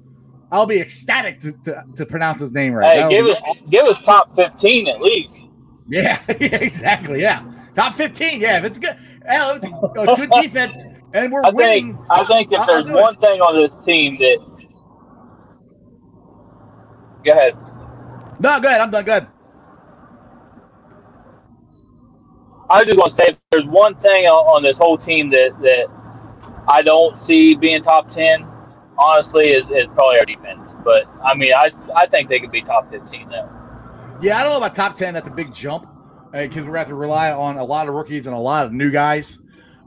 I'll 0.53 0.66
be 0.66 0.80
ecstatic 0.80 1.38
to, 1.41 1.53
to, 1.62 1.84
to 1.95 2.07
pronounce 2.07 2.41
his 2.41 2.53
name 2.53 2.72
right. 2.72 3.03
hey, 3.05 3.09
give 3.09 3.26
us 3.26 3.68
give 3.70 3.86
us 3.86 4.05
top 4.05 4.34
fifteen 4.34 4.88
at 4.88 5.01
least. 5.01 5.36
yeah, 5.88 6.20
exactly. 6.28 7.20
Yeah, 7.20 7.49
top 7.74 7.93
fifteen. 7.95 8.41
Yeah, 8.41 8.59
if 8.59 8.64
it's 8.64 8.78
good, 8.78 8.97
hell, 9.26 9.55
it's 9.57 9.66
a 9.66 10.16
good 10.16 10.30
defense, 10.43 10.84
and 11.14 11.32
we're 11.32 11.45
I 11.45 11.51
winning. 11.51 11.95
think 11.95 12.07
I 12.11 12.24
think 12.24 12.53
if 12.53 12.61
I'll- 12.61 12.70
I'll 12.70 12.82
there's 12.84 12.88
it. 12.88 13.01
one 13.01 13.16
thing 13.16 13.41
on 13.41 13.57
this 13.57 13.78
team 13.84 14.16
that 14.18 14.66
go 17.24 17.32
ahead. 17.32 17.57
No, 18.41 18.59
go 18.59 18.68
ahead. 18.68 18.80
I'm 18.80 18.91
done. 18.91 19.05
Good. 19.05 19.26
I 22.70 22.84
just 22.84 22.99
want 22.99 23.11
to 23.11 23.16
say, 23.16 23.24
if 23.28 23.38
there's 23.51 23.66
one 23.66 23.95
thing 23.97 24.26
on, 24.26 24.62
this 24.62 24.78
whole 24.78 24.97
team 24.97 25.28
that 25.30 25.51
that 25.61 25.86
I 26.68 26.82
don't 26.82 27.18
see 27.18 27.55
being 27.55 27.82
top 27.82 28.09
ten, 28.09 28.47
honestly, 28.99 29.49
is, 29.49 29.64
is 29.70 29.86
probably 29.95 30.18
our 30.20 30.24
defense. 30.24 30.70
But 30.84 31.05
I 31.22 31.34
mean, 31.34 31.53
I 31.53 31.70
I 31.95 32.07
think 32.07 32.30
they 32.30 32.41
could 32.41 32.51
be 32.51 32.62
top 32.62 32.91
fifteen 32.91 33.28
though. 33.28 33.49
Yeah, 34.22 34.38
I 34.38 34.43
don't 34.43 34.53
know 34.53 34.59
about 34.59 34.72
top 34.72 34.95
ten. 34.95 35.12
That's 35.12 35.28
a 35.28 35.32
big 35.32 35.53
jump 35.53 35.86
because 36.32 36.64
we're 36.64 36.72
going 36.72 36.74
to 36.74 36.78
have 36.78 36.88
to 36.88 36.95
rely 36.95 37.32
on 37.32 37.59
a 37.59 37.64
lot 37.64 37.88
of 37.88 37.95
rookies 37.95 38.26
and 38.26 38.34
a 38.34 38.38
lot 38.38 38.64
of 38.64 38.72
new 38.72 38.91
guys. 38.91 39.38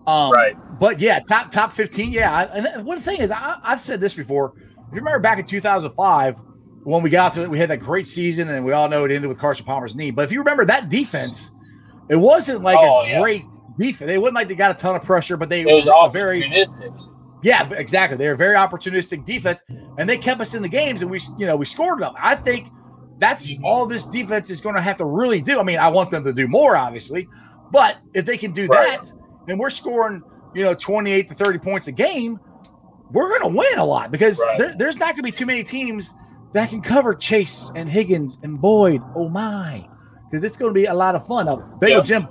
Um, 0.06 0.32
Right. 0.32 0.56
But 0.80 1.00
yeah, 1.00 1.22
top 1.22 1.52
top 1.52 1.72
fifteen. 1.72 2.12
Yeah, 2.12 2.36
I, 2.36 2.44
and 2.44 2.86
one 2.86 3.00
thing 3.00 3.20
is, 3.20 3.32
I, 3.32 3.58
I've 3.64 3.80
said 3.80 4.00
this 4.00 4.14
before. 4.14 4.54
If 4.58 4.98
you 4.98 5.00
remember 5.00 5.20
back 5.20 5.40
in 5.40 5.46
2005 5.46 6.42
when 6.84 7.02
we 7.04 7.10
got 7.10 7.34
to 7.34 7.48
we 7.48 7.58
had 7.58 7.70
that 7.70 7.80
great 7.80 8.08
season, 8.08 8.50
and 8.50 8.66
we 8.66 8.72
all 8.74 8.90
know 8.90 9.06
it 9.06 9.12
ended 9.12 9.28
with 9.28 9.40
Carson 9.40 9.66
Palmer's 9.66 9.96
knee. 9.96 10.12
But 10.12 10.24
if 10.26 10.32
you 10.32 10.40
remember 10.40 10.66
that 10.66 10.90
defense, 10.90 11.52
it 12.10 12.16
wasn't 12.16 12.62
like 12.62 12.78
Oh, 12.80 13.00
a 13.02 13.08
yeah. 13.08 13.20
great 13.22 13.46
defense. 13.78 14.08
They 14.10 14.18
wasn't 14.18 14.36
like 14.36 14.48
they 14.48 14.56
got 14.56 14.72
a 14.72 14.74
ton 14.76 14.96
of 14.96 15.04
pressure, 15.04 15.38
but 15.38 15.50
they 15.50 15.66
were 15.66 16.10
very. 16.12 16.44
Yeah, 17.42 17.70
exactly. 17.74 18.18
They're 18.18 18.34
a 18.34 18.38
very 18.38 18.56
opportunistic 18.56 19.26
defense, 19.26 19.64
and 19.98 20.08
they 20.10 20.18
kept 20.18 20.40
us 20.40 20.54
in 20.54 20.62
the 20.62 20.70
games, 20.70 21.02
and 21.02 21.12
we, 21.12 21.20
you 21.38 21.46
know, 21.46 21.58
we 21.58 21.66
scored 21.66 22.00
them. 22.02 22.14
I 22.18 22.36
think 22.36 22.70
that's 23.20 23.54
all 23.64 23.86
this 23.86 24.06
defense 24.06 24.50
is 24.50 24.62
going 24.62 24.76
to 24.76 24.82
have 24.82 24.96
to 24.98 25.06
really 25.06 25.42
do. 25.42 25.60
I 25.60 25.64
mean, 25.64 25.78
I 25.78 25.90
want 25.90 26.10
them 26.10 26.24
to 26.24 26.32
do 26.32 26.48
more, 26.48 26.78
obviously, 26.78 27.28
but 27.72 27.98
if 28.14 28.26
they 28.26 28.38
can 28.38 28.52
do 28.54 28.66
Right. 28.68 29.02
that, 29.02 29.12
and 29.50 29.60
we're 29.60 29.70
scoring, 29.70 30.22
you 30.54 30.64
know, 30.64 30.74
twenty-eight 30.74 31.28
to 31.30 31.36
thirty 31.36 31.60
points 31.60 31.88
a 31.88 31.92
game, 31.92 32.40
we're 33.12 33.28
going 33.38 33.52
to 33.52 33.58
win 33.58 33.78
a 33.78 33.84
lot 33.86 34.10
because 34.10 34.40
Right. 34.40 34.58
there, 34.58 34.76
there's 34.78 34.98
not 34.98 35.08
going 35.08 35.18
to 35.18 35.24
be 35.24 35.32
too 35.32 35.46
many 35.46 35.64
teams 35.66 36.14
that 36.54 36.70
can 36.70 36.82
cover 36.82 37.14
Chase 37.16 37.72
and 37.76 37.90
Higgins 37.90 38.38
and 38.44 38.60
Boyd. 38.60 39.02
Oh 39.16 39.30
my, 39.30 39.88
because 40.26 40.44
it's 40.44 40.58
going 40.58 40.70
to 40.70 40.74
be 40.74 40.86
a 40.86 40.94
lot 40.94 41.16
of 41.16 41.26
fun. 41.26 41.46
Now, 41.46 41.58
Bagel 41.80 41.98
Yep. 41.98 42.06
Jim 42.06 42.28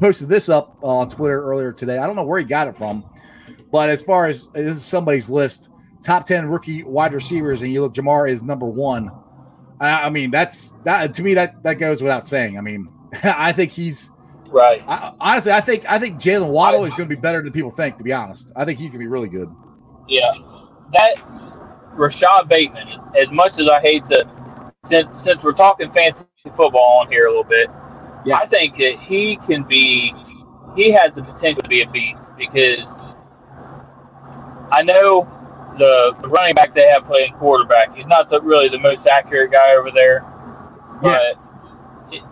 posted 0.00 0.28
this 0.28 0.48
up 0.48 0.78
uh, 0.82 0.86
on 0.86 1.08
Twitter 1.10 1.42
earlier 1.42 1.72
today. 1.72 1.98
I 1.98 2.06
don't 2.06 2.16
know 2.16 2.24
where 2.24 2.38
he 2.38 2.44
got 2.44 2.68
it 2.68 2.76
from. 2.76 3.04
But 3.70 3.88
as 3.88 4.02
far 4.02 4.26
as 4.26 4.48
this 4.48 4.76
is 4.76 4.84
somebody's 4.84 5.28
list, 5.28 5.70
top 6.02 6.24
10 6.24 6.46
rookie 6.46 6.82
wide 6.82 7.12
receivers, 7.12 7.62
and 7.62 7.72
you 7.72 7.82
look, 7.82 7.94
Ja'Marr 7.94 8.30
is 8.30 8.42
number 8.42 8.66
one. 8.66 9.10
I, 9.80 10.04
I 10.04 10.10
mean, 10.10 10.30
that's 10.30 10.72
that 10.84 11.12
to 11.14 11.22
me, 11.22 11.34
that 11.34 11.62
that 11.62 11.74
goes 11.74 12.02
without 12.02 12.26
saying. 12.26 12.56
I 12.56 12.60
mean, 12.60 12.88
I 13.22 13.52
think 13.52 13.72
he's 13.72 14.10
Right. 14.50 14.80
I, 14.86 15.12
honestly, 15.20 15.52
I 15.52 15.60
think 15.60 15.84
I 15.88 15.98
think 15.98 16.20
Jaylen 16.20 16.50
Waddle 16.50 16.84
is 16.84 16.94
going 16.94 17.08
to 17.08 17.14
be 17.14 17.20
better 17.20 17.42
than 17.42 17.52
people 17.52 17.70
think, 17.70 17.96
to 17.98 18.04
be 18.04 18.12
honest. 18.12 18.52
I 18.56 18.64
think 18.64 18.78
he's 18.78 18.92
going 18.92 19.00
to 19.00 19.04
be 19.04 19.08
really 19.08 19.28
good. 19.28 19.54
Yeah. 20.08 20.30
That 20.92 21.14
Rashod 21.96 22.48
Bateman, 22.48 22.88
as 23.18 23.30
much 23.30 23.58
as 23.58 23.68
I 23.68 23.80
hate 23.80 24.06
to 24.08 24.26
since 24.84 25.20
since 25.22 25.42
we're 25.42 25.52
talking 25.52 25.90
fantasy 25.90 26.24
football 26.54 27.00
on 27.00 27.08
here 27.10 27.26
a 27.26 27.28
little 27.28 27.44
bit, 27.44 27.68
Yeah. 28.24 28.36
I 28.36 28.46
think 28.46 28.76
that 28.78 28.98
he 29.00 29.36
can 29.36 29.64
be 29.64 30.14
he 30.76 30.90
has 30.92 31.14
the 31.14 31.22
potential 31.22 31.62
to 31.62 31.68
be 31.68 31.82
a 31.82 31.88
beast 31.90 32.24
because 32.36 32.88
I 34.70 34.82
know 34.82 35.26
the, 35.78 36.14
the 36.20 36.28
running 36.28 36.54
back 36.54 36.74
they 36.74 36.88
have 36.88 37.04
playing 37.04 37.34
quarterback. 37.34 37.94
He's 37.96 38.06
not 38.06 38.28
the, 38.28 38.40
really 38.40 38.68
the 38.68 38.78
most 38.78 39.06
accurate 39.06 39.52
guy 39.52 39.74
over 39.74 39.90
there, 39.90 40.24
but 41.02 41.36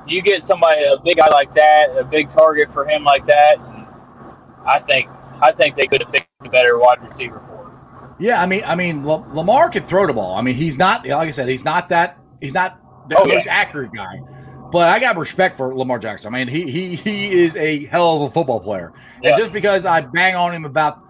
you 0.07 0.23
get 0.23 0.43
somebody 0.43 0.83
a 0.85 0.99
big 0.99 1.17
guy 1.17 1.29
like 1.29 1.53
that, 1.55 1.97
a 1.99 2.05
big 2.05 2.29
target 2.29 2.73
for 2.73 2.89
him 2.89 3.05
like 3.05 3.27
that. 3.27 3.57
I 4.67 4.79
think 4.81 5.09
I 5.43 5.53
think 5.53 5.77
they 5.77 5.87
could 5.87 6.03
have 6.03 6.13
picked 6.13 6.29
a 6.45 6.49
better 6.51 6.79
wide 6.79 7.03
receiver. 7.07 7.43
Yeah, 8.19 8.41
I 8.41 8.47
mean, 8.47 8.63
I 8.65 8.75
mean, 8.75 9.05
La- 9.05 9.25
Lamar 9.29 9.69
can 9.69 9.83
throw 9.85 10.07
the 10.07 10.13
ball. 10.13 10.37
I 10.37 10.43
mean, 10.43 10.55
he's 10.55 10.79
not 10.79 11.07
like 11.07 11.29
I 11.29 11.31
said, 11.31 11.49
he's 11.49 11.65
not 11.65 11.89
that 11.89 12.19
he's 12.41 12.55
not 12.55 12.79
the 13.09 13.19
Oh, 13.19 13.27
yeah. 13.27 13.35
most 13.35 13.47
accurate 13.49 13.93
guy. 13.93 14.21
But 14.71 14.89
I 14.89 14.99
got 14.99 15.17
respect 15.17 15.57
for 15.57 15.75
Lamar 15.77 15.99
Jackson. 15.99 16.35
I 16.35 16.39
mean, 16.39 16.49
he 16.49 16.71
he 16.71 16.97
he 16.97 17.31
is 17.31 17.55
a 17.57 17.85
hell 17.87 18.17
of 18.17 18.23
a 18.23 18.33
football 18.33 18.61
player. 18.61 18.93
Yeah. 19.23 19.31
And 19.31 19.39
just 19.39 19.53
because 19.53 19.85
I 19.85 20.01
bang 20.01 20.35
on 20.35 20.53
him 20.53 20.65
about 20.65 21.01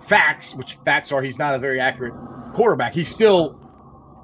facts, 0.00 0.54
which 0.54 0.78
facts 0.84 1.12
are 1.12 1.22
he's 1.22 1.38
not 1.38 1.54
a 1.54 1.58
very 1.58 1.80
accurate 1.80 2.14
quarterback. 2.54 2.92
He's 2.92 3.08
still 3.08 3.60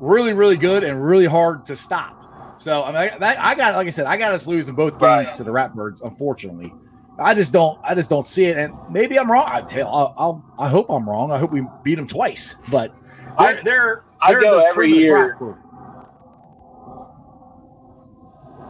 really, 0.01 0.35
really 0.35 0.57
good 0.57 0.83
and 0.83 1.05
really 1.05 1.27
hard 1.27 1.67
to 1.67 1.77
stop. 1.77 2.17
So 2.59 2.83
I 2.83 2.87
mean, 3.11 3.21
that, 3.21 3.39
I 3.39 3.55
got, 3.55 3.75
like 3.75 3.87
I 3.87 3.91
said, 3.91 4.07
I 4.07 4.17
got 4.17 4.33
us 4.33 4.47
losing 4.47 4.75
both 4.75 4.95
games 4.95 5.03
right. 5.03 5.37
to 5.37 5.45
the 5.45 5.51
Ratbirds. 5.51 6.03
Unfortunately, 6.03 6.75
I 7.21 7.35
just 7.35 7.53
don't, 7.53 7.79
I 7.85 7.95
just 7.95 8.09
don't 8.09 8.25
see 8.25 8.47
it. 8.47 8.57
And 8.57 8.75
maybe 8.91 9.19
I'm 9.19 9.31
wrong. 9.31 9.47
I, 9.47 9.71
hell, 9.71 9.95
I'll, 9.95 10.15
I'll, 10.17 10.45
i 10.59 10.69
hope 10.69 10.89
I'm 10.89 11.09
wrong. 11.09 11.31
I 11.31 11.39
hope 11.39 11.53
we 11.53 11.67
beat 11.83 11.97
them 11.97 12.07
twice. 12.07 12.57
But 12.71 12.95
they're, 13.39 13.59
I, 13.59 13.63
they're, 13.63 14.05
I 14.21 14.33
they're 14.33 14.41
go 14.41 14.67
every 14.67 14.91
year. 14.91 15.37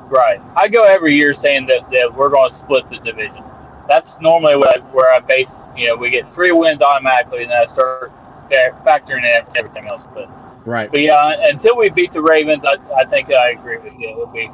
Right. 0.09 0.41
I 0.57 0.67
go 0.67 0.85
every 0.85 1.15
year 1.15 1.33
saying 1.33 1.67
that, 1.67 1.89
that 1.93 2.13
we're 2.13 2.31
going 2.31 2.51
to 2.51 2.57
split 2.57 2.91
the 2.91 2.99
division. 2.99 3.45
That's 3.89 4.11
normally 4.21 4.57
what 4.57 4.79
I, 4.79 4.81
where 4.93 5.13
I 5.13 5.21
base. 5.21 5.55
You 5.77 5.89
know, 5.89 5.97
we 5.97 6.11
get 6.11 6.31
three 6.31 6.51
wins 6.51 6.83
automatically, 6.83 7.43
and 7.43 7.51
then 7.51 7.63
I 7.63 7.65
start 7.67 8.13
factoring 8.51 9.25
in 9.25 9.45
everything 9.57 9.87
else. 9.87 10.03
But 10.13 10.29
right. 10.67 10.91
But 10.91 11.01
yeah, 11.01 11.49
until 11.49 11.77
we 11.77 11.91
beat 11.91 12.13
the 12.13 12.21
Ravens, 12.21 12.65
I, 12.65 12.77
I 12.95 13.05
think 13.05 13.31
I 13.31 13.51
agree 13.51 13.79
with 13.79 13.93
you. 13.99 14.11
It'll 14.11 14.27
be 14.27 14.51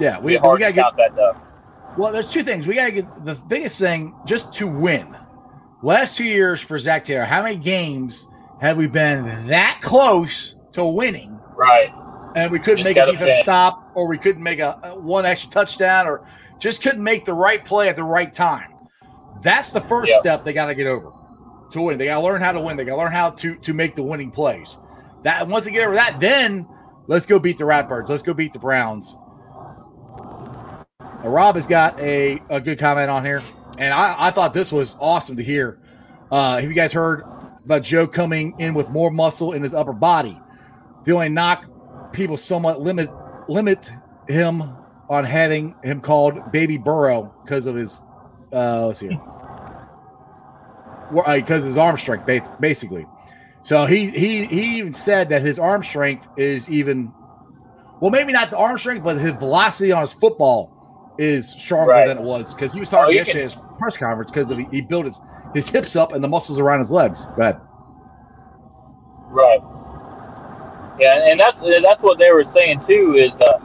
yeah. 0.00 0.18
We, 0.18 0.32
we 0.32 0.38
got 0.38 0.58
to 0.58 0.72
get 0.72 0.96
that 0.96 1.14
though. 1.14 1.36
Well, 1.96 2.12
there's 2.12 2.32
two 2.32 2.42
things 2.42 2.66
we 2.66 2.74
got 2.74 2.86
to 2.86 2.92
get. 2.92 3.24
The 3.24 3.40
biggest 3.48 3.78
thing 3.78 4.14
just 4.26 4.52
to 4.54 4.66
win. 4.66 5.16
Last 5.82 6.16
two 6.16 6.24
years 6.24 6.60
for 6.60 6.78
Zac 6.78 7.04
Taylor, 7.04 7.24
how 7.24 7.42
many 7.42 7.56
games 7.56 8.26
have 8.60 8.76
we 8.76 8.86
been 8.86 9.46
that 9.48 9.80
close 9.82 10.56
to 10.72 10.84
winning? 10.84 11.38
Right 11.56 11.92
and 12.34 12.50
we 12.50 12.58
couldn't 12.58 12.84
make 12.84 12.96
a 12.96 13.06
defense 13.06 13.36
stop, 13.36 13.90
or 13.94 14.06
we 14.06 14.18
couldn't 14.18 14.42
make 14.42 14.58
a, 14.58 14.78
a, 14.82 14.98
one 14.98 15.24
extra 15.24 15.50
touchdown, 15.50 16.06
or 16.06 16.26
just 16.58 16.82
couldn't 16.82 17.02
make 17.02 17.24
the 17.24 17.32
right 17.32 17.64
play 17.64 17.88
at 17.88 17.96
the 17.96 18.02
right 18.02 18.32
time. 18.32 18.72
That's 19.42 19.70
the 19.70 19.80
first 19.80 20.10
yep. 20.10 20.20
step 20.20 20.44
they 20.44 20.52
got 20.52 20.66
to 20.66 20.74
get 20.74 20.86
over 20.86 21.12
to 21.70 21.80
win. 21.80 21.98
They 21.98 22.06
got 22.06 22.18
to 22.18 22.24
learn 22.24 22.40
how 22.40 22.52
to 22.52 22.60
win. 22.60 22.76
They 22.76 22.84
got 22.84 22.96
to 22.96 23.02
learn 23.02 23.12
how 23.12 23.30
to 23.30 23.54
to 23.56 23.72
make 23.72 23.94
the 23.94 24.02
winning 24.02 24.30
plays. 24.30 24.78
That 25.22 25.46
once 25.46 25.64
they 25.64 25.70
get 25.70 25.84
over 25.84 25.94
that, 25.94 26.18
then 26.20 26.68
let's 27.06 27.26
go 27.26 27.38
beat 27.38 27.58
the 27.58 27.64
Ratbirds. 27.64 28.08
Let's 28.08 28.22
go 28.22 28.34
beat 28.34 28.52
the 28.52 28.58
Browns. 28.58 29.16
Rob 31.24 31.54
has 31.56 31.66
got 31.66 31.98
a, 32.00 32.40
a 32.50 32.60
good 32.60 32.78
comment 32.78 33.10
on 33.10 33.24
here, 33.24 33.42
and 33.78 33.94
I, 33.94 34.14
I 34.26 34.30
thought 34.30 34.52
this 34.52 34.70
was 34.70 34.96
awesome 35.00 35.36
to 35.36 35.42
hear. 35.42 35.78
Uh, 36.30 36.56
have 36.60 36.68
you 36.68 36.74
guys 36.74 36.92
heard 36.92 37.24
about 37.64 37.82
Joe 37.82 38.06
coming 38.06 38.54
in 38.58 38.74
with 38.74 38.90
more 38.90 39.10
muscle 39.10 39.52
in 39.52 39.62
his 39.62 39.72
upper 39.72 39.92
body? 39.92 40.38
The 41.04 41.12
only 41.12 41.30
knock 41.30 42.12
people 42.12 42.36
somewhat 42.36 42.80
limit 42.80 43.10
limit 43.48 43.90
him 44.28 44.62
on 45.08 45.24
having 45.24 45.74
him 45.82 46.00
called 46.00 46.52
Baby 46.52 46.78
Burrow 46.78 47.34
because 47.44 47.66
of 47.66 47.74
his 47.74 48.02
uh, 48.52 48.86
let's 48.86 49.00
see 49.00 49.08
because 51.08 51.64
uh, 51.64 51.66
his 51.66 51.78
arm 51.78 51.96
strength 51.96 52.26
basically. 52.60 53.06
So 53.62 53.86
he 53.86 54.10
he 54.10 54.44
he 54.44 54.78
even 54.78 54.92
said 54.92 55.28
that 55.30 55.42
his 55.42 55.58
arm 55.58 55.82
strength 55.82 56.28
is 56.36 56.68
even 56.68 57.12
well 58.00 58.10
maybe 58.10 58.32
not 58.32 58.50
the 58.50 58.58
arm 58.58 58.76
strength 58.78 59.04
but 59.04 59.18
his 59.18 59.32
velocity 59.32 59.92
on 59.92 60.02
his 60.02 60.12
football 60.12 60.73
is 61.18 61.48
stronger 61.48 61.92
right. 61.92 62.06
than 62.06 62.18
it 62.18 62.24
was 62.24 62.54
because 62.54 62.72
he 62.72 62.80
was 62.80 62.90
talking 62.90 63.14
oh, 63.14 63.16
yesterday 63.16 63.40
can... 63.40 63.46
at 63.46 63.52
his 63.54 63.62
press 63.78 63.96
conference 63.96 64.30
because 64.30 64.50
he, 64.50 64.66
he 64.70 64.80
built 64.80 65.04
his 65.04 65.20
his 65.54 65.68
hips 65.68 65.96
up 65.96 66.12
and 66.12 66.22
the 66.22 66.28
muscles 66.28 66.58
around 66.58 66.80
his 66.80 66.90
legs. 66.90 67.26
Go 67.36 67.42
ahead. 67.42 67.60
Right. 69.28 69.60
Yeah, 70.98 71.28
and 71.28 71.38
that's 71.38 71.58
that's 71.60 72.02
what 72.02 72.18
they 72.18 72.30
were 72.30 72.44
saying 72.44 72.80
too. 72.80 73.14
Is 73.14 73.32
uh, 73.40 73.58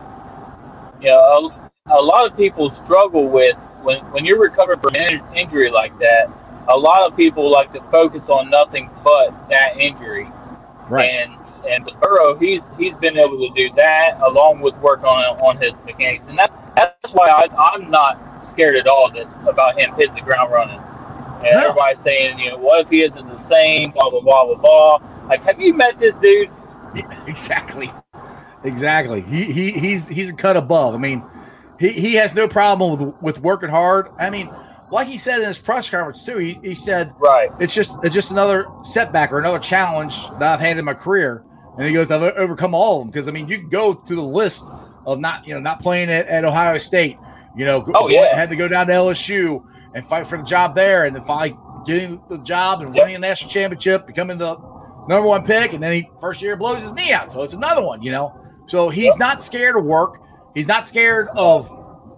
you 1.00 1.10
know 1.10 1.20
a, 1.20 2.00
a 2.00 2.02
lot 2.02 2.30
of 2.30 2.36
people 2.38 2.70
struggle 2.70 3.28
with 3.28 3.58
when 3.84 4.00
when 4.12 4.26
you're 4.26 4.40
recovering 4.40 4.80
from 4.80 4.96
an 4.96 5.22
injury 5.36 5.70
like 5.70 5.98
that. 6.00 6.30
A 6.70 6.78
lot 6.78 7.10
of 7.10 7.18
people 7.18 7.50
like 7.50 7.72
to 7.74 7.82
focus 7.90 8.24
on 8.30 8.50
nothing 8.50 8.90
but 9.04 9.50
that 9.50 9.78
injury. 9.78 10.30
Right. 10.88 11.10
And 11.10 11.39
and 11.68 11.86
with 11.86 12.00
Burrow, 12.00 12.36
he's 12.36 12.62
he's 12.78 12.94
been 12.96 13.18
able 13.18 13.38
to 13.38 13.54
do 13.56 13.72
that 13.76 14.20
along 14.22 14.62
with 14.62 14.76
work 14.78 15.04
on 15.04 15.24
on 15.40 15.58
his 15.58 15.74
mechanics, 15.86 16.24
and 16.28 16.38
that's 16.38 16.54
that's 16.76 17.14
why 17.14 17.28
I, 17.28 17.74
I'm 17.74 17.90
not 17.90 18.48
scared 18.48 18.76
at 18.76 18.88
all 18.88 19.12
that, 19.12 19.28
about 19.48 19.78
him 19.78 19.94
hitting 19.96 20.16
the 20.16 20.22
ground 20.22 20.52
running. 20.52 20.80
And 21.44 21.54
no. 21.54 21.70
everybody's 21.70 22.02
saying, 22.02 22.40
you 22.40 22.52
know, 22.52 22.58
what 22.58 22.82
if 22.82 22.90
he 22.90 23.02
isn't 23.02 23.28
the 23.28 23.38
same? 23.38 23.92
Blah 23.92 24.10
blah 24.10 24.22
blah 24.22 24.46
blah 24.46 24.56
blah. 24.56 25.28
Like, 25.28 25.42
have 25.44 25.60
you 25.60 25.74
met 25.74 25.98
this 25.98 26.16
dude? 26.16 26.50
Yeah, 26.96 27.24
exactly. 27.28 27.92
Exactly. 28.64 29.22
He, 29.22 29.44
he 29.46 29.72
he's 29.72 30.08
he's 30.08 30.32
a 30.32 30.36
cut 30.36 30.58
above. 30.58 30.94
I 30.94 30.98
mean, 30.98 31.24
he, 31.80 31.90
he 31.90 32.16
has 32.16 32.36
no 32.36 32.48
problem 32.48 32.92
with 32.92 33.16
with 33.22 33.42
working 33.42 33.70
hard. 33.70 34.10
I 34.20 34.30
mean, 34.30 34.50
like 34.92 35.08
he 35.08 35.18
said 35.18 35.42
in 35.42 35.48
his 35.48 35.60
press 35.60 35.90
conference 35.90 36.26
too, 36.26 36.38
he, 36.38 36.54
he 36.62 36.76
said 36.76 37.14
right. 37.20 37.50
It's 37.60 37.74
just 37.74 37.98
it's 38.04 38.14
just 38.14 38.32
another 38.32 38.68
setback 38.84 39.32
or 39.32 39.40
another 39.40 39.60
challenge 39.60 40.28
that 40.40 40.44
I've 40.44 40.60
had 40.60 40.78
in 40.78 40.86
my 40.86 40.94
career. 40.94 41.44
And 41.80 41.88
he 41.88 41.94
goes, 41.94 42.12
I've 42.12 42.22
overcome 42.22 42.76
all 42.76 42.98
of 42.98 43.06
them. 43.06 43.10
Because 43.10 43.30
I 43.30 43.32
mean, 43.32 43.48
you 43.48 43.58
can 43.58 43.70
go 43.70 43.94
through 43.94 44.18
the 44.18 44.22
list 44.22 44.66
of 45.06 45.20
not, 45.20 45.48
you 45.48 45.54
know, 45.54 45.62
not 45.62 45.80
playing 45.80 46.10
at, 46.10 46.28
at 46.28 46.44
Ohio 46.44 46.78
State, 46.78 47.18
you 47.56 47.64
know, 47.64 47.90
oh, 47.96 48.10
yeah. 48.10 48.36
had 48.36 48.50
to 48.50 48.58
go 48.58 48.68
down 48.68 48.88
to 48.88 48.94
LSU 48.94 49.64
and 49.96 50.06
fight 50.06 50.28
for 50.28 50.38
the 50.38 50.44
job 50.44 50.76
there 50.76 51.06
and 51.06 51.16
then 51.16 51.24
finally 51.24 51.58
getting 51.86 52.22
the 52.30 52.38
job 52.40 52.82
and 52.82 52.94
winning 52.94 53.16
a 53.16 53.20
national 53.20 53.50
championship, 53.50 54.06
becoming 54.06 54.38
the 54.38 54.58
number 55.08 55.26
one 55.26 55.46
pick, 55.46 55.72
and 55.72 55.82
then 55.82 55.94
he 55.94 56.10
first 56.20 56.42
year 56.42 56.58
blows 56.58 56.82
his 56.82 56.92
knee 56.92 57.14
out. 57.14 57.32
So 57.32 57.44
it's 57.44 57.54
another 57.54 57.82
one, 57.82 58.04
you 58.04 58.12
know. 58.12 58.38
So 58.68 58.90
he's 58.90 59.18
not 59.18 59.42
scared 59.42 59.78
of 59.78 59.86
work. 59.86 60.20
He's 60.54 60.68
not 60.68 60.86
scared 60.86 61.30
of 61.36 61.74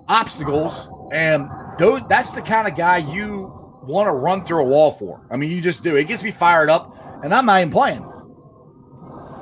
obstacles, 0.07 0.89
and 1.11 1.47
those, 1.77 2.01
that's 2.09 2.33
the 2.33 2.41
kind 2.41 2.67
of 2.67 2.75
guy 2.75 2.97
you 2.97 3.53
want 3.83 4.07
to 4.07 4.11
run 4.11 4.43
through 4.43 4.61
a 4.61 4.65
wall 4.65 4.91
for. 4.91 5.25
I 5.29 5.37
mean, 5.37 5.51
you 5.51 5.61
just 5.61 5.83
do. 5.83 5.95
It 5.95 6.07
gets 6.07 6.23
me 6.23 6.31
fired 6.31 6.69
up, 6.69 6.97
and 7.23 7.31
I'm 7.31 7.45
not 7.45 7.61
even 7.61 7.71
playing. 7.71 8.10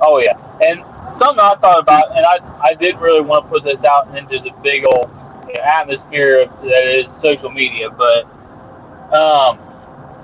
Oh 0.00 0.18
yeah, 0.18 0.36
and 0.66 0.82
something 1.16 1.40
I 1.40 1.54
thought 1.56 1.78
about, 1.80 2.16
and 2.16 2.24
I 2.26 2.38
I 2.62 2.74
didn't 2.74 3.00
really 3.00 3.20
want 3.20 3.44
to 3.44 3.50
put 3.50 3.64
this 3.64 3.84
out 3.84 4.16
into 4.16 4.38
the 4.38 4.50
big 4.62 4.84
old 4.86 5.10
atmosphere 5.54 6.46
that 6.46 6.86
is 6.86 7.10
social 7.10 7.50
media, 7.50 7.90
but 7.90 8.24
um, 9.12 9.58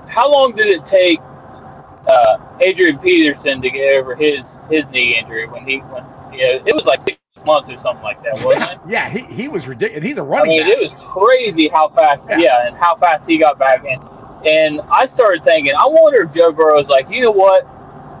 how 0.07 0.31
long 0.31 0.55
did 0.55 0.67
it 0.67 0.83
take 0.83 1.19
uh, 2.07 2.37
Adrian 2.61 2.97
Peterson 2.99 3.61
to 3.61 3.69
get 3.69 3.97
over 3.97 4.15
his 4.15 4.45
his 4.69 4.85
knee 4.91 5.17
injury 5.17 5.47
when 5.47 5.65
he 5.65 5.77
when 5.79 6.03
you 6.31 6.39
know, 6.39 6.63
it 6.65 6.75
was 6.75 6.85
like 6.85 6.99
six 7.01 7.17
months 7.45 7.69
or 7.69 7.77
something 7.77 8.03
like 8.03 8.21
that, 8.23 8.39
wasn't 8.43 8.71
it? 8.71 8.79
yeah, 8.87 9.09
he, 9.09 9.21
he 9.33 9.47
was 9.47 9.67
ridiculous. 9.67 10.05
He's 10.05 10.17
a 10.17 10.23
running. 10.23 10.61
I 10.61 10.65
mean, 10.65 10.67
back. 10.67 10.77
it 10.77 10.91
was 10.91 11.01
crazy 11.01 11.67
how 11.67 11.89
fast. 11.89 12.25
Yeah. 12.29 12.37
yeah, 12.37 12.67
and 12.67 12.75
how 12.75 12.95
fast 12.95 13.27
he 13.27 13.37
got 13.37 13.59
back 13.59 13.85
in. 13.85 13.99
And 14.45 14.81
I 14.91 15.05
started 15.05 15.43
thinking, 15.43 15.73
I 15.73 15.85
wonder 15.85 16.23
if 16.23 16.33
Joe 16.33 16.51
Burrow 16.51 16.77
was 16.77 16.87
like, 16.87 17.09
you 17.09 17.21
know 17.21 17.31
what? 17.31 17.67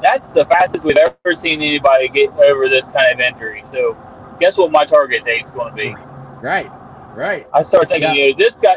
That's 0.01 0.27
the 0.27 0.45
fastest 0.45 0.83
we've 0.83 0.97
ever 0.97 1.33
seen 1.33 1.61
anybody 1.61 2.07
get 2.09 2.29
over 2.31 2.69
this 2.69 2.85
kind 2.85 3.13
of 3.13 3.19
injury. 3.19 3.63
So, 3.71 3.97
guess 4.39 4.57
what 4.57 4.71
my 4.71 4.85
target 4.85 5.25
date 5.25 5.43
is 5.43 5.49
going 5.49 5.69
to 5.69 5.75
be? 5.75 5.95
Right, 6.41 6.69
right. 7.15 7.45
I 7.53 7.63
started 7.63 7.89
thinking, 7.89 8.15
yeah. 8.15 8.25
you 8.25 8.31
know, 8.31 8.37
this 8.37 8.53
guy, 8.59 8.75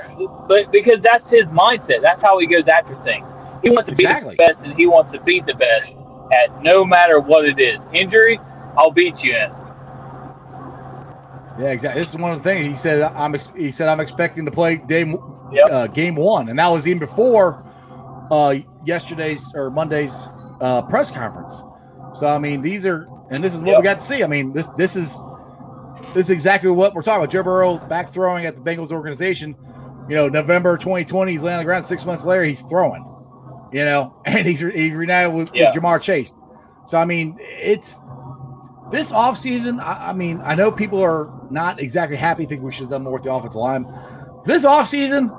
but 0.49 0.73
because 0.73 1.03
that's 1.03 1.29
his 1.29 1.45
mindset. 1.47 2.01
That's 2.01 2.21
how 2.21 2.39
he 2.39 2.47
goes 2.47 2.69
after 2.69 2.99
things. 3.03 3.27
He 3.63 3.71
wants 3.71 3.89
to 3.89 3.93
exactly. 3.93 4.37
be 4.37 4.37
the 4.37 4.49
best, 4.49 4.63
and 4.63 4.75
he 4.75 4.87
wants 4.87 5.13
to 5.13 5.21
beat 5.21 5.45
the 5.47 5.55
best 5.55 5.93
at 6.33 6.63
no 6.63 6.85
matter 6.85 7.21
what 7.21 7.45
it 7.45 7.61
is. 7.61 7.81
Injury, 7.93 8.41
I'll 8.79 8.91
beat 8.91 9.23
you 9.23 9.35
in. 9.35 9.53
Yeah, 11.59 11.73
exactly. 11.73 12.01
This 12.01 12.11
is 12.11 12.17
one 12.17 12.33
of 12.33 12.43
the 12.43 12.49
things 12.49 12.67
he 12.67 12.75
said. 12.75 13.03
I'm 13.03 13.35
he 13.57 13.71
said 13.71 13.89
I'm 13.89 14.01
expecting 14.01 14.47
to 14.47 14.51
play 14.51 14.77
game 14.77 15.17
yep. 15.53 15.71
uh, 15.71 15.87
game 15.89 16.15
one, 16.15 16.49
and 16.49 16.59
that 16.59 16.69
was 16.69 16.87
even 16.87 16.99
before 16.99 17.63
uh, 18.31 18.57
yesterday's 18.85 19.53
or 19.55 19.71
Monday's 19.71 20.27
uh, 20.61 20.83
press 20.83 21.11
conference. 21.11 21.63
So 22.15 22.27
I 22.27 22.39
mean, 22.39 22.63
these 22.63 22.87
are 22.87 23.07
and 23.31 23.43
this 23.43 23.55
is 23.55 23.61
what 23.61 23.69
yep. 23.69 23.79
we 23.79 23.85
got 23.85 23.99
to 23.99 24.05
see. 24.05 24.23
I 24.23 24.27
mean, 24.27 24.53
this 24.53 24.67
this 24.77 24.97
is 24.97 25.17
this 26.15 26.27
is 26.27 26.31
exactly 26.31 26.71
what 26.71 26.95
we're 26.95 27.03
talking 27.03 27.23
about. 27.23 27.31
Joe 27.31 27.43
Burrow 27.43 27.79
back 27.79 28.09
throwing 28.09 28.47
at 28.47 28.57
the 28.57 28.63
Bengals 28.63 28.91
organization. 28.91 29.57
You 30.09 30.17
know, 30.17 30.29
November 30.29 30.77
2020, 30.77 31.31
he's 31.31 31.43
laying 31.45 31.59
on 31.59 31.61
the 31.61 31.65
ground. 31.65 31.85
Six 31.85 32.05
months 32.05 32.25
later, 32.25 32.43
he's 32.43 32.63
throwing 32.63 33.05
you 33.73 33.85
know, 33.85 34.21
and 34.25 34.47
he's 34.47 34.61
he's 34.61 34.95
reunited 34.95 35.35
with, 35.35 35.51
yeah. 35.55 35.67
with 35.67 35.83
Ja'Marr 35.83 36.01
Chase. 36.01 36.35
So 36.87 36.99
I 36.99 37.05
mean, 37.05 37.37
it's 37.41 38.01
this 38.91 39.13
offseason, 39.13 39.81
I, 39.81 40.11
I 40.11 40.13
mean, 40.13 40.41
I 40.45 40.55
know 40.55 40.73
people 40.73 41.01
are 41.01 41.33
not 41.51 41.81
exactly 41.81 42.17
happy, 42.17 42.45
think 42.47 42.63
we 42.63 42.73
should 42.73 42.83
have 42.83 42.91
done 42.91 43.05
more 43.05 43.15
with 43.15 43.23
the 43.23 43.33
offensive 43.33 43.61
line. 43.61 43.85
This 44.47 44.65
offseason, 44.65 45.31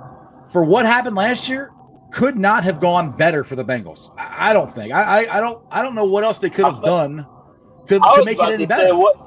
for 0.51 0.63
what 0.63 0.85
happened 0.85 1.15
last 1.15 1.49
year, 1.49 1.73
could 2.11 2.37
not 2.37 2.63
have 2.63 2.79
gone 2.79 3.15
better 3.15 3.43
for 3.43 3.55
the 3.55 3.65
Bengals. 3.65 4.11
I, 4.17 4.49
I 4.49 4.53
don't 4.53 4.69
think. 4.69 4.93
I, 4.93 5.23
I, 5.23 5.37
I 5.37 5.39
don't 5.39 5.63
I 5.71 5.81
don't 5.81 5.95
know 5.95 6.05
what 6.05 6.23
else 6.23 6.39
they 6.39 6.49
could 6.49 6.65
have 6.65 6.83
done 6.83 7.25
to, 7.87 7.99
to 7.99 8.25
make 8.25 8.39
it 8.39 8.49
any 8.49 8.65
better. 8.65 8.95
What, 8.95 9.17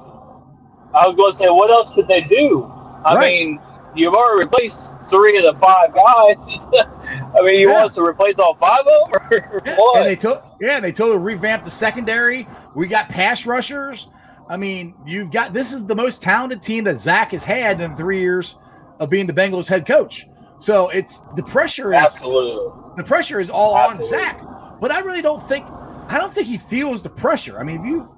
I 0.93 1.07
was 1.07 1.15
going 1.17 1.31
to 1.33 1.37
say, 1.37 1.49
what 1.49 1.69
else 1.69 1.93
could 1.93 2.07
they 2.07 2.21
do? 2.21 2.63
I 3.03 3.15
right. 3.15 3.27
mean, 3.27 3.59
you've 3.95 4.13
already 4.13 4.45
replaced 4.45 4.87
three 5.09 5.37
of 5.37 5.43
the 5.43 5.59
five 5.59 5.93
guys. 5.93 6.37
I 7.37 7.41
mean, 7.41 7.59
you 7.59 7.67
yeah. 7.67 7.73
want 7.73 7.89
us 7.89 7.95
to 7.95 8.01
replace 8.01 8.39
all 8.39 8.55
five 8.55 8.79
of 8.79 9.11
them, 9.11 9.21
or 9.31 9.61
yeah. 9.65 9.75
what? 9.75 9.97
And 9.97 10.07
they 10.07 10.15
took, 10.15 10.45
yeah, 10.61 10.79
they 10.79 10.91
totally 10.91 11.19
revamped 11.19 11.65
the 11.65 11.71
secondary. 11.71 12.47
We 12.75 12.87
got 12.87 13.09
pass 13.09 13.45
rushers. 13.45 14.07
I 14.47 14.57
mean, 14.57 14.95
you've 15.05 15.31
got 15.31 15.53
this 15.53 15.73
is 15.73 15.85
the 15.85 15.95
most 15.95 16.21
talented 16.21 16.61
team 16.61 16.83
that 16.85 16.97
Zac 16.97 17.31
has 17.31 17.43
had 17.43 17.81
in 17.81 17.95
three 17.95 18.19
years 18.19 18.55
of 18.99 19.09
being 19.09 19.27
the 19.27 19.33
Bengals 19.33 19.67
head 19.67 19.85
coach. 19.85 20.27
So 20.59 20.89
it's 20.89 21.21
the 21.35 21.43
pressure 21.43 21.93
is 21.93 21.99
absolutely 21.99 22.83
the 22.95 23.03
pressure 23.03 23.39
is 23.39 23.49
all 23.49 23.77
absolutely. 23.77 24.17
on 24.17 24.23
Zac. 24.23 24.79
But 24.79 24.91
I 24.91 24.99
really 25.01 25.21
don't 25.21 25.41
think 25.41 25.67
I 26.07 26.17
don't 26.17 26.31
think 26.31 26.47
he 26.47 26.57
feels 26.57 27.01
the 27.01 27.09
pressure. 27.09 27.59
I 27.59 27.63
mean, 27.63 27.79
if 27.79 27.85
you, 27.85 28.09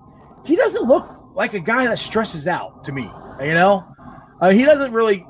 he 0.46 0.56
doesn't 0.56 0.88
look 0.88 1.32
like 1.36 1.54
a 1.54 1.60
guy 1.60 1.86
that 1.88 2.00
stresses 2.00 2.48
out 2.48 2.84
to 2.86 2.92
me. 2.92 3.10
You 3.40 3.54
know, 3.54 3.88
uh, 4.42 4.50
he 4.50 4.64
doesn't 4.64 4.92
really 4.92 5.26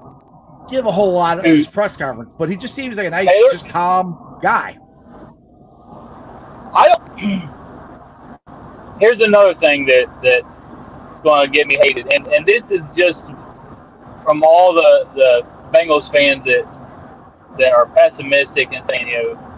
give 0.70 0.86
a 0.86 0.92
whole 0.92 1.14
lot 1.14 1.40
of 1.40 1.46
his 1.46 1.68
press 1.68 1.96
conference, 1.96 2.34
but 2.38 2.50
he 2.50 2.56
just 2.56 2.74
seems 2.74 2.98
like 2.98 3.08
a 3.08 3.10
nice, 3.10 3.28
Taylor? 3.28 3.52
just 3.52 3.70
calm 3.70 4.40
guy. 4.42 4.78
I 6.74 6.90
don't. 6.90 7.50
Here's 9.00 9.22
another 9.22 9.54
thing 9.54 9.86
that 9.86 10.08
that's 10.24 11.24
going 11.24 11.46
to 11.46 11.52
get 11.52 11.68
me 11.68 11.78
hated, 11.82 12.12
and 12.14 12.28
and 12.28 12.46
this 12.46 12.70
is 12.72 12.82
just 12.96 13.24
from 14.24 14.44
all 14.44 14.74
the 14.74 15.08
the 15.16 15.48
Bengals 15.72 16.12
fans 16.12 16.44
that 16.46 16.66
that 17.60 17.74
are 17.74 17.88
pessimistic 17.88 18.70
and 18.74 18.86
saying, 18.86 19.08
you 19.08 19.36
know, 19.36 19.54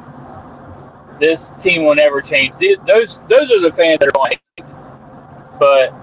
this 1.19 1.49
team 1.59 1.83
will 1.85 1.95
never 1.95 2.21
change. 2.21 2.57
Th- 2.59 2.79
Those 2.85 3.19
those 3.27 3.51
are 3.51 3.61
the 3.61 3.73
fans 3.73 3.99
that 3.99 4.09
are 4.09 4.11
going. 4.11 4.31
to 4.31 4.39
hate 4.57 4.65
me. 4.67 4.73
But 5.59 5.93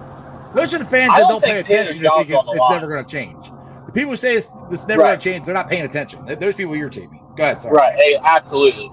Those 0.55 0.73
are 0.73 0.79
the 0.79 0.85
fans 0.85 1.11
that 1.13 1.19
don't 1.21 1.29
don't 1.29 1.43
pay 1.43 1.59
attention 1.59 2.05
and 2.05 2.13
think 2.13 2.29
it's, 2.29 2.47
it's 2.47 2.69
never 2.69 2.87
going 2.87 3.05
to 3.05 3.11
change. 3.11 3.51
The 3.85 3.91
people 3.93 4.11
who 4.11 4.17
say 4.17 4.35
it's, 4.35 4.49
it's 4.71 4.87
never 4.87 5.01
Right. 5.01 5.09
going 5.09 5.19
to 5.19 5.23
change, 5.23 5.45
they're 5.45 5.53
not 5.55 5.69
paying 5.69 5.85
attention. 5.85 6.25
Those 6.25 6.55
people 6.55 6.75
you're 6.75 6.89
me. 6.89 7.21
Go 7.37 7.43
ahead, 7.43 7.61
sorry. 7.61 7.75
Right. 7.75 7.95
Hey, 7.95 8.17
absolutely. 8.23 8.89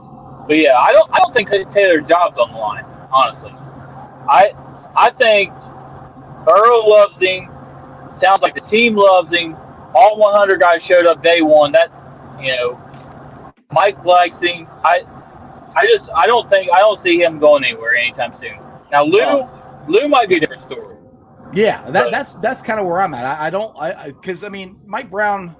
But 0.47 0.59
yeah, 0.59 0.77
I 0.79 0.93
don't. 0.93 1.11
I 1.13 1.19
don't 1.19 1.33
think 1.35 1.51
Taylor's 1.73 2.07
job's 2.09 2.39
on 2.39 2.53
the 2.53 2.59
line. 2.59 2.85
Honestly, 3.13 3.53
I 4.29 4.53
I 4.97 5.11
think 5.11 5.53
Earl 6.49 6.89
loves 6.89 7.21
him. 7.21 7.51
Sounds 8.15 8.43
like 8.43 8.55
the 8.55 8.61
team 8.61 8.95
loves 8.95 9.33
him. 9.33 9.57
All 9.95 10.19
100 10.19 10.61
guys 10.61 10.85
showed 10.85 11.07
up 11.07 11.23
day 11.23 11.41
one. 11.41 11.73
That 11.73 11.91
you 12.41 12.53
know, 12.57 12.81
Mike 13.75 14.03
likes. 14.05 14.39
I 14.43 15.05
I 15.77 15.87
just 15.87 16.09
I 16.15 16.27
don't 16.27 16.49
think 16.49 16.71
I 16.73 16.79
don't 16.79 16.99
see 16.99 17.21
him 17.21 17.39
going 17.39 17.65
anywhere 17.65 17.95
anytime 17.97 18.33
soon. 18.41 18.59
Now 18.91 19.05
Lou 19.05 19.49
Lou 19.89 20.09
might 20.09 20.29
be 20.29 20.37
a 20.37 20.41
different 20.41 20.63
story. 20.63 20.99
Yeah, 21.53 21.83
that, 21.91 22.05
But- 22.05 22.11
that's 22.11 22.35
that's 22.35 22.63
kind 22.63 22.81
of 22.81 22.87
where 22.87 23.01
I'm 23.01 23.15
at. 23.15 23.25
I, 23.25 23.47
I 23.47 23.51
don't, 23.51 23.77
I 23.79 24.07
because 24.07 24.43
I, 24.43 24.49
mean, 24.49 24.81
Mike 24.87 25.11
Brown, 25.11 25.55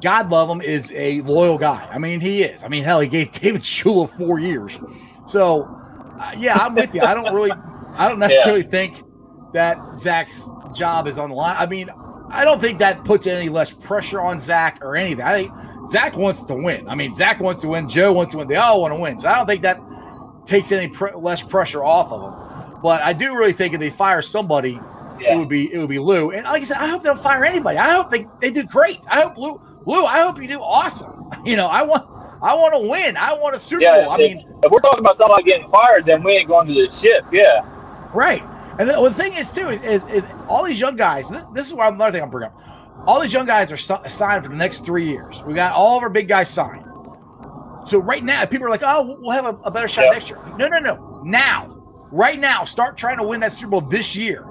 God 0.00 0.30
love 0.30 0.50
him, 0.50 0.60
is 0.60 0.92
a 0.92 1.20
loyal 1.22 1.56
guy. 1.56 1.86
I 1.90 1.98
mean, 1.98 2.20
he 2.20 2.42
is. 2.42 2.64
I 2.64 2.68
mean, 2.68 2.82
hell, 2.82 3.00
he 3.00 3.08
gave 3.08 3.30
David 3.40 3.62
Shula 3.62 4.08
four 4.10 4.38
years. 4.40 4.80
So, 5.26 5.64
uh, 6.20 6.34
yeah, 6.36 6.54
I'm 6.56 6.74
with 6.74 6.94
you. 6.94 7.02
I 7.02 7.14
don't 7.14 7.32
really, 7.32 7.52
I 7.92 8.08
don't 8.08 8.18
necessarily 8.26 8.62
think 8.64 9.02
that 9.52 9.78
Zac's 9.96 10.50
job 10.74 11.06
is 11.06 11.16
on 11.16 11.30
the 11.30 11.36
line. 11.36 11.56
I 11.58 11.66
mean, 11.66 11.88
I 12.30 12.44
don't 12.44 12.60
think 12.60 12.78
that 12.78 13.04
puts 13.04 13.26
any 13.26 13.48
less 13.48 13.72
pressure 13.72 14.20
on 14.20 14.40
Zac 14.40 14.78
or 14.82 14.96
anything. 14.96 15.24
I 15.24 15.34
think 15.34 15.52
Zac 15.88 16.16
wants 16.16 16.42
to 16.44 16.54
win. 16.54 16.88
I 16.88 16.94
mean, 16.94 17.14
Zac 17.14 17.40
wants 17.40 17.60
to 17.62 17.68
win. 17.68 17.88
Joe 17.88 18.12
wants 18.12 18.32
to 18.32 18.38
win. 18.38 18.48
They 18.48 18.56
all 18.56 18.80
want 18.80 18.94
to 18.94 19.00
win. 19.00 19.18
So 19.18 19.28
I 19.28 19.36
don't 19.36 19.46
think 19.46 19.62
that 19.62 19.78
takes 20.46 20.72
any 20.72 20.88
pr- 20.88 21.16
less 21.16 21.42
pressure 21.42 21.84
off 21.84 22.12
of 22.12 22.20
them. 22.22 22.80
But 22.82 23.02
I 23.02 23.12
do 23.12 23.36
really 23.36 23.52
think 23.52 23.74
if 23.74 23.80
they 23.80 23.90
fire 23.90 24.22
somebody, 24.22 24.80
it 25.20 25.36
would 25.36 25.48
be 25.48 25.72
it 25.72 25.78
would 25.78 25.88
be 25.88 25.98
Lou. 25.98 26.30
And 26.32 26.44
like 26.44 26.62
I 26.62 26.64
said, 26.64 26.78
I 26.78 26.88
hope 26.88 27.02
they 27.02 27.08
don't 27.08 27.18
fire 27.18 27.44
anybody. 27.44 27.78
I 27.78 27.92
hope 27.92 28.10
they, 28.10 28.26
they 28.40 28.50
do 28.50 28.64
great. 28.64 29.06
I 29.10 29.22
hope 29.22 29.38
Lou 29.38 29.60
Lou, 29.86 30.04
I 30.04 30.20
hope 30.20 30.40
you 30.40 30.48
do 30.48 30.60
awesome. 30.60 31.12
You 31.44 31.56
know, 31.56 31.66
I 31.66 31.82
want 31.82 32.06
I 32.42 32.54
want 32.54 32.74
to 32.74 32.88
win. 32.90 33.16
I 33.16 33.32
want 33.34 33.54
a 33.54 33.58
Super 33.58 33.82
Yeah. 33.82 34.02
Bowl. 34.04 34.10
I 34.12 34.16
mean, 34.18 34.46
if 34.62 34.70
we're 34.70 34.78
talking 34.80 35.00
about 35.00 35.16
somebody 35.18 35.42
getting 35.44 35.68
fired, 35.70 36.04
then 36.04 36.22
we 36.22 36.32
ain't 36.32 36.48
going 36.48 36.66
to 36.68 36.74
the 36.74 36.86
ship. 36.88 37.24
Yeah. 37.32 37.60
right. 38.14 38.42
And 38.78 38.88
the, 38.90 38.94
well, 39.00 39.04
the 39.04 39.14
thing 39.14 39.34
is 39.34 39.52
too 39.52 39.68
is 39.68 40.04
is 40.06 40.26
all 40.48 40.64
these 40.64 40.80
young 40.80 40.96
guys. 40.96 41.28
This, 41.30 41.44
this 41.54 41.66
is 41.68 41.74
why 41.74 41.88
another 41.88 42.12
thing 42.12 42.22
I'm 42.22 42.30
bringing 42.30 42.50
up. 42.50 42.60
All 43.06 43.20
these 43.20 43.32
young 43.32 43.46
guys 43.46 43.70
are 43.70 43.76
si- 43.76 44.08
signed 44.08 44.42
for 44.44 44.50
the 44.50 44.56
next 44.56 44.84
three 44.84 45.04
years. 45.06 45.42
We 45.46 45.54
got 45.54 45.72
all 45.72 45.96
of 45.96 46.02
our 46.02 46.10
big 46.10 46.26
guys 46.28 46.48
signed. 46.48 46.84
So 47.86 47.98
right 47.98 48.24
now, 48.24 48.44
people 48.46 48.66
are 48.66 48.70
like, 48.70 48.82
"Oh, 48.82 49.16
we'll 49.20 49.30
have 49.32 49.44
a, 49.44 49.56
a 49.64 49.70
better 49.70 49.88
shot 49.88 50.04
Yeah. 50.06 50.10
next 50.10 50.30
year." 50.30 50.38
No, 50.58 50.68
no, 50.68 50.78
no. 50.78 51.20
Now, 51.24 51.68
right 52.12 52.38
now, 52.40 52.64
start 52.64 52.96
trying 52.96 53.18
to 53.18 53.22
win 53.24 53.40
that 53.40 53.52
Super 53.52 53.72
Bowl 53.72 53.80
this 53.82 54.16
year. 54.16 54.46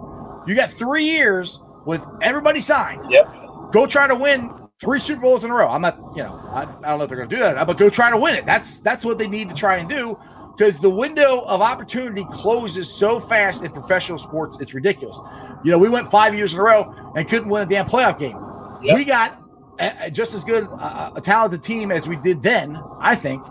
You 0.45 0.55
got 0.55 0.69
three 0.69 1.03
years 1.05 1.61
with 1.85 2.05
everybody 2.21 2.59
signed. 2.59 3.01
Yep. 3.09 3.71
go 3.71 3.85
try 3.87 4.07
to 4.07 4.15
win 4.15 4.51
three 4.79 4.99
Super 4.99 5.21
Bowls 5.21 5.43
in 5.43 5.49
a 5.51 5.53
row. 5.53 5.67
I'm 5.69 5.81
not, 5.81 5.97
you 6.15 6.21
know, 6.23 6.39
I, 6.51 6.61
I 6.61 6.65
don't 6.65 6.97
know 6.99 7.03
if 7.03 7.09
they're 7.09 7.17
going 7.17 7.29
to 7.29 7.35
do 7.35 7.41
that, 7.41 7.53
or 7.53 7.55
not, 7.55 7.67
but 7.67 7.77
go 7.77 7.89
try 7.89 8.11
to 8.11 8.17
win 8.17 8.35
it. 8.35 8.45
That's 8.45 8.79
that's 8.81 9.03
what 9.03 9.17
they 9.17 9.27
need 9.27 9.49
to 9.49 9.55
try 9.55 9.77
and 9.77 9.89
do 9.89 10.17
because 10.57 10.79
the 10.79 10.89
window 10.89 11.41
of 11.41 11.61
opportunity 11.61 12.25
closes 12.31 12.91
so 12.93 13.19
fast 13.19 13.63
in 13.63 13.71
professional 13.71 14.17
sports. 14.17 14.59
It's 14.61 14.73
ridiculous. 14.73 15.19
You 15.63 15.71
know, 15.71 15.79
we 15.79 15.89
went 15.89 16.09
five 16.09 16.35
years 16.35 16.53
in 16.53 16.59
a 16.59 16.63
row 16.63 16.93
and 17.15 17.27
couldn't 17.27 17.49
win 17.49 17.63
a 17.63 17.65
damn 17.65 17.85
playoff 17.87 18.19
game. 18.19 18.37
Yep. 18.83 18.95
We 18.95 19.03
got 19.05 19.41
a, 19.79 20.05
a- 20.05 20.11
just 20.11 20.33
as 20.33 20.43
good 20.43 20.67
uh, 20.79 21.11
a 21.15 21.21
talented 21.21 21.63
team 21.63 21.91
as 21.91 22.07
we 22.07 22.17
did 22.17 22.43
then, 22.43 22.79
I 22.99 23.15
think, 23.15 23.43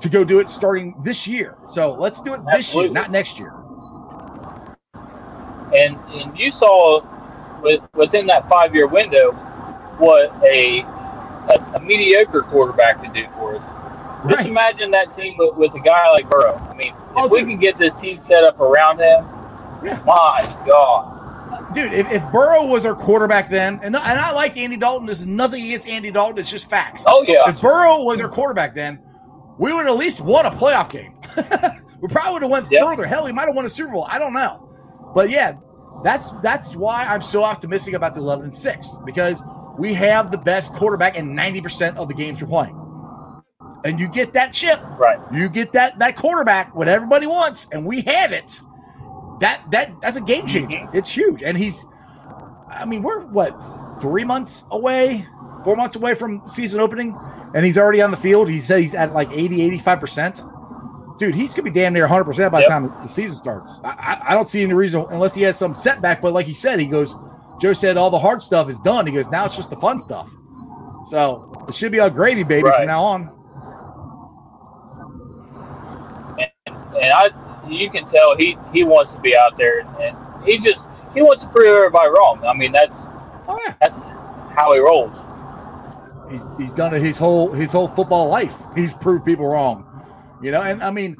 to 0.00 0.08
go 0.08 0.24
do 0.24 0.40
it 0.40 0.50
starting 0.50 0.94
this 1.04 1.26
year. 1.28 1.56
So 1.68 1.92
let's 1.94 2.20
do 2.22 2.34
it 2.34 2.40
this 2.52 2.74
year, 2.74 2.90
not 2.90 3.10
next 3.10 3.38
year. 3.38 3.52
and 5.74 5.96
and 6.10 6.36
you 6.38 6.50
saw 6.50 7.00
with, 7.62 7.80
within 7.94 8.26
that 8.26 8.48
five 8.48 8.74
year 8.74 8.86
window 8.88 9.32
what 9.98 10.32
a, 10.44 10.80
a 10.80 11.72
a 11.76 11.80
mediocre 11.80 12.42
quarterback 12.42 13.02
could 13.02 13.12
do 13.12 13.26
for 13.34 13.56
us. 13.56 13.62
Just 14.28 14.46
imagine 14.48 14.90
that 14.90 15.14
team 15.16 15.36
with, 15.38 15.54
with 15.56 15.74
a 15.74 15.80
guy 15.80 16.10
like 16.10 16.28
Burrow. 16.28 16.56
I 16.70 16.74
mean, 16.74 16.88
if 16.92 16.94
Oh, 17.16 17.28
we 17.28 17.40
can 17.40 17.58
get 17.58 17.78
this 17.78 17.98
team 18.00 18.20
set 18.20 18.44
up 18.44 18.60
around 18.60 18.98
him, 19.00 19.24
Yeah. 19.82 20.00
my 20.04 20.62
God. 20.66 21.16
Dude, 21.74 21.92
if, 21.92 22.12
if 22.12 22.30
Burrow 22.30 22.64
was 22.66 22.84
our 22.84 22.94
quarterback 22.94 23.48
then, 23.48 23.74
and, 23.82 23.96
and 23.96 23.96
I 23.96 24.32
liked 24.32 24.56
Andy 24.56 24.76
Dalton, 24.76 25.06
this 25.06 25.20
is 25.20 25.26
nothing 25.26 25.64
against 25.64 25.88
Andy 25.88 26.10
Dalton, 26.12 26.38
it's 26.38 26.50
just 26.50 26.70
facts. 26.70 27.02
Oh 27.06 27.24
yeah, 27.26 27.48
If 27.48 27.60
Burrow 27.60 28.02
was 28.04 28.20
our 28.20 28.28
quarterback 28.28 28.74
then, 28.74 29.00
we 29.58 29.72
would 29.72 29.86
at 29.86 29.96
least 29.96 30.20
won 30.20 30.46
a 30.46 30.50
playoff 30.50 30.90
game. 30.90 31.14
we 32.00 32.08
probably 32.08 32.32
would 32.34 32.42
have 32.42 32.50
went 32.50 32.66
Yep. 32.70 32.84
further. 32.84 33.04
Hell, 33.06 33.24
we 33.24 33.32
might 33.32 33.46
have 33.46 33.56
won 33.56 33.64
a 33.64 33.68
Super 33.68 33.92
Bowl. 33.92 34.06
I 34.08 34.18
don't 34.18 34.32
know. 34.32 34.68
But 35.14 35.28
yeah, 35.30 35.54
that's 36.04 36.32
that's 36.40 36.76
why 36.76 37.04
I'm 37.04 37.20
so 37.20 37.42
optimistic 37.42 37.94
about 37.94 38.14
the 38.14 38.20
11 38.20 38.44
and 38.44 38.54
6 38.54 38.98
because 39.04 39.42
we 39.76 39.92
have 39.94 40.30
the 40.30 40.38
best 40.38 40.72
quarterback 40.72 41.16
in 41.16 41.34
90% 41.34 41.96
of 41.96 42.06
the 42.08 42.14
games 42.14 42.40
we're 42.40 42.48
playing. 42.48 42.76
And 43.84 43.98
you 43.98 44.08
get 44.08 44.32
that 44.34 44.52
chip, 44.52 44.78
right. 44.98 45.18
you 45.32 45.48
get 45.48 45.72
that 45.72 45.98
that 45.98 46.16
quarterback 46.16 46.74
what 46.74 46.86
everybody 46.88 47.26
wants 47.26 47.66
and 47.72 47.86
we 47.86 48.02
have 48.02 48.32
it. 48.32 48.60
That 49.40 49.62
that 49.70 49.98
that's 50.02 50.16
a 50.18 50.20
game 50.20 50.46
changer. 50.46 50.78
Mhm. 50.78 50.94
It's 50.94 51.10
huge. 51.10 51.42
And 51.42 51.56
he's 51.56 51.84
I 52.72 52.84
mean, 52.84 53.02
we're 53.02 53.24
what, 53.26 53.60
3 54.00 54.22
months 54.24 54.64
away, 54.70 55.26
4 55.64 55.74
months 55.76 55.96
away 55.96 56.14
from 56.14 56.46
season 56.46 56.80
opening 56.80 57.16
and 57.54 57.64
he's 57.64 57.78
already 57.78 58.00
on 58.02 58.10
the 58.10 58.16
field. 58.16 58.48
He 58.48 58.58
said 58.60 58.80
he's 58.80 58.94
at 58.94 59.12
like 59.14 59.30
80 59.32 59.78
85%. 59.78 60.42
Dude, 61.18 61.34
he's 61.34 61.54
gonna 61.54 61.64
be 61.64 61.70
damn 61.70 61.92
near 61.92 62.04
100 62.04 62.24
percent 62.24 62.52
by 62.52 62.60
the 62.60 62.66
time 62.66 62.84
the 63.02 63.08
season 63.08 63.36
starts. 63.36 63.80
I, 63.84 63.88
I, 64.26 64.32
I 64.32 64.34
don't 64.34 64.48
see 64.48 64.62
any 64.62 64.72
reason 64.74 65.04
unless 65.10 65.34
he 65.34 65.42
has 65.42 65.58
some 65.58 65.74
setback. 65.74 66.20
But 66.22 66.32
like 66.32 66.46
he 66.46 66.54
said, 66.54 66.78
he 66.80 66.86
goes. 66.86 67.14
Joe 67.60 67.74
said 67.74 67.98
all 67.98 68.08
the 68.08 68.18
hard 68.18 68.40
stuff 68.40 68.70
is 68.70 68.80
done. 68.80 69.06
He 69.06 69.12
goes 69.12 69.30
now 69.30 69.44
it's 69.44 69.54
just 69.56 69.68
the 69.68 69.76
fun 69.76 69.98
stuff. 69.98 70.34
So 71.06 71.52
it 71.68 71.74
should 71.74 71.92
be 71.92 72.00
all 72.00 72.08
gravy, 72.08 72.42
baby, 72.42 72.62
Right. 72.68 72.76
from 72.76 72.86
now 72.86 73.02
on. 73.02 73.30
And 77.00 77.12
I, 77.12 77.30
you 77.68 77.90
can 77.90 78.04
tell 78.06 78.36
he 78.36 78.56
he 78.72 78.84
wants 78.84 79.12
to 79.12 79.18
be 79.20 79.36
out 79.36 79.56
there, 79.58 79.80
and 80.00 80.16
he 80.44 80.58
just 80.58 80.80
he 81.14 81.22
wants 81.22 81.42
to 81.42 81.48
prove 81.48 81.66
everybody 81.76 82.08
wrong. 82.08 82.42
I 82.44 82.54
mean, 82.54 82.72
that's 82.72 82.94
Oh 83.48 83.58
yeah, 83.66 83.74
that's 83.80 84.02
how 84.54 84.72
he 84.72 84.78
rolls. 84.80 85.12
he's 86.30 86.46
he's 86.58 86.74
done 86.74 86.94
it 86.94 87.02
his 87.02 87.18
whole 87.18 87.52
his 87.52 87.72
whole 87.72 87.88
football 87.88 88.28
life. 88.28 88.62
He's 88.74 88.94
proved 88.94 89.24
people 89.24 89.46
wrong, 89.46 89.84
you 90.42 90.50
know. 90.50 90.62
And 90.62 90.82
I 90.82 90.90
mean, 90.90 91.16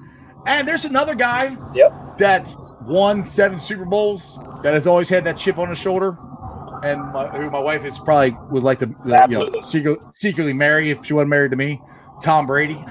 and 0.46 0.66
there's 0.66 0.84
another 0.84 1.14
guy 1.14 1.56
Yep. 1.74 2.18
that's 2.18 2.56
won 2.82 3.24
seven 3.24 3.58
Super 3.58 3.84
Bowls 3.84 4.38
that 4.62 4.74
has 4.74 4.86
always 4.86 5.08
had 5.08 5.24
that 5.24 5.36
chip 5.36 5.58
on 5.58 5.68
his 5.68 5.78
shoulder, 5.78 6.16
and 6.82 7.00
my, 7.12 7.26
who 7.28 7.50
my 7.50 7.60
wife 7.60 7.84
is 7.84 7.98
probably 7.98 8.36
would 8.50 8.62
like 8.62 8.78
to 8.80 8.86
uh, 8.86 8.90
you 9.04 9.08
know 9.08 9.16
Absolutely. 9.42 9.62
secret, 9.62 9.98
secretly 10.12 10.52
marry 10.52 10.90
if 10.90 11.04
she 11.04 11.12
wasn't 11.14 11.30
married 11.30 11.50
to 11.50 11.56
me, 11.56 11.80
Tom 12.22 12.46
Brady. 12.46 12.74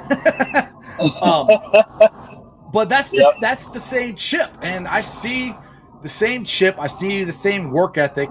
um, 1.21 1.47
but 2.71 2.89
that's 2.89 3.09
the, 3.11 3.17
Yep. 3.17 3.33
that's 3.41 3.67
the 3.69 3.79
same 3.79 4.15
chip, 4.15 4.51
and 4.61 4.87
I 4.87 5.01
see 5.01 5.55
the 6.03 6.09
same 6.09 6.43
chip. 6.45 6.75
I 6.79 6.87
see 6.87 7.23
the 7.23 7.31
same 7.31 7.71
work 7.71 7.97
ethic 7.97 8.29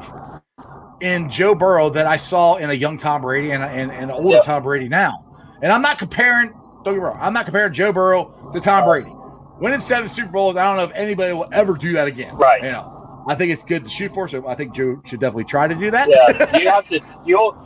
in 1.01 1.31
Joe 1.31 1.55
Burrow 1.55 1.91
that 1.91 2.07
I 2.07 2.17
saw 2.17 2.57
in 2.57 2.71
a 2.71 2.75
young 2.75 2.99
Tom 2.99 3.23
Brady 3.23 3.53
and 3.53 3.63
and, 3.63 3.91
and 3.93 4.05
an 4.05 4.11
older 4.11 4.37
Yep. 4.37 4.45
Tom 4.45 4.63
Brady 4.63 4.89
now. 4.89 5.25
And 5.63 5.73
I'm 5.73 5.83
not 5.83 5.99
comparing. 5.99 6.51
Don't 6.85 6.95
get 6.95 6.95
me 6.95 6.99
wrong. 7.01 7.19
I'm 7.21 7.33
not 7.33 7.45
comparing 7.45 7.73
Joe 7.73 7.93
Burrow 7.93 8.51
to 8.53 8.61
Tom 8.61 8.85
Brady. 8.85 9.13
Winning 9.61 9.81
seven 9.81 10.09
Super 10.09 10.31
Bowls, 10.31 10.57
I 10.57 10.63
don't 10.65 10.77
know 10.77 10.85
if 10.85 10.93
anybody 10.95 11.33
will 11.35 11.49
ever 11.53 11.73
do 11.75 11.93
that 11.95 12.07
again. 12.07 12.35
Right. 12.37 12.63
You 12.63 12.71
know, 12.71 13.25
I 13.29 13.35
think 13.35 13.51
it's 13.53 13.65
good 13.65 13.83
to 13.85 13.91
shoot 13.91 14.13
for. 14.15 14.29
So 14.29 14.47
I 14.47 14.55
think 14.55 14.73
Joe 14.73 15.01
should 15.05 15.19
definitely 15.21 15.45
try 15.45 15.67
to 15.67 15.75
do 15.75 15.91
that. 15.91 16.09
yeah, 16.09 16.57
you 16.59 16.69
have 16.69 16.87
to. 16.89 17.01
You 17.27 17.57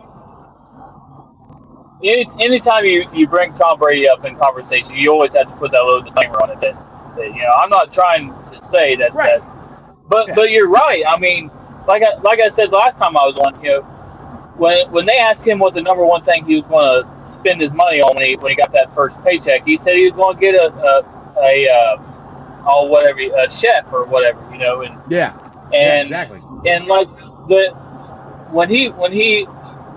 any 2.05 2.27
anytime 2.41 2.85
you 2.85 3.09
you 3.13 3.27
bring 3.27 3.53
Tom 3.53 3.79
Brady 3.79 4.09
up 4.09 4.25
in 4.25 4.37
conversation, 4.37 4.95
you 4.95 5.11
always 5.13 5.33
have 5.33 5.49
to 5.49 5.57
put 5.57 5.73
that 5.73 5.83
little 5.83 6.03
disclaimer 6.03 6.37
on 6.43 6.51
it 6.51 6.61
that, 6.61 6.75
that 7.17 7.27
you 7.27 7.43
know 7.43 7.53
I'm 7.59 7.69
not 7.69 7.93
trying 7.93 8.33
to 8.51 8.63
say 8.63 8.97
that. 8.97 9.15
Right. 9.15 9.41
that 9.41 9.49
but 10.09 10.29
Yeah. 10.29 10.35
but 10.35 10.51
you're 10.51 10.69
right. 10.69 11.03
I 11.09 11.19
mean, 11.19 11.51
like 11.87 12.03
I 12.03 12.17
like 12.23 12.41
I 12.41 12.49
said 12.49 12.71
last 12.73 12.99
time 12.99 13.17
I 13.17 13.27
was 13.27 13.37
on, 13.39 13.63
you 13.63 13.71
know, 13.71 13.81
when 14.57 14.91
when 14.91 15.07
they 15.07 15.19
asked 15.19 15.47
him 15.47 15.59
what 15.59 15.75
the 15.75 15.83
number 15.83 16.05
one 16.05 16.23
thing 16.23 16.45
he 16.45 16.61
was 16.61 16.65
going 16.69 17.03
to 17.05 17.39
spend 17.41 17.61
his 17.61 17.73
money 17.73 18.01
on 18.01 18.15
when 18.17 18.25
he 18.27 18.37
when 18.37 18.51
he 18.51 18.57
got 18.57 18.73
that 18.73 18.95
first 18.95 19.17
paycheck, 19.25 19.65
he 19.65 19.77
said 19.77 19.95
he 19.95 20.11
was 20.11 20.15
going 20.15 20.37
to 20.37 20.41
get 20.41 20.55
a 20.55 20.67
a, 20.67 21.05
a 21.43 21.69
uh, 21.71 22.65
all 22.67 22.89
whatever 22.89 23.21
a 23.21 23.49
chef 23.49 23.87
or 23.93 24.05
whatever, 24.05 24.41
you 24.53 24.59
know, 24.59 24.83
and 24.83 24.99
Yeah. 25.09 25.33
and 25.73 25.73
yeah, 25.73 26.01
exactly. 26.01 26.43
and 26.67 26.87
like 26.87 27.09
the 27.49 27.71
when 28.51 28.69
he 28.69 28.89
when 28.91 29.13
he 29.13 29.47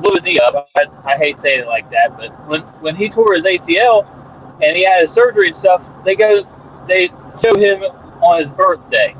blew 0.01 0.13
his 0.15 0.23
knee 0.23 0.39
up, 0.39 0.69
I, 0.75 0.85
I 1.03 1.17
hate 1.17 1.37
saying 1.37 1.61
it 1.61 1.67
like 1.67 1.89
that, 1.91 2.17
but 2.17 2.31
when 2.47 2.61
when 2.81 2.95
he 2.95 3.09
tore 3.09 3.33
his 3.35 3.43
ACL 3.43 4.05
and 4.61 4.75
he 4.75 4.83
had 4.83 5.01
his 5.01 5.11
surgery 5.11 5.47
and 5.47 5.55
stuff, 5.55 5.85
they 6.03 6.15
go 6.15 6.43
they 6.87 7.09
show 7.41 7.55
him 7.55 7.81
on 8.21 8.39
his 8.39 8.49
birthday, 8.49 9.15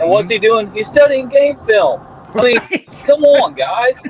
and 0.00 0.08
what's 0.08 0.28
he 0.28 0.36
mm-hmm. 0.36 0.44
doing? 0.44 0.72
He's 0.72 0.86
studying 0.86 1.28
game 1.28 1.58
film. 1.66 2.00
I 2.34 2.42
mean, 2.42 2.56
Right. 2.56 3.04
come 3.06 3.24
on, 3.24 3.54
guys. 3.54 3.96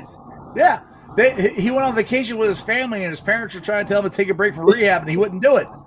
Yeah. 0.55 0.83
They, 1.17 1.53
he 1.53 1.69
went 1.69 1.83
on 1.83 1.95
vacation 1.95 2.37
with 2.37 2.47
his 2.47 2.61
family, 2.61 3.03
and 3.03 3.09
his 3.09 3.19
parents 3.19 3.55
were 3.55 3.61
trying 3.61 3.85
to 3.85 3.93
tell 3.93 4.01
him 4.01 4.09
to 4.09 4.15
take 4.15 4.29
a 4.29 4.33
break 4.33 4.55
from 4.55 4.65
rehab, 4.65 5.01
and 5.01 5.09
he 5.09 5.17
wouldn't 5.17 5.41
do 5.41 5.57
it. 5.57 5.67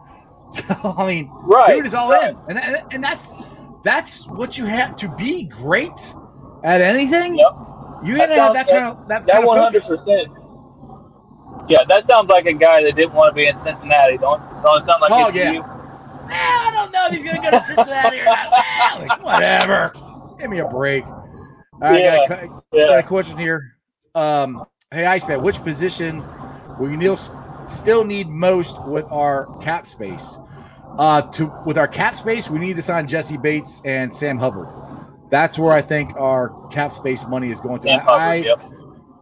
So 0.50 0.64
I 0.96 1.06
mean, 1.06 1.30
Right, 1.42 1.76
dude 1.76 1.84
is 1.84 1.92
all 1.94 2.10
right. 2.10 2.30
in, 2.48 2.56
and, 2.56 2.58
and 2.58 2.76
and 2.92 3.04
that's 3.04 3.34
that's 3.82 4.26
what 4.26 4.56
you 4.56 4.64
have 4.64 4.96
to 4.96 5.08
be 5.16 5.44
great 5.44 6.14
at 6.64 6.80
anything. 6.80 7.36
Yep. 7.36 7.58
You 8.04 8.16
That 8.16 8.28
gotta 8.28 8.40
have 8.40 8.52
that 8.54 8.68
kind 8.68 8.84
of 8.86 9.08
that, 9.08 9.26
That 9.26 9.32
kind 9.32 9.46
one 9.46 9.58
of 9.58 9.64
hundred 9.64 9.82
percent. 9.82 10.28
Yeah, 11.68 11.78
that 11.88 12.06
sounds 12.06 12.30
like 12.30 12.46
a 12.46 12.52
guy 12.52 12.82
that 12.82 12.94
didn't 12.94 13.12
want 13.12 13.30
to 13.32 13.34
be 13.34 13.46
in 13.46 13.58
Cincinnati. 13.58 14.16
Don't 14.18 14.40
don't 14.62 14.84
sound 14.84 15.00
like 15.00 15.10
Oh, 15.12 15.30
yeah. 15.34 15.52
you? 15.52 15.64
I 16.30 16.70
don't 16.74 16.92
know 16.92 17.06
if 17.06 17.12
he's 17.12 17.24
gonna 17.24 17.42
go 17.42 17.50
to 17.50 17.60
Cincinnati 17.60 18.20
or 18.20 18.24
not. 18.24 18.50
Like, 19.08 19.24
whatever. 19.24 19.92
Give 20.38 20.50
me 20.50 20.58
a 20.60 20.68
break. 20.68 21.04
Right, 21.80 22.04
I 22.04 22.26
got, 22.26 22.42
a, 22.42 22.48
got 22.72 22.98
a 22.98 23.02
question 23.02 23.38
here. 23.38 23.76
Um, 24.14 24.64
hey, 24.90 25.06
Iceman, 25.06 25.42
which 25.42 25.62
position 25.62 26.24
will 26.78 26.90
you 26.90 27.16
still 27.66 28.04
need 28.04 28.28
most 28.28 28.82
with 28.84 29.04
our 29.10 29.46
cap 29.58 29.86
space? 29.86 30.38
Uh, 30.98 31.22
to 31.22 31.52
with 31.64 31.78
our 31.78 31.86
cap 31.86 32.14
space, 32.14 32.50
we 32.50 32.58
need 32.58 32.76
to 32.76 32.82
sign 32.82 33.06
Jessie 33.06 33.36
Bates 33.36 33.80
and 33.84 34.12
Sam 34.12 34.38
Hubbard. 34.38 34.68
That's 35.30 35.58
where 35.58 35.72
I 35.74 35.82
think 35.82 36.14
our 36.16 36.50
cap 36.68 36.90
space 36.92 37.26
money 37.26 37.50
is 37.50 37.60
going 37.60 37.80
to. 37.80 37.88
Sam 37.88 38.08
I, 38.08 38.34
yep. 38.36 38.60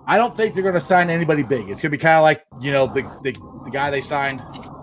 I 0.06 0.16
don't 0.16 0.32
think 0.32 0.54
they're 0.54 0.62
going 0.62 0.74
to 0.74 0.80
sign 0.80 1.10
anybody 1.10 1.42
big. 1.42 1.68
It's 1.68 1.82
going 1.82 1.90
to 1.90 1.96
be 1.96 1.98
kind 1.98 2.16
of 2.16 2.22
like 2.22 2.44
you 2.60 2.70
know 2.72 2.86
the, 2.86 3.02
the 3.22 3.32
the 3.64 3.70
guy 3.72 3.90
they 3.90 4.00
signed 4.00 4.40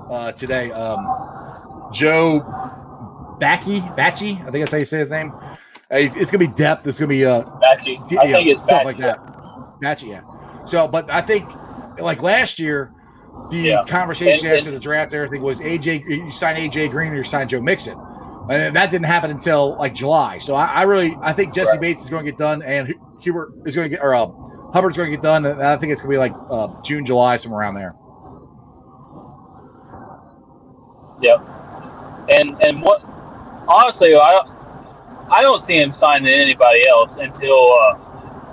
uh, 0.10 0.34
today, 0.34 0.72
um, 0.72 1.90
Joe 1.94 2.42
Backy 3.40 3.80
Batchy. 3.80 4.34
I 4.42 4.52
think 4.52 4.62
that's 4.64 4.72
how 4.72 4.78
you 4.78 4.86
say 4.86 5.00
his 5.00 5.12
name. 5.12 5.32
Uh, 5.34 5.98
it's 5.98 6.16
going 6.16 6.28
to 6.30 6.38
be 6.40 6.48
depth. 6.48 6.86
It's 6.88 7.00
going 7.00 7.10
to 7.10 7.16
be 7.16 7.26
uh, 7.26 7.44
Batchy. 7.44 8.08
d- 8.08 8.18
I 8.18 8.24
you 8.24 8.32
know, 8.32 8.38
think 8.40 8.50
it's 8.50 8.64
stuff 8.64 8.82
Batchy. 8.82 8.86
like 8.86 8.98
that. 8.98 9.20
Batchy, 9.82 10.10
yeah. 10.10 10.22
So, 10.66 10.88
but 10.88 11.10
I 11.10 11.22
think 11.22 11.50
like 12.00 12.22
last 12.24 12.60
year, 12.60 12.92
the 13.50 13.58
Yeah. 13.58 13.84
conversation 13.86 14.48
And- 14.48 14.58
after 14.58 14.72
the 14.72 14.80
draft, 14.80 15.14
and 15.14 15.22
everything 15.24 15.42
was 15.44 15.60
AJ. 15.62 16.06
You 16.08 16.32
sign 16.32 16.56
AJ 16.58 16.90
Green 16.92 17.12
or 17.12 17.16
you 17.18 17.24
sign 17.24 17.48
Joe 17.48 17.62
Mixon. 17.62 17.98
And 18.50 18.76
that 18.76 18.92
didn't 18.92 19.06
happen 19.06 19.32
until 19.32 19.78
like 19.78 19.94
July. 19.94 20.38
So 20.38 20.56
I, 20.56 20.66
I 20.66 20.82
really, 20.84 21.18
I 21.22 21.34
think 21.34 21.54
Jessie 21.54 21.74
Right. 21.74 21.82
Bates 21.82 22.04
is 22.04 22.10
going 22.10 22.26
to 22.26 22.32
get 22.32 22.38
done, 22.38 22.62
and 22.62 22.88
Hu- 22.90 23.18
Hubert 23.22 23.54
is 23.66 23.76
going 23.76 23.90
to 23.90 23.96
get, 23.96 24.04
or 24.04 24.14
uh, 24.16 24.28
Hubbard's 24.74 24.98
going 24.98 25.10
to 25.10 25.16
get 25.16 25.24
done. 25.24 25.46
And 25.46 25.62
I 25.62 25.78
think 25.78 25.92
it's 25.92 26.02
going 26.02 26.12
to 26.12 26.16
be 26.16 26.20
like 26.20 26.34
uh, 26.50 26.82
June, 26.84 27.06
July, 27.06 27.38
somewhere 27.38 27.62
around 27.62 27.76
there. 27.76 27.96
Yep. 31.22 31.40
And 32.30 32.62
and 32.62 32.82
what 32.82 33.02
honestly, 33.68 34.16
I 34.16 34.42
I 35.32 35.42
don't 35.42 35.64
see 35.64 35.78
him 35.78 35.92
signing 35.94 36.28
anybody 36.34 36.88
else 36.88 37.12
until 37.18 37.72
uh, 37.74 38.00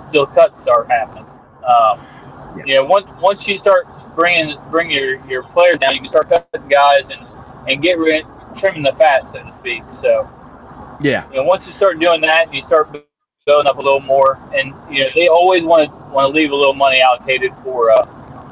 until 0.05 0.25
cuts 0.27 0.61
start 0.61 0.89
happening. 0.89 1.25
Um, 1.67 1.99
Yeah. 2.55 2.63
You 2.65 2.75
know, 2.75 2.85
once 2.85 3.07
once 3.21 3.47
you 3.47 3.57
start 3.57 3.87
bringing 4.15 4.57
bring 4.69 4.89
your 4.89 5.25
your 5.27 5.43
players 5.43 5.77
down, 5.77 5.95
you 5.95 6.01
can 6.01 6.09
start 6.09 6.29
cutting 6.29 6.67
guys 6.69 7.03
and 7.09 7.25
and 7.69 7.81
get 7.81 7.97
rid 7.97 8.25
trimming 8.55 8.83
the 8.83 8.93
fat, 8.93 9.27
so 9.27 9.33
to 9.33 9.55
speak. 9.59 9.83
So 10.01 10.29
Yeah, 11.01 11.29
you 11.29 11.37
know, 11.37 11.43
once 11.43 11.65
you 11.65 11.71
start 11.71 11.99
doing 11.99 12.21
that, 12.21 12.53
you 12.53 12.61
start 12.61 12.91
building 13.45 13.67
up 13.67 13.77
a 13.77 13.81
little 13.81 13.99
more, 14.01 14.39
and 14.55 14.73
you 14.93 15.03
know 15.03 15.09
they 15.15 15.27
always 15.27 15.63
want 15.63 15.89
to 15.89 15.95
want 16.11 16.31
to 16.31 16.35
leave 16.39 16.51
a 16.51 16.55
little 16.55 16.73
money 16.73 17.01
allocated 17.01 17.51
for 17.63 17.91
uh, 17.91 18.05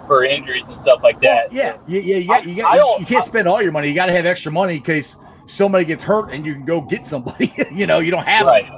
for 0.08 0.24
injuries 0.24 0.66
and 0.68 0.82
stuff 0.82 1.02
like 1.04 1.22
that. 1.22 1.52
yeah, 1.54 1.74
So, 1.74 1.82
yeah, 1.88 2.00
yeah. 2.00 2.18
You, 2.18 2.28
got, 2.28 2.47
you, 2.47 2.66
I 2.66 2.78
got, 2.78 3.00
you 3.00 3.06
can't 3.06 3.24
spend 3.24 3.47
all 3.47 3.62
your 3.62 3.72
money. 3.72 3.88
You 3.89 3.95
got 3.95 4.08
to 4.08 4.12
have 4.14 4.26
extra 4.26 4.52
money 4.52 4.78
in 4.78 4.82
case 4.82 5.18
somebody 5.45 5.86
gets 5.86 6.04
hurt 6.04 6.32
and 6.32 6.45
you 6.45 6.54
can 6.54 6.66
go 6.66 6.82
get 6.82 7.06
somebody. 7.06 7.54
you 7.72 7.86
know, 7.86 8.00
you 8.00 8.12
don't 8.12 8.28
have 8.28 8.47
right. 8.47 8.66
it. 8.66 8.72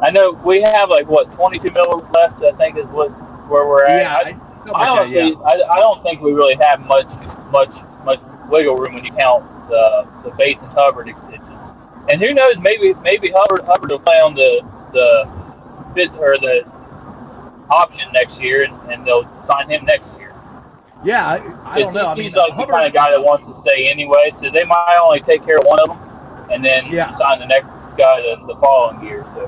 I 0.00 0.10
know 0.10 0.32
we 0.44 0.62
have 0.62 0.88
like 0.88 1.06
what 1.06 1.30
22 1.32 1.70
mil 1.70 2.08
left. 2.12 2.42
I 2.42 2.52
think 2.52 2.78
is 2.78 2.86
what 2.86 3.08
where 3.48 3.66
we're 3.66 3.84
at. 3.84 4.00
Yeah, 4.02 4.14
I, 4.16 4.20
I, 4.20 4.84
I 4.84 4.86
like 4.86 4.86
don't 4.86 4.96
that, 4.96 5.10
yeah. 5.10 5.24
think 5.26 5.38
I, 5.44 5.52
I 5.70 5.80
don't 5.80 6.02
think 6.02 6.22
we 6.22 6.32
really 6.32 6.56
have 6.56 6.80
much 6.86 7.08
much 7.52 7.72
much 8.04 8.20
wiggle 8.52 8.76
room 8.76 8.94
when 8.94 9.04
you 9.04 9.12
count 9.12 9.42
the 9.68 10.06
the 10.24 10.30
base 10.36 10.58
and 10.60 10.72
Hubbard 10.72 11.08
extensions. 11.08 11.48
And 12.10 12.20
who 12.20 12.34
knows? 12.34 12.56
Maybe 12.60 12.94
maybe 13.02 13.32
Hubbard 13.34 13.64
Hubbard 13.64 13.90
will 13.90 13.98
play 13.98 14.16
on 14.16 14.34
the 14.34 14.60
the 14.92 15.94
fifth 15.94 16.14
or 16.18 16.36
the 16.38 16.62
option 17.70 18.02
next 18.12 18.40
year, 18.40 18.64
and, 18.64 18.74
and 18.92 19.06
they'll 19.06 19.24
sign 19.46 19.70
him 19.70 19.84
next 19.86 20.06
year. 20.18 20.34
Yeah, 21.04 21.26
I, 21.26 21.74
I 21.76 21.78
don't 21.80 21.94
know. 21.94 22.08
I 22.08 22.14
he's 22.14 22.32
like 22.32 22.52
Hubbard, 22.52 22.68
the 22.68 22.72
kind 22.72 22.86
of 22.86 22.92
guy 22.92 23.10
that 23.10 23.22
wants 23.22 23.44
to 23.46 23.60
stay 23.62 23.88
anyway, 23.88 24.30
so 24.32 24.50
they 24.50 24.64
might 24.64 24.98
only 25.02 25.20
take 25.20 25.44
care 25.44 25.58
of 25.58 25.64
one 25.64 25.80
of 25.80 25.88
them, 25.88 25.98
and 26.52 26.64
then 26.64 26.86
Yeah. 26.90 27.16
sign 27.18 27.40
the 27.40 27.46
next 27.46 27.68
guy 27.96 28.20
the, 28.20 28.36
the 28.46 28.56
following 28.60 29.04
year. 29.04 29.24
So 29.34 29.42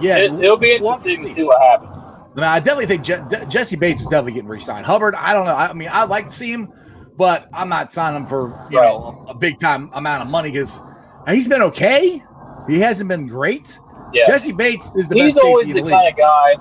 yeah, 0.00 0.18
it, 0.18 0.32
it'll 0.34 0.56
be 0.56 0.78
we'll 0.80 0.92
have 0.92 1.02
to 1.02 1.08
interesting 1.08 1.34
to 1.34 1.40
see. 1.40 1.44
what 1.44 1.60
happens. 1.62 1.90
I, 1.92 2.40
mean, 2.40 2.44
I 2.44 2.60
definitely 2.60 2.86
think 2.86 3.02
Je- 3.02 3.46
Jessie 3.48 3.76
Bates 3.76 4.02
is 4.02 4.06
definitely 4.06 4.32
getting 4.32 4.48
re-signed. 4.48 4.84
Hubbard, 4.86 5.14
I 5.14 5.32
don't 5.32 5.46
know. 5.46 5.56
I 5.56 5.72
mean, 5.72 5.88
I'd 5.88 6.10
like 6.10 6.26
to 6.26 6.30
see 6.30 6.52
him, 6.52 6.70
but 7.16 7.48
I'm 7.52 7.68
not 7.68 7.90
signing 7.92 8.22
him 8.22 8.26
for 8.26 8.48
you 8.70 8.78
Right. 8.78 8.88
know 8.88 9.24
a, 9.28 9.30
a 9.30 9.34
big 9.34 9.58
time 9.58 9.90
amount 9.94 10.22
of 10.22 10.30
money 10.30 10.50
because 10.50 10.82
he's 11.28 11.48
been 11.48 11.62
okay. 11.62 12.22
He 12.68 12.78
hasn't 12.80 13.08
been 13.08 13.26
great. 13.26 13.78
Yeah. 14.12 14.24
Jessie 14.26 14.52
Bates 14.52 14.90
is 14.96 15.08
the 15.08 15.14
he's 15.16 15.34
best 15.34 15.44
always 15.44 15.66
safety 15.66 15.72
the 15.74 15.78
in 15.80 15.84
the 15.86 15.90
kind 15.90 16.08
of 16.08 16.16
guy, 16.16 16.54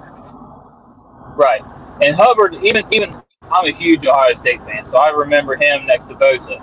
right? 1.36 1.62
And 2.02 2.16
Hubbard, 2.16 2.56
even 2.64 2.86
even 2.92 3.16
I'm 3.52 3.66
a 3.66 3.72
huge 3.72 4.06
Ohio 4.06 4.34
State 4.36 4.60
fan, 4.66 4.86
so 4.86 4.98
I 4.98 5.10
remember 5.10 5.56
him 5.56 5.86
next 5.86 6.08
to 6.08 6.16
Bosa. 6.16 6.60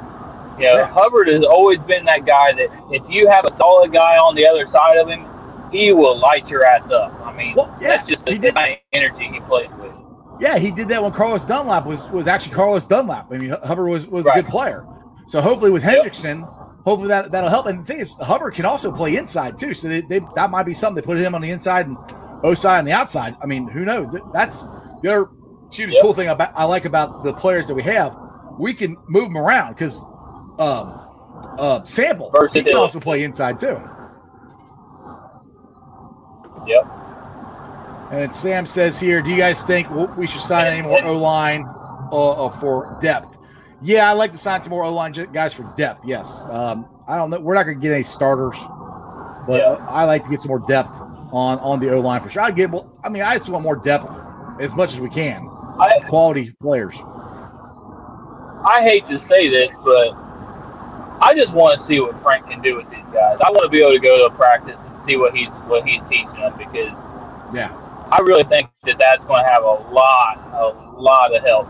You 0.59 0.66
know, 0.66 0.74
Yeah. 0.76 0.86
Hubbard 0.86 1.30
has 1.30 1.45
always 1.45 1.78
been 1.80 2.05
that 2.07 2.26
guy 2.26 2.53
that 2.53 2.68
if 2.90 3.03
you 3.09 3.28
have 3.28 3.47
a 3.47 3.55
solid 3.55 3.93
guy 3.93 4.16
on 4.18 4.34
the 4.34 4.47
other 4.47 4.64
side 4.64 4.99
of 4.99 5.09
him, 5.09 5.24
he 5.70 5.93
will 5.93 6.18
light 6.18 6.51
your 6.51 6.64
ass 6.64 6.90
up. 6.90 7.12
I 7.24 7.32
mean, 7.32 7.55
Well, 7.57 7.74
yeah, 7.80 7.88
that's 7.88 8.09
just 8.09 8.24
the 8.26 8.38
kind 8.38 8.72
of 8.72 8.78
energy 8.93 9.28
he 9.32 9.40
plays 9.40 9.68
with. 9.80 9.99
Yeah, 10.43 10.59
he 10.59 10.72
did 10.72 10.88
that 10.88 11.01
when 11.01 11.12
Carlos 11.12 11.45
Dunlap 11.45 11.86
was 11.86 12.11
was 12.11 12.26
actually 12.26 12.55
Carlos 12.55 12.86
Dunlap. 12.88 13.28
I 13.30 13.38
mean, 13.38 13.55
Hubbard 13.62 13.88
was 13.88 14.09
was 14.09 14.26
a 14.26 14.32
good 14.32 14.49
player. 14.49 14.84
So 15.28 15.40
hopefully 15.40 15.70
with 15.70 15.84
Hendrickson, 15.84 16.43
hopefully 16.84 17.09
that 17.09 17.30
that'll 17.30 17.49
help. 17.49 17.66
And 17.66 17.78
the 17.80 17.84
thing 17.84 18.01
is, 18.01 18.16
Hubbard 18.16 18.55
can 18.55 18.64
also 18.64 18.90
play 18.90 19.14
inside 19.16 19.57
too. 19.57 19.72
So 19.72 19.86
they, 19.86 20.01
they 20.01 20.20
that 20.34 20.51
might 20.51 20.64
be 20.64 20.74
something. 20.74 21.01
They 21.01 21.07
put 21.07 21.18
him 21.18 21.36
on 21.36 21.43
the 21.43 21.51
inside 21.53 21.86
and 21.86 21.97
Ossai 22.43 22.80
on 22.80 22.84
the 22.84 22.90
outside. 22.90 23.36
I 23.40 23.47
mean, 23.47 23.68
who 23.68 23.84
knows? 23.84 24.16
That's 24.32 24.66
the 25.03 25.12
other 25.12 25.30
Yep. 25.78 26.03
cool 26.03 26.12
thing 26.12 26.28
about 26.28 26.51
I 26.55 26.64
like 26.64 26.84
about 26.84 27.24
the 27.24 27.32
players 27.32 27.66
that 27.68 27.74
we 27.74 27.82
have. 27.84 28.14
We 28.59 28.74
can 28.74 28.97
move 29.09 29.32
them 29.32 29.38
around 29.38 29.74
because 29.74 30.03
um 30.59 31.01
uh 31.57 31.82
sample 31.84 32.30
he 32.53 32.62
can 32.62 32.76
also 32.76 33.01
play 33.01 33.22
inside 33.22 33.59
too. 33.59 33.80
Yep. 36.66 37.02
And 38.13 38.21
then 38.21 38.31
Sam 38.31 38.67
says 38.67 39.01
here, 39.01 39.23
do 39.23 39.31
you 39.31 39.39
guys 39.39 39.65
think 39.65 39.89
we 40.19 40.27
should 40.27 40.43
sign 40.43 40.67
any 40.67 40.83
more 40.87 41.03
O 41.03 41.17
line 41.17 41.65
uh, 42.13 42.45
uh, 42.45 42.49
for 42.51 42.99
depth? 43.01 43.39
Yeah, 43.81 44.11
I'd 44.11 44.19
like 44.19 44.31
to 44.33 44.37
sign 44.37 44.61
some 44.61 44.69
more 44.69 44.85
O 44.85 44.93
line 44.93 45.13
guys 45.33 45.55
for 45.55 45.65
depth. 45.77 46.01
Yes. 46.05 46.45
Um, 46.51 46.87
I 47.09 47.17
don't 47.17 47.31
know. 47.31 47.41
We're 47.41 47.55
not 47.55 47.63
going 47.63 47.81
to 47.81 47.83
get 47.83 47.91
any 47.95 48.03
starters, 48.03 48.63
but 49.47 49.61
Yeah. 49.63 49.71
uh, 49.71 49.87
I 49.89 50.05
like 50.05 50.23
to 50.25 50.31
get 50.31 50.43
some 50.43 50.51
more 50.51 50.59
depth 50.59 50.91
on 51.33 51.59
on 51.61 51.81
the 51.81 51.91
O 51.95 52.01
line 52.01 52.21
for 52.21 52.29
sure. 52.29 52.43
I 52.43 52.51
get. 52.51 52.71
Well, 52.71 52.87
I 53.03 53.09
mean, 53.09 53.23
I 53.23 53.35
just 53.35 53.49
want 53.49 53.65
more 53.65 53.77
depth 53.77 54.07
as 54.61 54.77
much 54.77 54.93
as 54.93 55.01
we 55.01 55.09
can. 55.09 55.49
I 55.81 55.99
Quality 56.07 56.53
players. 56.61 57.03
I 58.65 58.83
hate 58.83 59.07
to 59.07 59.19
say 59.21 59.49
this, 59.49 59.71
but 59.83 60.11
I 61.23 61.33
just 61.35 61.55
want 61.55 61.81
to 61.81 61.87
see 61.87 61.99
what 61.99 62.21
Frank 62.21 62.47
can 62.47 62.61
do 62.61 62.77
with 62.77 62.91
these 62.91 63.07
guys. 63.11 63.39
I 63.41 63.51
want 63.51 63.63
to 63.63 63.71
be 63.71 63.81
able 63.81 63.93
to 63.95 63.99
go 64.01 64.19
to 64.29 64.35
a 64.35 64.37
practice 64.37 64.79
and 64.87 64.99
see 65.01 65.17
what 65.17 65.35
he's 65.35 65.49
what 65.67 65.89
he's 65.89 66.03
teaching 66.11 66.35
them 66.35 66.53
because 66.59 66.93
Yeah. 67.55 67.73
I 68.13 68.21
really 68.21 68.45
think 68.45 68.69
that 68.85 68.99
that's 68.99 69.25
going 69.25 69.43
to 69.43 69.49
have 69.49 69.63
a 69.63 69.91
lot, 69.91 70.37
a 70.53 71.01
lot 71.01 71.35
of 71.35 71.43
help. 71.43 71.67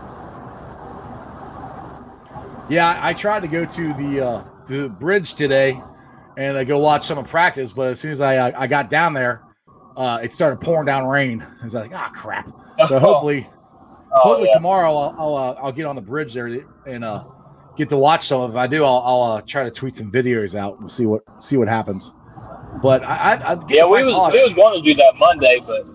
Yeah, 2.69 2.99
I, 3.01 3.13
tried 3.13 3.41
to 3.41 3.47
go 3.47 3.63
to 3.63 3.93
the 3.93 4.21
uh, 4.21 4.43
to 4.67 4.83
the 4.83 4.89
bridge 4.89 5.35
today, 5.35 5.81
and 6.37 6.57
I 6.57 6.65
go 6.65 6.79
watch 6.79 7.03
some 7.05 7.17
of 7.17 7.27
practice. 7.27 7.71
But 7.71 7.91
as 7.91 7.99
soon 8.01 8.11
as 8.11 8.19
I 8.19 8.37
uh, 8.37 8.51
I 8.57 8.67
got 8.67 8.89
down 8.89 9.13
there, 9.13 9.41
uh, 9.95 10.19
it 10.21 10.33
started 10.33 10.59
pouring 10.59 10.85
down 10.85 11.07
rain. 11.07 11.41
I 11.41 11.63
was 11.63 11.75
like, 11.75 11.91
ah, 11.95 12.11
crap. 12.13 12.49
So 12.87 12.99
hopefully, 12.99 13.47
oh, 13.49 14.19
hopefully 14.19 14.49
yeah. 14.49 14.57
tomorrow 14.57 14.93
I'll 14.93 15.15
I'll, 15.17 15.35
uh, 15.35 15.55
I'll 15.61 15.71
get 15.71 15.85
on 15.85 15.95
the 15.95 16.01
bridge 16.01 16.33
there 16.33 16.47
and 16.87 17.03
uh, 17.03 17.23
get 17.77 17.87
to 17.89 17.97
watch 17.97 18.27
some 18.27 18.41
of. 18.41 18.49
it. 18.49 18.53
If 18.53 18.57
I 18.57 18.67
do, 18.67 18.83
I'll, 18.83 19.01
I'll 19.05 19.21
uh, 19.33 19.41
try 19.41 19.63
to 19.63 19.71
tweet 19.71 19.95
some 19.95 20.11
videos 20.11 20.55
out 20.55 20.79
and 20.79 20.91
see 20.91 21.05
what 21.05 21.21
see 21.41 21.55
what 21.55 21.69
happens. 21.69 22.13
But 22.81 23.03
I, 23.03 23.15
I, 23.15 23.53
I 23.53 23.57
yeah, 23.69 23.85
we 23.85 24.03
was 24.03 24.33
we 24.33 24.43
was 24.43 24.53
going 24.55 24.81
to 24.81 24.81
do 24.81 24.95
that 24.95 25.13
Monday, 25.17 25.61
but 25.65 25.92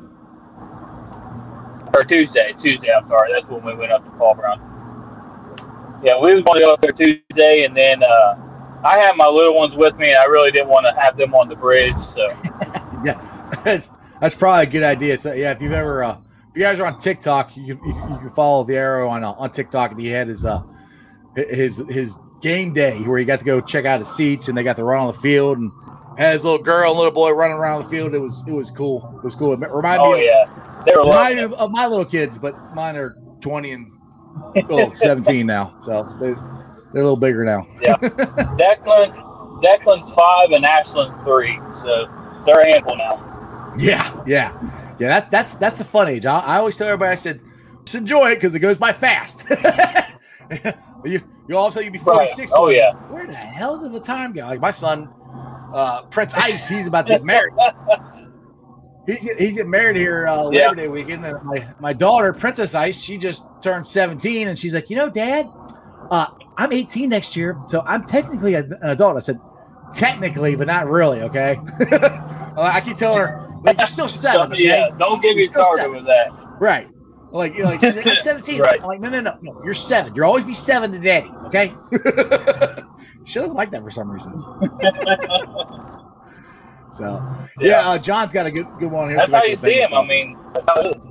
or 1.94 2.02
Tuesday, 2.04 2.54
Tuesday. 2.60 2.92
I'm 2.92 3.08
sorry, 3.08 3.32
that's 3.32 3.46
when 3.46 3.64
we 3.64 3.74
went 3.74 3.92
up 3.92 4.04
to 4.04 4.10
Paul 4.12 4.34
Brown. 4.34 4.60
Yeah, 6.02 6.20
we 6.20 6.34
was 6.34 6.44
going 6.44 6.58
to 6.58 6.64
go 6.64 6.72
up 6.74 6.80
there 6.80 6.92
Tuesday, 6.92 7.64
and 7.64 7.76
then 7.76 8.02
uh, 8.02 8.36
I 8.84 8.98
had 8.98 9.16
my 9.16 9.26
little 9.26 9.54
ones 9.54 9.74
with 9.74 9.96
me, 9.96 10.10
and 10.10 10.18
I 10.18 10.24
really 10.24 10.50
didn't 10.50 10.68
want 10.68 10.86
to 10.86 11.00
have 11.00 11.16
them 11.16 11.34
on 11.34 11.48
the 11.48 11.56
bridge. 11.56 11.96
So 11.96 12.28
yeah, 13.04 13.20
that's 13.64 13.88
that's 14.20 14.34
probably 14.34 14.64
a 14.64 14.70
good 14.70 14.84
idea. 14.84 15.16
So 15.16 15.32
yeah, 15.32 15.50
if 15.50 15.60
you've 15.60 15.72
ever 15.72 16.04
uh, 16.04 16.18
if 16.50 16.56
you 16.56 16.62
guys 16.62 16.78
are 16.78 16.86
on 16.86 16.98
TikTok, 16.98 17.56
you, 17.56 17.64
you, 17.64 17.78
you 17.84 18.18
can 18.18 18.28
follow 18.28 18.64
the 18.64 18.76
arrow 18.76 19.08
on 19.08 19.24
uh, 19.24 19.32
on 19.32 19.50
TikTok, 19.50 19.90
and 19.90 20.00
he 20.00 20.08
had 20.08 20.28
his 20.28 20.44
uh 20.44 20.62
his 21.34 21.82
his 21.88 22.18
game 22.40 22.72
day 22.72 23.02
where 23.02 23.18
he 23.18 23.24
got 23.24 23.40
to 23.40 23.44
go 23.44 23.60
check 23.60 23.84
out 23.84 23.98
his 23.98 24.08
seats, 24.08 24.48
and 24.48 24.56
they 24.56 24.62
got 24.62 24.76
to 24.76 24.84
run 24.84 25.00
on 25.00 25.06
the 25.08 25.18
field, 25.18 25.58
and 25.58 25.72
had 26.18 26.32
his 26.32 26.44
little 26.44 26.62
girl 26.62 26.90
and 26.90 26.98
little 26.98 27.12
boy 27.12 27.30
running 27.30 27.56
around 27.56 27.84
the 27.84 27.88
field. 27.88 28.14
It 28.14 28.18
was 28.18 28.44
it 28.46 28.52
was 28.52 28.70
cool. 28.70 29.14
It 29.18 29.24
was 29.24 29.34
cool. 29.34 29.52
It 29.52 29.60
reminded 29.70 30.04
oh 30.04 30.12
me 30.12 30.26
yeah, 30.26 30.44
they 30.84 30.92
were 30.92 31.00
of, 31.00 31.06
reminded 31.06 31.50
me 31.50 31.56
of 31.56 31.70
my 31.70 31.86
little 31.86 32.04
kids, 32.04 32.38
but 32.38 32.54
mine 32.74 32.96
are 32.96 33.16
twenty 33.40 33.72
and 33.72 33.92
oh, 34.70 34.92
17 34.92 35.46
now, 35.46 35.74
so 35.80 36.04
they're 36.20 36.34
they're 36.92 37.02
a 37.02 37.04
little 37.04 37.16
bigger 37.16 37.44
now. 37.44 37.66
Yeah, 37.80 37.96
Declan, 37.96 39.12
Declan's 39.62 40.14
five 40.14 40.50
and 40.50 40.64
Ashland's 40.64 41.14
three, 41.24 41.58
so 41.74 42.06
they're 42.46 42.64
ample 42.64 42.96
now. 42.96 43.72
Yeah, 43.78 44.22
yeah, 44.26 44.52
yeah. 44.98 45.08
That 45.08 45.30
that's 45.30 45.54
that's 45.54 45.80
a 45.80 45.84
fun 45.84 46.08
age. 46.08 46.26
I, 46.26 46.38
I 46.40 46.56
always 46.58 46.76
tell 46.76 46.86
everybody, 46.86 47.12
I 47.12 47.16
said, 47.16 47.40
just 47.84 47.94
enjoy 47.94 48.30
it 48.30 48.36
because 48.36 48.54
it 48.54 48.60
goes 48.60 48.78
by 48.78 48.92
fast. 48.92 49.48
you 51.04 51.20
you 51.48 51.56
all 51.56 51.64
also 51.64 51.80
you'd 51.80 51.92
be 51.92 51.98
Right. 51.98 52.28
46. 52.28 52.52
Oh 52.54 52.68
yeah. 52.68 52.94
Where 53.10 53.26
the 53.26 53.34
hell 53.34 53.78
did 53.78 53.92
the 53.92 54.00
time 54.00 54.32
go? 54.32 54.46
Like 54.46 54.60
my 54.60 54.70
son, 54.70 55.12
uh, 55.72 56.02
Prince 56.02 56.34
Ice, 56.34 56.68
he's 56.68 56.86
about 56.86 57.06
to 57.06 57.14
get 57.14 57.24
married. 57.24 57.54
He's 59.06 59.22
he's 59.38 59.56
getting 59.56 59.70
married 59.70 59.96
here 59.96 60.26
uh, 60.26 60.42
Labor 60.44 60.54
Yeah. 60.58 60.74
Day 60.74 60.88
weekend. 60.88 61.24
And 61.24 61.42
my 61.42 61.66
my 61.80 61.94
daughter, 61.94 62.34
Princess 62.34 62.74
Ice, 62.74 63.00
she 63.02 63.16
just 63.16 63.46
turned 63.62 63.86
17, 63.86 64.48
and 64.48 64.58
she's 64.58 64.74
like, 64.74 64.90
you 64.90 64.96
know, 64.96 65.08
Dad, 65.08 65.46
uh, 66.10 66.26
I'm 66.58 66.72
18 66.74 67.08
next 67.08 67.34
year, 67.34 67.56
so 67.68 67.82
I'm 67.86 68.04
technically 68.04 68.52
an 68.52 68.70
adult. 68.82 69.16
I 69.16 69.20
said, 69.20 69.40
technically, 69.94 70.56
but 70.56 70.66
not 70.66 70.88
really. 70.88 71.22
Okay. 71.22 71.56
I 72.58 72.82
keep 72.84 72.98
telling 72.98 73.20
her, 73.20 73.48
like, 73.64 73.78
you're 73.78 73.86
still 73.86 74.08
seven. 74.08 74.52
Okay? 74.52 74.64
Yeah, 74.64 74.90
don't 74.98 75.22
get 75.22 75.36
me 75.36 75.44
started 75.44 75.84
seven. 75.84 75.96
with 75.96 76.04
that. 76.06 76.28
Right. 76.60 76.86
Like, 77.30 77.54
you're 77.56 77.66
like, 77.66 77.82
I'm 77.84 77.92
17. 78.16 78.60
Right. 78.60 78.80
I'm 78.80 78.86
like, 78.86 79.00
no, 79.00 79.08
no, 79.10 79.20
no, 79.20 79.36
no. 79.42 79.60
You're 79.64 79.74
seven. 79.74 80.14
You'll 80.14 80.26
always 80.26 80.44
be 80.44 80.54
seven 80.54 80.92
to 80.92 80.98
daddy. 80.98 81.30
Okay. 81.46 81.74
she 83.24 83.38
doesn't 83.40 83.54
like 83.56 83.70
that 83.70 83.82
for 83.82 83.90
some 83.90 84.10
reason. 84.10 84.32
So, 86.90 87.22
yeah, 87.60 87.86
uh, 87.86 87.98
John's 87.98 88.32
got 88.32 88.46
a 88.46 88.50
good 88.50 88.66
good 88.78 88.90
one 88.90 89.10
here. 89.10 89.18
That's 89.18 89.30
how 89.30 89.44
you 89.44 89.54
see 89.56 89.74
him. 89.80 89.92
I 89.92 90.04
mean, 90.06 90.38
that's 90.54 90.66
how 90.66 90.80
it 90.80 90.96
is. 90.96 91.06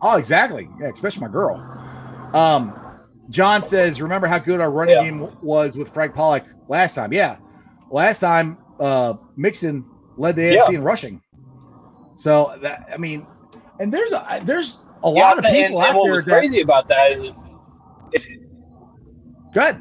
Oh, 0.00 0.16
exactly. 0.16 0.68
Yeah, 0.80 0.88
especially 0.88 1.20
my 1.20 1.28
girl. 1.28 1.56
Um, 2.32 2.72
John 3.28 3.62
says, 3.62 4.00
"Remember 4.00 4.26
how 4.26 4.38
good 4.38 4.60
our 4.62 4.70
running 4.70 4.94
Yeah. 4.96 5.02
game 5.04 5.28
was 5.42 5.76
with 5.76 5.90
Frank 5.90 6.14
Pollack 6.14 6.46
last 6.68 6.94
time? 6.94 7.12
Yeah, 7.12 7.36
last 7.90 8.20
time 8.20 8.56
uh, 8.80 9.14
Mixon 9.36 9.84
led 10.16 10.36
the 10.36 10.56
AFC 10.56 10.74
in 10.76 10.82
rushing. 10.82 11.20
So 12.16 12.56
that 12.62 12.88
I 12.92 12.96
mean, 12.96 13.26
and 13.78 13.92
there's 13.92 14.12
a 14.12 14.40
there's 14.42 14.80
a 15.02 15.08
Yeah, 15.14 15.22
lot 15.22 15.38
of 15.38 15.46
people 15.46 15.80
and, 15.80 15.82
out 15.82 15.94
what 15.96 16.02
there 16.02 16.22
that 16.22 16.24
crazy 16.40 16.60
about 16.60 16.86
that 16.88 17.12
is 17.12 17.34
good. 19.52 19.80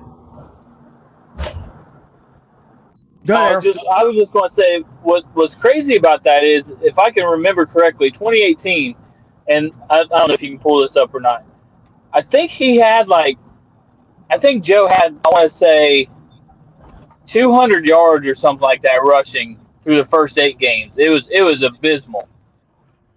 Go 3.25 3.35
I 3.35 3.49
was 3.51 3.63
just, 3.63 3.79
I 3.91 4.03
was 4.03 4.15
just 4.15 4.31
going 4.31 4.49
to 4.49 4.55
say 4.55 4.79
what 5.03 5.23
was 5.35 5.53
crazy 5.53 5.95
about 5.95 6.23
that 6.23 6.43
is 6.43 6.69
if 6.81 6.97
I 6.97 7.11
can 7.11 7.25
remember 7.25 7.65
correctly, 7.65 8.11
2018, 8.11 8.95
and 9.47 9.71
I, 9.89 9.99
I 10.01 10.05
don't 10.05 10.27
know 10.29 10.33
if 10.33 10.41
you 10.41 10.49
can 10.49 10.59
pull 10.59 10.81
this 10.81 10.95
up 10.95 11.13
or 11.13 11.19
not. 11.19 11.45
I 12.13 12.21
think 12.21 12.49
he 12.51 12.77
had 12.77 13.07
like, 13.07 13.37
I 14.29 14.37
think 14.37 14.63
Joe 14.63 14.87
had 14.87 15.17
I 15.25 15.29
want 15.29 15.49
to 15.49 15.55
say, 15.55 16.09
200 17.25 17.85
yards 17.85 18.25
or 18.25 18.33
something 18.33 18.63
like 18.63 18.81
that 18.83 19.03
rushing 19.03 19.59
through 19.83 19.97
the 19.97 20.03
first 20.03 20.37
eight 20.39 20.57
games. 20.57 20.93
It 20.97 21.09
was 21.09 21.27
it 21.29 21.43
was 21.43 21.61
abysmal, 21.61 22.27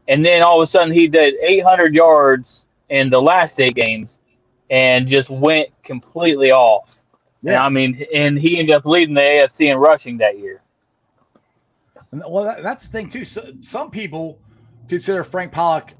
and 0.08 0.24
then 0.24 0.42
all 0.42 0.60
of 0.60 0.68
a 0.68 0.70
sudden 0.70 0.92
he 0.92 1.06
did 1.08 1.34
800 1.40 1.94
yards 1.94 2.64
in 2.88 3.08
the 3.08 3.20
last 3.20 3.58
eight 3.60 3.74
games, 3.74 4.18
and 4.70 5.06
just 5.06 5.30
went 5.30 5.68
completely 5.82 6.50
off. 6.50 6.94
And 7.42 7.50
Yeah. 7.52 7.64
I 7.64 7.68
mean, 7.68 8.04
and 8.14 8.38
he 8.38 8.58
ended 8.58 8.74
up 8.74 8.84
leading 8.86 9.14
the 9.14 9.20
AFC 9.20 9.68
in 9.70 9.78
rushing 9.78 10.18
that 10.18 10.38
year. 10.38 10.60
Well, 12.12 12.44
that, 12.44 12.62
that's 12.62 12.88
the 12.88 12.92
thing 12.92 13.08
too. 13.08 13.24
So, 13.24 13.52
some 13.62 13.90
people 13.90 14.38
consider 14.88 15.24
Frank 15.24 15.52
Pollack 15.52 15.94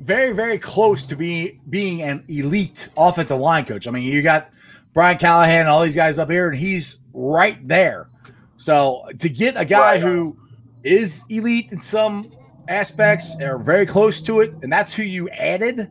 very, 0.00 0.32
very 0.32 0.58
close 0.58 1.04
to 1.06 1.16
being 1.16 1.60
being 1.68 2.02
an 2.02 2.24
elite 2.28 2.88
offensive 2.96 3.38
line 3.38 3.64
coach. 3.66 3.86
I 3.86 3.90
mean, 3.90 4.04
you 4.04 4.22
got 4.22 4.50
Brian 4.94 5.18
Callahan 5.18 5.60
and 5.60 5.68
all 5.68 5.82
these 5.82 5.96
guys 5.96 6.18
up 6.18 6.30
here, 6.30 6.48
and 6.48 6.56
he's 6.58 7.00
right 7.12 7.66
there. 7.68 8.08
So 8.56 9.04
to 9.18 9.28
get 9.28 9.56
a 9.58 9.64
guy 9.64 9.92
Right. 9.94 10.00
who 10.00 10.36
is 10.84 11.26
elite 11.28 11.72
in 11.72 11.80
some 11.80 12.30
aspects 12.68 13.36
are 13.40 13.62
very 13.62 13.86
close 13.86 14.20
to 14.22 14.40
it, 14.40 14.54
and 14.62 14.72
that's 14.72 14.92
who 14.92 15.02
you 15.02 15.28
added 15.30 15.90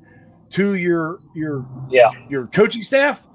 to 0.52 0.76
your 0.76 1.20
your 1.34 1.66
Yeah. 1.90 2.08
your 2.30 2.48
coaching 2.48 2.82
staff, 2.82 3.28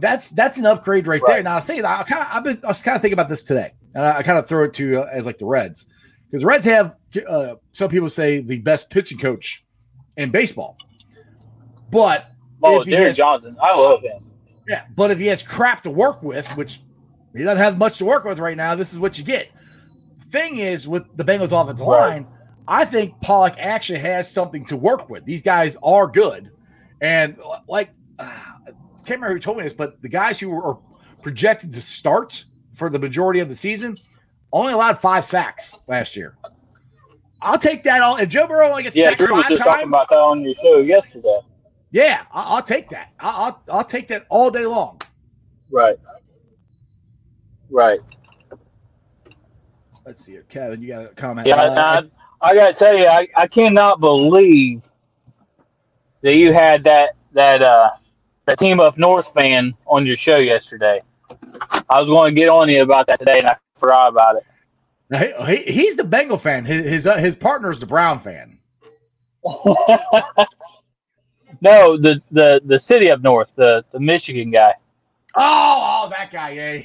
that's 0.00 0.30
that's 0.30 0.58
an 0.58 0.66
upgrade 0.66 1.06
right, 1.06 1.20
there. 1.26 1.42
Now, 1.42 1.56
I 1.56 1.60
think 1.60 1.84
I 1.84 2.02
kind 2.02 2.22
of 2.22 2.28
I've 2.30 2.44
been 2.44 2.60
I 2.64 2.68
was 2.68 2.82
kind 2.82 2.94
of 2.96 3.02
thinking 3.02 3.14
about 3.18 3.28
this 3.28 3.42
today, 3.42 3.72
and 3.94 4.04
I, 4.04 4.18
I 4.18 4.22
kind 4.22 4.38
of 4.38 4.46
throw 4.46 4.64
it 4.64 4.74
to 4.74 4.86
you 4.86 5.02
as 5.04 5.26
like 5.26 5.38
the 5.38 5.46
Reds 5.46 5.86
because 6.30 6.42
the 6.42 6.46
Reds 6.46 6.64
have 6.64 6.96
uh, 7.28 7.54
some 7.72 7.88
people 7.90 8.08
say 8.10 8.40
the 8.40 8.58
best 8.58 8.90
pitching 8.90 9.18
coach 9.18 9.64
in 10.16 10.30
baseball, 10.30 10.76
but 11.90 12.26
Oh, 12.64 12.84
Derek 12.84 13.06
has, 13.08 13.16
Johnson. 13.16 13.56
I 13.60 13.74
love 13.76 14.02
him. 14.02 14.30
yeah, 14.68 14.84
but 14.94 15.10
if 15.10 15.18
he 15.18 15.26
has 15.26 15.42
crap 15.42 15.82
to 15.82 15.90
work 15.90 16.22
with, 16.22 16.48
which 16.50 16.80
he 17.34 17.42
doesn't 17.42 17.58
have 17.58 17.76
much 17.76 17.98
to 17.98 18.04
work 18.04 18.24
with 18.24 18.38
right 18.38 18.56
now, 18.56 18.76
this 18.76 18.92
is 18.92 19.00
what 19.00 19.18
you 19.18 19.24
get. 19.24 19.48
Thing 20.30 20.58
is, 20.58 20.86
with 20.86 21.04
the 21.16 21.24
Bengals 21.24 21.50
offensive 21.60 21.86
Right. 21.86 22.10
line, 22.10 22.26
I 22.68 22.84
think 22.84 23.20
Pollack 23.20 23.56
actually 23.58 23.98
has 24.00 24.30
something 24.30 24.64
to 24.66 24.76
work 24.76 25.08
with. 25.10 25.24
These 25.24 25.42
guys 25.42 25.76
are 25.82 26.06
good, 26.06 26.50
and 27.00 27.36
like 27.68 27.90
uh, 28.18 28.24
I 28.24 28.70
can't 29.04 29.20
remember 29.20 29.34
who 29.34 29.38
told 29.40 29.56
me 29.58 29.64
this, 29.64 29.72
but 29.72 30.00
the 30.02 30.08
guys 30.08 30.38
who 30.38 30.50
were 30.50 30.76
projected 31.20 31.72
to 31.72 31.80
start 31.80 32.44
for 32.72 32.88
the 32.88 32.98
majority 32.98 33.40
of 33.40 33.48
the 33.48 33.54
season 33.56 33.96
only 34.52 34.72
allowed 34.72 34.98
five 34.98 35.24
sacks 35.24 35.78
last 35.88 36.16
year. 36.16 36.36
I'll 37.40 37.58
take 37.58 37.82
that 37.84 38.02
all. 38.02 38.16
If 38.18 38.28
Joe 38.28 38.46
Burrow 38.46 38.68
only 38.68 38.84
gets 38.84 38.94
Yeah, 38.96 39.06
sacked 39.06 39.18
Drew 39.18 39.34
was 39.34 39.44
five 39.44 39.50
just 39.50 39.62
talking 39.62 39.88
about 39.88 40.08
that 40.08 40.16
on 40.18 40.42
your 40.42 40.54
show 40.62 40.78
yesterday. 40.78 41.38
yeah, 41.90 42.24
I'll, 42.32 42.56
I'll 42.56 42.62
take 42.62 42.88
that. 42.90 43.12
I'll, 43.18 43.44
I'll 43.44 43.62
I'll 43.78 43.84
take 43.84 44.06
that 44.08 44.26
all 44.30 44.50
day 44.50 44.66
long. 44.66 45.00
Right. 45.70 45.96
Right. 47.70 47.98
Let's 50.06 50.24
see 50.24 50.32
here, 50.32 50.44
Kevin. 50.48 50.82
You 50.82 50.88
got 50.88 51.04
a 51.04 51.08
comment? 51.14 51.46
Yeah, 51.46 51.56
Uh, 51.62 52.02
I, 52.42 52.54
gotta 52.54 52.74
tell 52.74 52.96
you, 52.96 53.06
I, 53.06 53.28
I 53.36 53.46
cannot 53.46 54.00
believe 54.00 54.82
that 56.22 56.34
you 56.36 56.52
had 56.52 56.82
that 56.84 57.10
that 57.32 57.62
uh 57.62 57.90
that 58.46 58.58
team 58.58 58.80
up 58.80 58.98
north 58.98 59.32
fan 59.32 59.74
on 59.86 60.04
your 60.06 60.16
show 60.16 60.36
yesterday. 60.38 61.00
I 61.88 62.00
was 62.00 62.08
going 62.08 62.34
to 62.34 62.38
get 62.40 62.48
on 62.48 62.68
you 62.68 62.82
about 62.82 63.06
that 63.06 63.18
today, 63.18 63.38
and 63.38 63.48
I 63.48 63.56
forgot 63.76 64.08
about 64.08 64.36
it. 64.36 64.44
He, 65.46 65.56
he- 65.56 65.72
he's 65.72 65.96
the 65.96 66.04
Bengal 66.04 66.38
fan. 66.38 66.64
His 66.64 66.88
his, 66.88 67.06
uh, 67.06 67.16
his 67.18 67.36
partner's 67.36 67.80
the 67.80 67.86
Brown 67.86 68.18
fan. 68.18 68.58
no, 71.60 71.96
the, 71.96 72.20
the 72.30 72.60
the 72.64 72.78
city 72.78 73.10
up 73.10 73.20
north, 73.22 73.48
the 73.56 73.84
the 73.92 74.00
Michigan 74.00 74.50
guy. 74.50 74.74
Oh, 75.34 76.04
oh, 76.04 76.08
that 76.10 76.30
guy. 76.30 76.50
Yeah, 76.50 76.82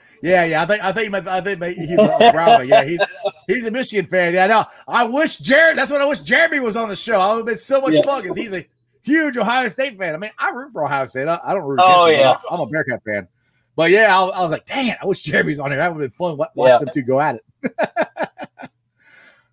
yeah, 0.22 0.44
yeah. 0.44 0.62
I 0.62 0.66
think 0.66 0.82
I 0.84 0.92
think 0.92 1.14
I 1.28 1.40
think 1.40 1.62
he's 1.78 1.90
a 1.92 2.30
Brown 2.32 2.56
fan. 2.58 2.68
Yeah, 2.68 2.84
he's 2.84 3.00
he's 3.46 3.66
a 3.66 3.70
Michigan 3.70 4.04
fan. 4.04 4.34
Yeah, 4.34 4.46
no. 4.46 4.64
I 4.88 5.06
wish 5.06 5.38
Jared. 5.38 5.76
That's 5.78 5.90
what 5.90 6.00
I 6.00 6.06
wish 6.06 6.20
Jeremy 6.20 6.60
was 6.60 6.76
on 6.76 6.88
the 6.88 6.96
show. 6.96 7.20
I 7.20 7.30
would 7.30 7.36
have 7.38 7.46
been 7.46 7.56
so 7.56 7.80
much 7.80 7.94
Yeah. 7.94 8.02
fun 8.02 8.22
because 8.22 8.36
he's 8.36 8.52
a 8.52 8.66
huge 9.02 9.36
Ohio 9.36 9.68
State 9.68 9.98
fan. 9.98 10.14
I 10.14 10.18
mean, 10.18 10.30
I 10.38 10.50
root 10.50 10.72
for 10.72 10.84
Ohio 10.84 11.06
State. 11.06 11.28
I, 11.28 11.38
I 11.44 11.54
don't 11.54 11.64
root. 11.64 11.80
Oh, 11.82 12.08
yeah. 12.08 12.34
but 12.42 12.54
I'm 12.54 12.60
a 12.60 12.66
Bearcat 12.66 13.02
fan. 13.04 13.28
But 13.76 13.90
yeah, 13.90 14.18
I, 14.18 14.24
I 14.24 14.42
was 14.42 14.52
like, 14.52 14.64
dang 14.64 14.88
it, 14.88 14.98
I 15.02 15.06
wish 15.06 15.22
Jeremy's 15.22 15.60
on 15.60 15.70
here. 15.70 15.78
That 15.78 15.94
would 15.94 16.02
have 16.02 16.10
been 16.12 16.16
fun. 16.16 16.36
Watch 16.36 16.50
Yeah. 16.56 16.78
them 16.78 16.88
two 16.92 17.02
go 17.02 17.20
at 17.20 17.36
it. 17.36 17.74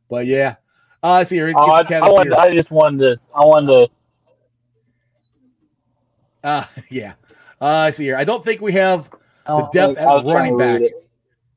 but 0.09 0.25
yeah, 0.25 0.55
uh, 1.03 1.15
let's 1.15 1.29
see 1.29 1.35
here. 1.35 1.51
Oh, 1.55 1.71
I, 1.71 1.81
I, 1.81 2.09
wanted, 2.09 2.33
here. 2.33 2.39
I 2.39 2.51
just 2.53 2.71
wanted 2.71 2.99
to. 2.99 3.19
I 3.35 3.43
wanted 3.45 3.67
to. 3.67 3.89
Uh, 6.43 6.63
yeah. 6.89 7.13
Uh, 7.61 7.65
I 7.67 7.89
see 7.89 8.05
here. 8.05 8.15
I 8.17 8.23
don't 8.23 8.43
think 8.43 8.61
we 8.61 8.71
have. 8.73 9.09
The 9.45 9.69
depth 9.73 9.97
at 9.97 10.07
I 10.07 10.15
was 10.15 10.23
trying 10.31 10.55
running 10.55 10.57
back. 10.57 10.81
it. 10.89 10.93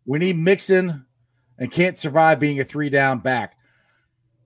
We 0.06 0.18
need 0.18 0.36
Mixon 0.36 1.05
and 1.58 1.70
can't 1.70 1.96
survive 1.96 2.38
being 2.40 2.60
a 2.60 2.64
three 2.64 2.88
down 2.90 3.18
back. 3.18 3.56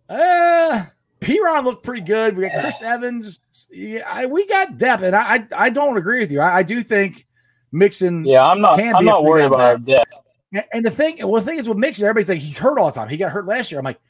Uh, 0.09 0.85
Perine 1.21 1.65
looked 1.65 1.85
pretty 1.85 2.03
good. 2.03 2.37
We 2.37 2.49
got 2.49 2.61
Chris 2.61 2.83
Evans. 2.83 3.69
Yeah, 3.71 4.03
I, 4.09 4.27
we 4.27 4.47
got 4.47 4.77
depth, 4.79 5.03
and 5.03 5.15
I 5.15 5.35
I, 5.35 5.47
I 5.57 5.71
don't 5.71 5.97
agree 5.97 6.21
with 6.21 6.33
you. 6.33 6.41
I, 6.41 6.59
I 6.59 6.63
do 6.63 6.83
think 6.83 7.27
Mixon. 7.73 8.25
Yeah, 8.25 8.45
I'm 8.47 8.61
not. 8.61 8.79
Can 8.79 8.95
I'm 8.95 9.05
not 9.05 9.25
worried 9.25 9.45
about 9.45 9.61
our 9.61 9.79
depth. 9.79 10.13
And- 10.53 10.65
And 10.73 10.85
the 10.85 10.91
thing, 10.91 11.19
well, 11.29 11.41
the 11.41 11.47
thing 11.49 11.59
is 11.61 11.69
with 11.69 11.79
Mixon, 11.79 12.07
everybody's 12.09 12.29
like 12.29 12.39
he's 12.41 12.59
hurt 12.59 12.77
all 12.79 12.87
the 12.87 12.93
time. 12.93 13.09
He 13.09 13.17
got 13.17 13.31
hurt 13.31 13.47
last 13.47 13.71
year. 13.71 13.79
I'm 13.79 13.85
like, 13.85 14.01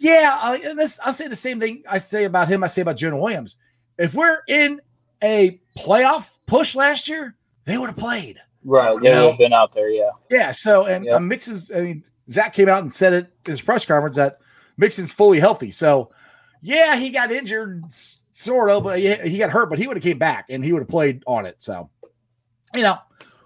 yeah. 0.00 0.36
I, 0.40 0.56
and 0.64 0.76
this, 0.76 0.98
I'll 1.04 1.12
say 1.12 1.28
the 1.28 1.36
same 1.36 1.60
thing 1.60 1.84
I 1.88 1.98
say 1.98 2.24
about 2.24 2.48
him. 2.48 2.64
I 2.64 2.66
say 2.66 2.82
about 2.82 2.96
Jonah 2.96 3.18
Williams. 3.18 3.56
If 3.96 4.14
we're 4.14 4.38
in 4.48 4.80
a 5.22 5.60
playoff 5.78 6.38
push 6.48 6.74
last 6.74 7.08
year, 7.08 7.36
they 7.66 7.78
would 7.78 7.86
have 7.88 7.96
played. 7.96 8.38
Right. 8.64 8.94
You 8.94 9.00
They 9.00 9.10
know? 9.10 9.28
have 9.28 9.38
been 9.38 9.52
out 9.52 9.72
there. 9.72 9.90
Yeah. 9.90 10.10
Yeah. 10.28 10.50
So, 10.50 10.86
and 10.86 11.04
Yep. 11.04 11.14
uh, 11.14 11.20
Mixon's, 11.20 11.70
I 11.70 11.82
mean, 11.82 12.04
Zac 12.30 12.52
came 12.52 12.68
out 12.68 12.82
and 12.82 12.92
said 12.92 13.12
it 13.12 13.32
in 13.46 13.50
his 13.52 13.60
press 13.60 13.84
conference 13.86 14.16
that 14.16 14.38
Mixon's 14.76 15.12
fully 15.12 15.40
healthy. 15.40 15.70
So, 15.70 16.10
yeah, 16.62 16.96
he 16.96 17.10
got 17.10 17.32
injured, 17.32 17.84
sort 18.32 18.70
of, 18.70 18.84
but 18.84 18.98
he, 18.98 19.14
he 19.14 19.38
got 19.38 19.50
hurt, 19.50 19.68
but 19.70 19.78
he 19.78 19.86
would 19.86 19.96
have 19.96 20.04
came 20.04 20.18
back 20.18 20.46
and 20.48 20.64
he 20.64 20.72
would 20.72 20.80
have 20.80 20.88
played 20.88 21.22
on 21.26 21.46
it. 21.46 21.56
So, 21.58 21.90
you 22.74 22.82
know, 22.82 22.96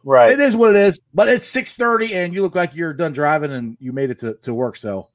Right. 0.05 0.31
it 0.31 0.39
is 0.39 0.55
what 0.55 0.71
it 0.71 0.77
is. 0.77 1.01
But 1.15 1.29
it's 1.29 1.47
six 1.47 1.77
thirty, 1.79 2.15
and 2.15 2.35
you 2.35 2.43
look 2.43 2.55
like 2.55 2.75
you're 2.77 2.93
done 2.93 3.13
driving 3.13 3.53
and 3.53 3.77
you 3.81 3.93
made 3.93 4.11
it 4.11 4.19
to, 4.19 4.35
to 4.43 4.53
work. 4.53 4.77
So, 4.77 5.09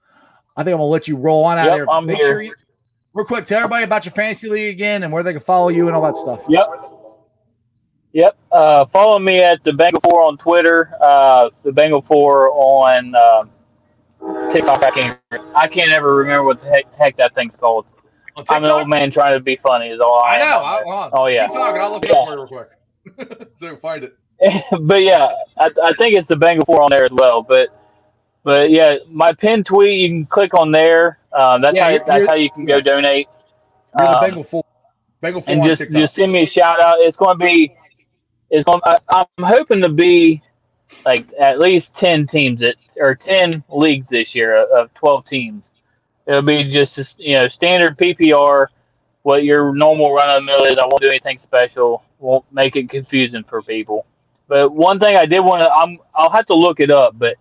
I 0.57 0.63
think 0.63 0.73
I'm 0.73 0.79
gonna 0.79 0.85
let 0.89 1.07
you 1.07 1.15
roll 1.15 1.43
on 1.45 1.57
out 1.59 1.65
Yep, 1.65 1.73
here. 1.75 1.85
I'm 1.89 2.05
Make 2.07 2.17
here. 2.17 2.27
sure 2.27 2.41
you 2.41 2.53
real 3.13 3.25
quick 3.25 3.45
tell 3.45 3.59
everybody 3.59 3.83
about 3.83 4.05
your 4.05 4.13
fantasy 4.13 4.49
league 4.49 4.73
again 4.73 5.03
and 5.03 5.13
where 5.13 5.21
they 5.23 5.31
can 5.31 5.41
follow 5.41 5.69
you 5.69 5.87
and 5.87 5.95
all 5.95 6.01
that 6.01 6.15
stuff. 6.15 6.43
Yep. 6.49 6.67
Yep. 8.13 8.37
Uh, 8.51 8.85
follow 8.87 9.19
me 9.19 9.39
at 9.39 9.61
the 9.63 9.71
Bengal 9.73 10.01
Four 10.01 10.23
on 10.25 10.37
Twitter. 10.37 10.91
Uh, 10.99 11.51
the 11.63 11.71
Bengal 11.71 12.01
Four 12.01 12.49
on 12.51 13.13
um 13.15 13.51
TikTok. 14.51 14.83
I 14.83 14.91
can't. 14.91 15.19
I 15.55 15.67
can't 15.67 15.91
ever 15.91 16.15
remember 16.15 16.43
what 16.43 16.61
the 16.61 16.69
heck, 16.69 16.93
heck 16.95 17.17
that 17.17 17.33
thing's 17.35 17.55
called. 17.55 17.85
On 18.35 18.45
I'm 18.49 18.63
an 18.63 18.71
old 18.71 18.87
man 18.87 19.11
trying 19.11 19.33
to 19.33 19.39
be 19.39 19.55
funny. 19.55 19.89
Is 19.89 19.99
all 19.99 20.19
I, 20.19 20.35
I 20.35 20.39
know. 20.39 20.63
I, 20.63 20.75
there. 20.77 20.83
hold 20.85 20.95
on. 20.95 21.09
Oh 21.13 21.25
yeah. 21.27 21.45
Keep 21.47 21.55
talking. 21.55 21.81
I'll 21.81 21.91
look 21.91 22.05
it 22.05 22.11
Yeah. 22.11 22.17
up 22.19 22.27
for 22.27 22.33
you 22.33 22.37
real 22.39 23.27
quick. 23.27 23.49
so 23.57 23.75
find 23.77 24.03
it. 24.05 24.17
but 24.81 25.01
yeah, 25.03 25.29
I, 25.57 25.69
I 25.83 25.93
think 25.97 26.15
it's 26.15 26.27
the 26.27 26.35
Bengal 26.37 26.65
Four 26.65 26.81
on 26.83 26.89
there 26.91 27.03
as 27.03 27.11
well. 27.11 27.41
But 27.43 27.69
but 28.43 28.71
yeah, 28.71 28.97
my 29.09 29.33
pin 29.33 29.63
tweet 29.63 29.99
you 29.99 30.09
can 30.09 30.25
click 30.25 30.53
on 30.53 30.71
there. 30.71 31.19
Um, 31.33 31.61
that's 31.61 31.75
Yeah, 31.75 31.83
how 31.83 31.89
you're- 31.89 32.03
that's 32.07 32.17
you're- 32.19 32.27
how 32.29 32.35
you 32.35 32.49
can 32.51 32.65
go 32.65 32.79
donate. 32.81 33.27
You're 33.97 34.07
the 34.07 34.15
Um, 34.17 34.21
Bengal 34.21 34.43
four. 34.43 34.63
Bengal 35.21 35.41
four 35.41 35.51
and 35.53 35.61
on 35.61 35.67
just 35.67 35.79
TikTok. 35.79 35.99
just 36.01 36.15
send 36.15 36.31
me 36.31 36.43
a 36.43 36.45
shout 36.45 36.81
out. 36.81 36.97
It's 36.99 37.17
going 37.17 37.37
to 37.37 37.45
be, 37.45 37.75
it's 38.49 38.63
going. 38.63 38.79
I, 38.85 38.97
I'm 39.09 39.25
hoping 39.43 39.81
to 39.81 39.89
be 39.89 40.41
like 41.05 41.25
at 41.39 41.59
least 41.59 41.93
ten 41.93 42.25
teams 42.25 42.59
that 42.59 42.75
or 42.97 43.15
ten 43.15 43.63
leagues 43.69 44.09
this 44.09 44.35
year 44.35 44.57
of- 44.57 44.69
of 44.71 44.93
twelve 44.93 45.25
teams. 45.25 45.63
It'll 46.25 46.41
be 46.41 46.63
just 46.65 47.15
you 47.17 47.37
know 47.37 47.47
standard 47.47 47.97
PPR, 47.97 48.67
what 49.23 49.43
your 49.43 49.73
normal 49.73 50.13
run 50.13 50.29
of 50.29 50.41
the 50.41 50.45
mill 50.45 50.65
is. 50.65 50.77
I 50.77 50.85
won't 50.85 51.01
do 51.01 51.09
anything 51.09 51.37
special. 51.37 52.03
Won't 52.19 52.45
make 52.51 52.75
it 52.75 52.89
confusing 52.89 53.43
for 53.43 53.61
people. 53.61 54.05
But 54.47 54.73
one 54.73 54.99
thing 54.99 55.15
I 55.15 55.25
did 55.25 55.41
want 55.41 55.61
to, 55.61 55.71
I'm 55.71 55.99
I'll 56.13 56.29
have 56.29 56.45
to 56.47 56.55
look 56.55 56.79
it 56.79 56.91
up, 56.91 57.17
but 57.17 57.37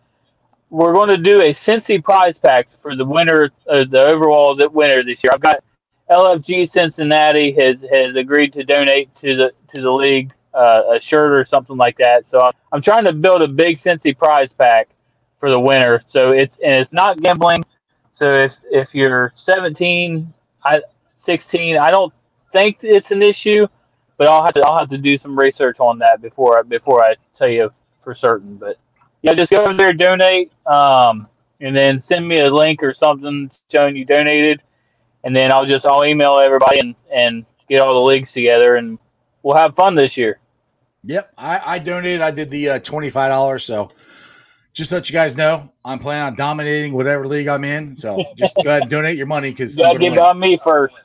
we're 0.70 0.92
going 0.92 1.08
to 1.08 1.16
do 1.16 1.40
a 1.40 1.48
Cincy 1.48 2.02
prize 2.02 2.36
pack 2.36 2.68
for 2.82 2.94
the 2.94 3.04
winner, 3.04 3.50
uh, 3.68 3.84
the 3.84 4.02
overall 4.02 4.54
the 4.54 4.68
winner 4.68 5.02
this 5.02 5.24
year. 5.24 5.30
I've 5.32 5.40
got 5.40 5.64
LFG 6.10 6.68
Cincinnati 6.70 7.52
has 7.52 7.80
has 7.92 8.14
agreed 8.16 8.52
to 8.54 8.64
donate 8.64 9.12
to 9.16 9.36
the 9.36 9.52
to 9.74 9.80
the 9.80 9.90
league 9.90 10.32
uh, 10.58 10.94
a 10.94 10.98
shirt 10.98 11.36
or 11.36 11.44
something 11.44 11.76
like 11.76 11.96
that. 11.98 12.26
So 12.26 12.40
I'm, 12.40 12.52
I'm 12.72 12.82
trying 12.82 13.04
to 13.04 13.12
build 13.12 13.42
a 13.42 13.48
big 13.48 13.76
Cincy 13.76 14.16
prize 14.16 14.52
pack 14.52 14.88
for 15.38 15.50
the 15.50 15.60
winner. 15.60 16.02
So 16.06 16.32
it's 16.32 16.56
and 16.64 16.74
it's 16.74 16.92
not 16.92 17.20
gambling. 17.22 17.64
So 18.12 18.34
if 18.34 18.56
if 18.70 18.94
you're 18.94 19.32
17, 19.36 20.32
I 20.64 20.80
16, 21.16 21.78
I 21.78 21.90
don't 21.90 22.12
think 22.52 22.78
it's 22.82 23.10
an 23.10 23.22
issue, 23.22 23.66
but 24.16 24.26
I'll 24.26 24.44
have 24.44 24.54
to 24.54 24.60
I'll 24.66 24.78
have 24.78 24.90
to 24.90 24.98
do 24.98 25.16
some 25.16 25.38
research 25.38 25.78
on 25.80 25.98
that 26.00 26.20
before 26.20 26.58
I, 26.58 26.62
before 26.62 27.02
I 27.02 27.14
tell 27.36 27.48
you 27.48 27.70
for 28.02 28.14
certain. 28.14 28.56
But 28.56 28.76
yeah, 29.22 29.34
just 29.34 29.50
go 29.50 29.64
over 29.64 29.74
there, 29.74 29.92
donate, 29.92 30.52
um, 30.66 31.28
and 31.60 31.76
then 31.76 31.98
send 31.98 32.26
me 32.26 32.40
a 32.40 32.50
link 32.52 32.82
or 32.82 32.92
something 32.92 33.50
showing 33.70 33.96
you 33.96 34.04
donated 34.04 34.62
and 35.24 35.34
then 35.34 35.50
I'll 35.52 35.66
just 35.66 35.84
I'll 35.84 36.04
email 36.04 36.38
everybody 36.38 36.80
and 36.80 36.94
and 37.12 37.44
get 37.68 37.80
all 37.80 37.94
the 37.94 38.00
leagues 38.00 38.32
together, 38.32 38.76
and 38.76 38.98
we'll 39.42 39.56
have 39.56 39.74
fun 39.74 39.94
this 39.94 40.16
year. 40.16 40.38
Yep, 41.08 41.32
I, 41.38 41.60
I 41.64 41.78
donated. 41.78 42.20
I 42.20 42.30
did 42.30 42.50
the 42.50 42.68
uh, 42.68 42.78
twenty 42.80 43.08
five 43.08 43.30
dollars. 43.30 43.64
So 43.64 43.90
just 44.74 44.90
to 44.90 44.96
let 44.96 45.08
you 45.08 45.14
guys 45.14 45.38
know, 45.38 45.72
I'm 45.82 45.98
planning 45.98 46.22
on 46.26 46.36
dominating 46.36 46.92
whatever 46.92 47.26
league 47.26 47.48
I'm 47.48 47.64
in. 47.64 47.96
So 47.96 48.22
just 48.36 48.54
go 48.56 48.68
ahead 48.68 48.82
and 48.82 48.90
donate 48.90 49.16
your 49.16 49.26
money 49.26 49.50
because 49.50 49.74
You 49.74 49.84
gotta 49.84 49.98
get 49.98 50.18
on 50.18 50.38
me 50.38 50.58
first. 50.58 50.96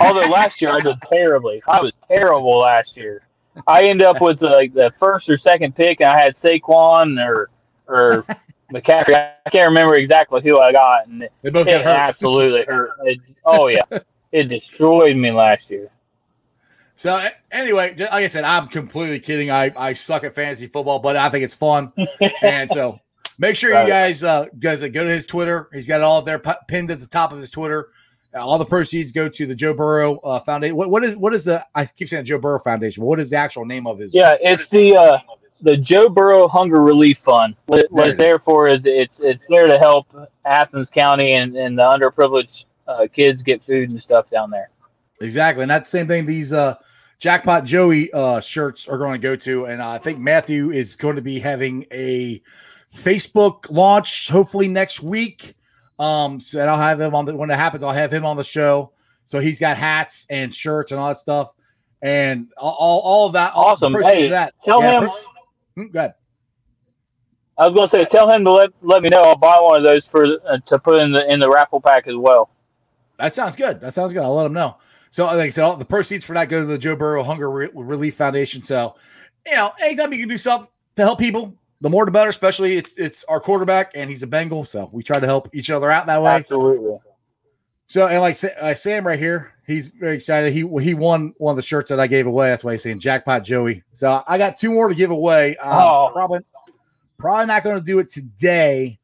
Although 0.00 0.28
last 0.28 0.62
year 0.62 0.70
I 0.70 0.80
did 0.80 0.96
terribly, 1.02 1.60
I 1.66 1.80
was 1.80 1.92
terrible 2.06 2.58
last 2.58 2.96
year. 2.96 3.26
I 3.66 3.84
ended 3.84 4.06
up 4.06 4.20
with 4.20 4.40
like 4.42 4.72
the 4.74 4.92
first 4.96 5.28
or 5.28 5.36
second 5.36 5.74
pick, 5.74 6.00
and 6.00 6.08
I 6.08 6.16
had 6.16 6.34
Saquon 6.34 7.18
or 7.18 7.50
or 7.88 8.24
McCaffrey. 8.72 9.16
I 9.44 9.50
can't 9.50 9.68
remember 9.68 9.96
exactly 9.96 10.40
who 10.40 10.60
I 10.60 10.70
got, 10.70 11.08
and 11.08 11.24
it, 11.24 11.32
they 11.42 11.50
both 11.50 11.66
got 11.66 11.80
it 11.80 11.84
hurt. 11.84 11.90
absolutely 11.96 12.64
hurt. 12.64 12.92
It- 13.02 13.20
oh 13.44 13.66
yeah, 13.66 13.82
it 14.32 14.44
destroyed 14.44 15.16
me 15.16 15.32
last 15.32 15.68
year. 15.68 15.90
So 16.98 17.16
anyway, 17.52 17.94
like 17.96 18.10
I 18.12 18.26
said, 18.26 18.42
I'm 18.42 18.66
completely 18.66 19.20
kidding. 19.20 19.52
I, 19.52 19.72
I 19.76 19.92
suck 19.92 20.24
at 20.24 20.34
fantasy 20.34 20.66
football, 20.66 20.98
but 20.98 21.14
I 21.14 21.28
think 21.28 21.44
it's 21.44 21.54
fun. 21.54 21.92
and 22.42 22.68
so 22.68 22.98
make 23.38 23.54
sure 23.54 23.72
Right. 23.72 23.84
you 23.84 23.88
guys 23.88 24.24
uh 24.24 24.46
guys 24.58 24.82
uh, 24.82 24.88
go 24.88 25.04
to 25.04 25.10
his 25.10 25.24
Twitter. 25.24 25.68
He's 25.72 25.86
got 25.86 25.98
it 25.98 26.02
all 26.02 26.22
there 26.22 26.40
pi- 26.40 26.56
pinned 26.66 26.90
at 26.90 26.98
the 26.98 27.06
top 27.06 27.30
of 27.32 27.38
his 27.38 27.52
Twitter. 27.52 27.90
Uh, 28.34 28.40
all 28.44 28.58
the 28.58 28.64
proceeds 28.64 29.12
go 29.12 29.28
to 29.28 29.46
the 29.46 29.54
Joe 29.54 29.74
Burrow 29.74 30.16
uh, 30.18 30.40
Foundation. 30.40 30.74
What, 30.74 30.90
what 30.90 31.04
is 31.04 31.16
what 31.16 31.32
is 31.34 31.44
the 31.44 31.64
I 31.72 31.84
keep 31.84 32.08
saying 32.08 32.24
Joe 32.24 32.38
Burrow 32.38 32.58
Foundation. 32.58 33.04
What 33.04 33.20
is 33.20 33.30
the 33.30 33.36
actual 33.36 33.64
name 33.64 33.86
of 33.86 34.00
his? 34.00 34.12
Yeah, 34.12 34.36
it's 34.40 34.68
the 34.68 34.96
uh, 34.96 35.18
the 35.62 35.76
Joe 35.76 36.08
Burrow 36.08 36.48
Hunger 36.48 36.82
Relief 36.82 37.18
Fund. 37.18 37.54
What, 37.66 37.86
it's 37.92 38.16
there 38.16 38.40
for 38.40 38.66
is 38.66 38.82
it's 38.84 39.20
it's 39.20 39.44
there 39.48 39.68
to 39.68 39.78
help 39.78 40.08
Athens 40.44 40.88
County 40.88 41.34
and, 41.34 41.56
and 41.56 41.78
the 41.78 41.82
underprivileged 41.82 42.64
uh, 42.88 43.06
kids 43.12 43.40
get 43.40 43.62
food 43.64 43.90
and 43.90 44.00
stuff 44.00 44.28
down 44.30 44.50
there. 44.50 44.70
Exactly, 45.20 45.62
and 45.62 45.70
that's 45.70 45.90
the 45.90 45.98
same 45.98 46.06
thing. 46.06 46.26
These 46.26 46.52
uh, 46.52 46.76
jackpot 47.18 47.64
Joey 47.64 48.12
uh, 48.12 48.40
shirts 48.40 48.86
are 48.88 48.98
going 48.98 49.20
to 49.20 49.26
go 49.26 49.36
to, 49.36 49.66
and 49.66 49.82
uh, 49.82 49.90
I 49.90 49.98
think 49.98 50.18
Matthew 50.18 50.70
is 50.70 50.96
going 50.96 51.16
to 51.16 51.22
be 51.22 51.38
having 51.38 51.84
a 51.92 52.40
Facebook 52.92 53.70
launch 53.70 54.28
hopefully 54.28 54.68
next 54.68 55.02
week. 55.02 55.54
Um, 55.98 56.38
so 56.38 56.60
and 56.60 56.70
I'll 56.70 56.78
have 56.78 57.00
him 57.00 57.14
on 57.14 57.24
the 57.24 57.34
when 57.36 57.50
it 57.50 57.56
happens. 57.56 57.82
I'll 57.82 57.92
have 57.92 58.12
him 58.12 58.24
on 58.24 58.36
the 58.36 58.44
show. 58.44 58.92
So 59.24 59.40
he's 59.40 59.60
got 59.60 59.76
hats 59.76 60.26
and 60.30 60.54
shirts 60.54 60.92
and 60.92 61.00
all 61.00 61.08
that 61.08 61.18
stuff, 61.18 61.52
and 62.00 62.50
all 62.56 63.00
all, 63.04 63.26
of 63.26 63.32
that. 63.32 63.52
All 63.54 63.72
Awesome. 63.72 63.92
Hey, 64.02 64.28
that. 64.28 64.54
Tell 64.64 64.80
Yeah, 64.80 65.00
him. 65.00 65.08
pro- 65.08 65.84
Hmm, 65.84 65.90
go 65.92 65.98
ahead. 65.98 66.14
I 67.58 67.66
was 67.66 67.74
gonna 67.74 67.88
say, 67.88 68.04
tell 68.04 68.30
him 68.30 68.44
to 68.44 68.52
let 68.52 68.70
let 68.82 69.02
me 69.02 69.08
know. 69.08 69.22
I'll 69.22 69.36
buy 69.36 69.58
one 69.60 69.76
of 69.76 69.82
those 69.82 70.06
for 70.06 70.38
uh, 70.48 70.58
to 70.66 70.78
put 70.78 71.00
in 71.00 71.12
the 71.12 71.30
in 71.30 71.40
the 71.40 71.50
raffle 71.50 71.80
pack 71.80 72.06
as 72.06 72.14
well. 72.14 72.50
That 73.18 73.34
sounds 73.34 73.56
good. 73.56 73.80
That 73.80 73.94
sounds 73.94 74.12
good. 74.12 74.22
I'll 74.22 74.34
let 74.34 74.46
him 74.46 74.52
know. 74.52 74.76
So, 75.18 75.24
like 75.24 75.38
I 75.38 75.48
said, 75.48 75.64
all 75.64 75.74
the 75.74 75.84
proceeds 75.84 76.24
for 76.24 76.34
that 76.34 76.48
go 76.48 76.60
to 76.60 76.64
the 76.64 76.78
Joe 76.78 76.94
Burrow 76.94 77.24
Hunger 77.24 77.50
Re- 77.50 77.70
Relief 77.74 78.14
Foundation. 78.14 78.62
So, 78.62 78.94
you 79.44 79.56
know, 79.56 79.72
anytime 79.82 80.12
you 80.12 80.20
can 80.20 80.28
do 80.28 80.38
something 80.38 80.68
to 80.94 81.02
help 81.02 81.18
people, 81.18 81.52
the 81.80 81.90
more 81.90 82.04
the 82.04 82.12
better. 82.12 82.30
Especially 82.30 82.76
it's 82.76 82.96
it's 82.96 83.24
our 83.24 83.40
quarterback 83.40 83.90
and 83.96 84.08
he's 84.08 84.22
a 84.22 84.28
Bengal, 84.28 84.64
so 84.64 84.88
we 84.92 85.02
try 85.02 85.18
to 85.18 85.26
help 85.26 85.48
each 85.52 85.72
other 85.72 85.90
out 85.90 86.06
that 86.06 86.22
way. 86.22 86.36
Absolutely. 86.36 86.98
So, 87.88 88.06
and 88.06 88.20
like 88.20 88.36
uh, 88.62 88.74
Sam 88.74 89.04
right 89.04 89.18
here, 89.18 89.54
he's 89.66 89.88
very 89.88 90.14
excited. 90.14 90.52
He 90.52 90.60
he 90.80 90.94
won 90.94 91.34
one 91.38 91.50
of 91.50 91.56
the 91.56 91.62
shirts 91.62 91.88
that 91.88 91.98
I 91.98 92.06
gave 92.06 92.28
away. 92.28 92.50
That's 92.50 92.62
why 92.62 92.70
he's 92.70 92.84
saying 92.84 93.00
jackpot 93.00 93.42
Joey. 93.42 93.82
So 93.94 94.22
I 94.28 94.38
got 94.38 94.54
two 94.54 94.70
more 94.70 94.88
to 94.88 94.94
give 94.94 95.10
away. 95.10 95.56
Um, 95.56 95.72
Oh. 95.72 96.10
Probably 96.12 96.38
probably 97.18 97.46
not 97.46 97.64
going 97.64 97.80
to 97.80 97.84
do 97.84 97.98
it 97.98 98.08
today, 98.08 99.00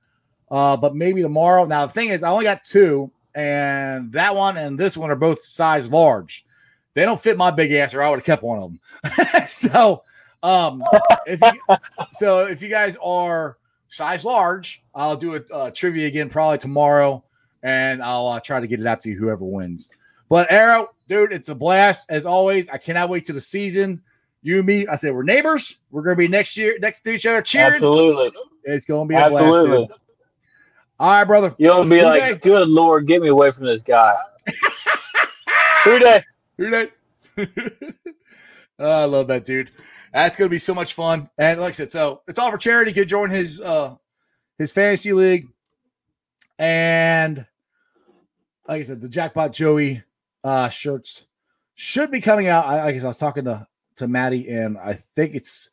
uh, 0.48 0.76
but 0.76 0.94
maybe 0.94 1.22
tomorrow. 1.22 1.64
Now 1.64 1.86
the 1.86 1.92
thing 1.92 2.10
is, 2.10 2.22
I 2.22 2.30
only 2.30 2.44
got 2.44 2.64
two, 2.64 3.10
and 3.34 4.12
that 4.12 4.34
one 4.34 4.56
and 4.56 4.78
this 4.78 4.96
one 4.96 5.10
are 5.10 5.16
both 5.16 5.44
size 5.44 5.90
large. 5.90 6.44
They 6.94 7.04
don't 7.04 7.20
fit 7.20 7.36
my 7.36 7.50
big 7.50 7.72
ass, 7.72 7.92
or 7.92 8.02
I 8.02 8.08
would 8.08 8.20
have 8.20 8.24
kept 8.24 8.42
one 8.42 8.58
of 8.58 8.70
them. 8.70 9.46
so, 9.48 10.02
um, 10.42 10.84
if 11.26 11.40
you, 11.40 11.76
so 12.12 12.46
if 12.46 12.62
you 12.62 12.68
guys 12.68 12.96
are 13.02 13.58
size 13.88 14.24
large, 14.24 14.82
I'll 14.94 15.16
do 15.16 15.36
a 15.36 15.40
uh, 15.52 15.70
trivia 15.70 16.06
again 16.06 16.28
probably 16.28 16.58
tomorrow, 16.58 17.24
and 17.62 18.02
I'll 18.02 18.28
uh, 18.28 18.40
try 18.40 18.60
to 18.60 18.66
get 18.66 18.80
it 18.80 18.86
out 18.86 19.00
to 19.00 19.10
you 19.10 19.16
whoever 19.16 19.44
wins. 19.44 19.90
But 20.28 20.50
Arrow, 20.50 20.90
dude, 21.08 21.32
it's 21.32 21.48
a 21.48 21.54
blast 21.54 22.06
as 22.10 22.26
always. 22.26 22.68
I 22.68 22.78
cannot 22.78 23.08
wait 23.08 23.24
to 23.26 23.32
the 23.32 23.40
season. 23.40 24.00
You 24.42 24.58
and 24.58 24.66
me, 24.66 24.86
I 24.86 24.96
said 24.96 25.14
we're 25.14 25.22
neighbors. 25.22 25.78
We're 25.90 26.02
gonna 26.02 26.16
be 26.16 26.28
next 26.28 26.56
year 26.56 26.76
next 26.78 27.00
to 27.00 27.12
each 27.12 27.26
other 27.26 27.42
cheering. 27.42 27.76
Absolutely. 27.76 28.30
It's 28.64 28.86
gonna 28.86 29.06
be 29.06 29.14
a 29.14 29.28
blast. 29.28 29.66
Dude. 29.66 29.88
All 31.00 31.10
right, 31.10 31.24
brother. 31.24 31.54
You'll 31.58 31.84
be 31.84 31.98
Who 31.98 32.02
like, 32.04 32.20
dey? 32.20 32.34
good 32.50 32.68
lord, 32.68 33.06
get 33.06 33.20
me 33.20 33.28
away 33.28 33.50
from 33.50 33.64
this 33.66 33.80
guy. 33.82 34.14
Who 35.84 35.98
day? 35.98 36.22
Who 36.58 36.70
that? 36.70 36.90
Oh, 38.76 39.02
I 39.02 39.04
love 39.04 39.28
that 39.28 39.44
dude. 39.44 39.70
That's 40.12 40.36
gonna 40.36 40.48
be 40.50 40.58
so 40.58 40.74
much 40.74 40.94
fun. 40.94 41.30
And 41.38 41.60
like 41.60 41.70
I 41.70 41.72
said, 41.72 41.92
so 41.92 42.22
it's 42.26 42.40
all 42.40 42.50
for 42.50 42.58
charity. 42.58 42.90
Go 42.90 43.04
join 43.04 43.30
his 43.30 43.60
uh 43.60 43.94
his 44.58 44.72
fantasy 44.72 45.12
league. 45.12 45.46
And 46.58 47.46
like 48.66 48.80
I 48.80 48.82
said, 48.82 49.00
the 49.00 49.08
jackpot 49.08 49.52
Joey 49.52 50.02
uh 50.42 50.68
shirts 50.70 51.26
should 51.76 52.10
be 52.10 52.20
coming 52.20 52.48
out. 52.48 52.66
I, 52.66 52.84
like 52.84 52.94
I 52.96 52.98
said, 52.98 53.04
I 53.04 53.08
was 53.08 53.18
talking 53.18 53.44
to 53.44 53.64
to 53.96 54.08
Maddie, 54.08 54.48
and 54.48 54.76
I 54.76 54.94
think 54.94 55.36
it's 55.36 55.70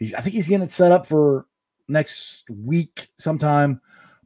he's 0.00 0.12
I 0.12 0.20
think 0.20 0.34
he's 0.34 0.48
getting 0.48 0.64
it 0.64 0.70
set 0.70 0.90
up 0.90 1.06
for 1.06 1.46
next 1.88 2.50
week 2.50 3.08
sometime. 3.16 3.80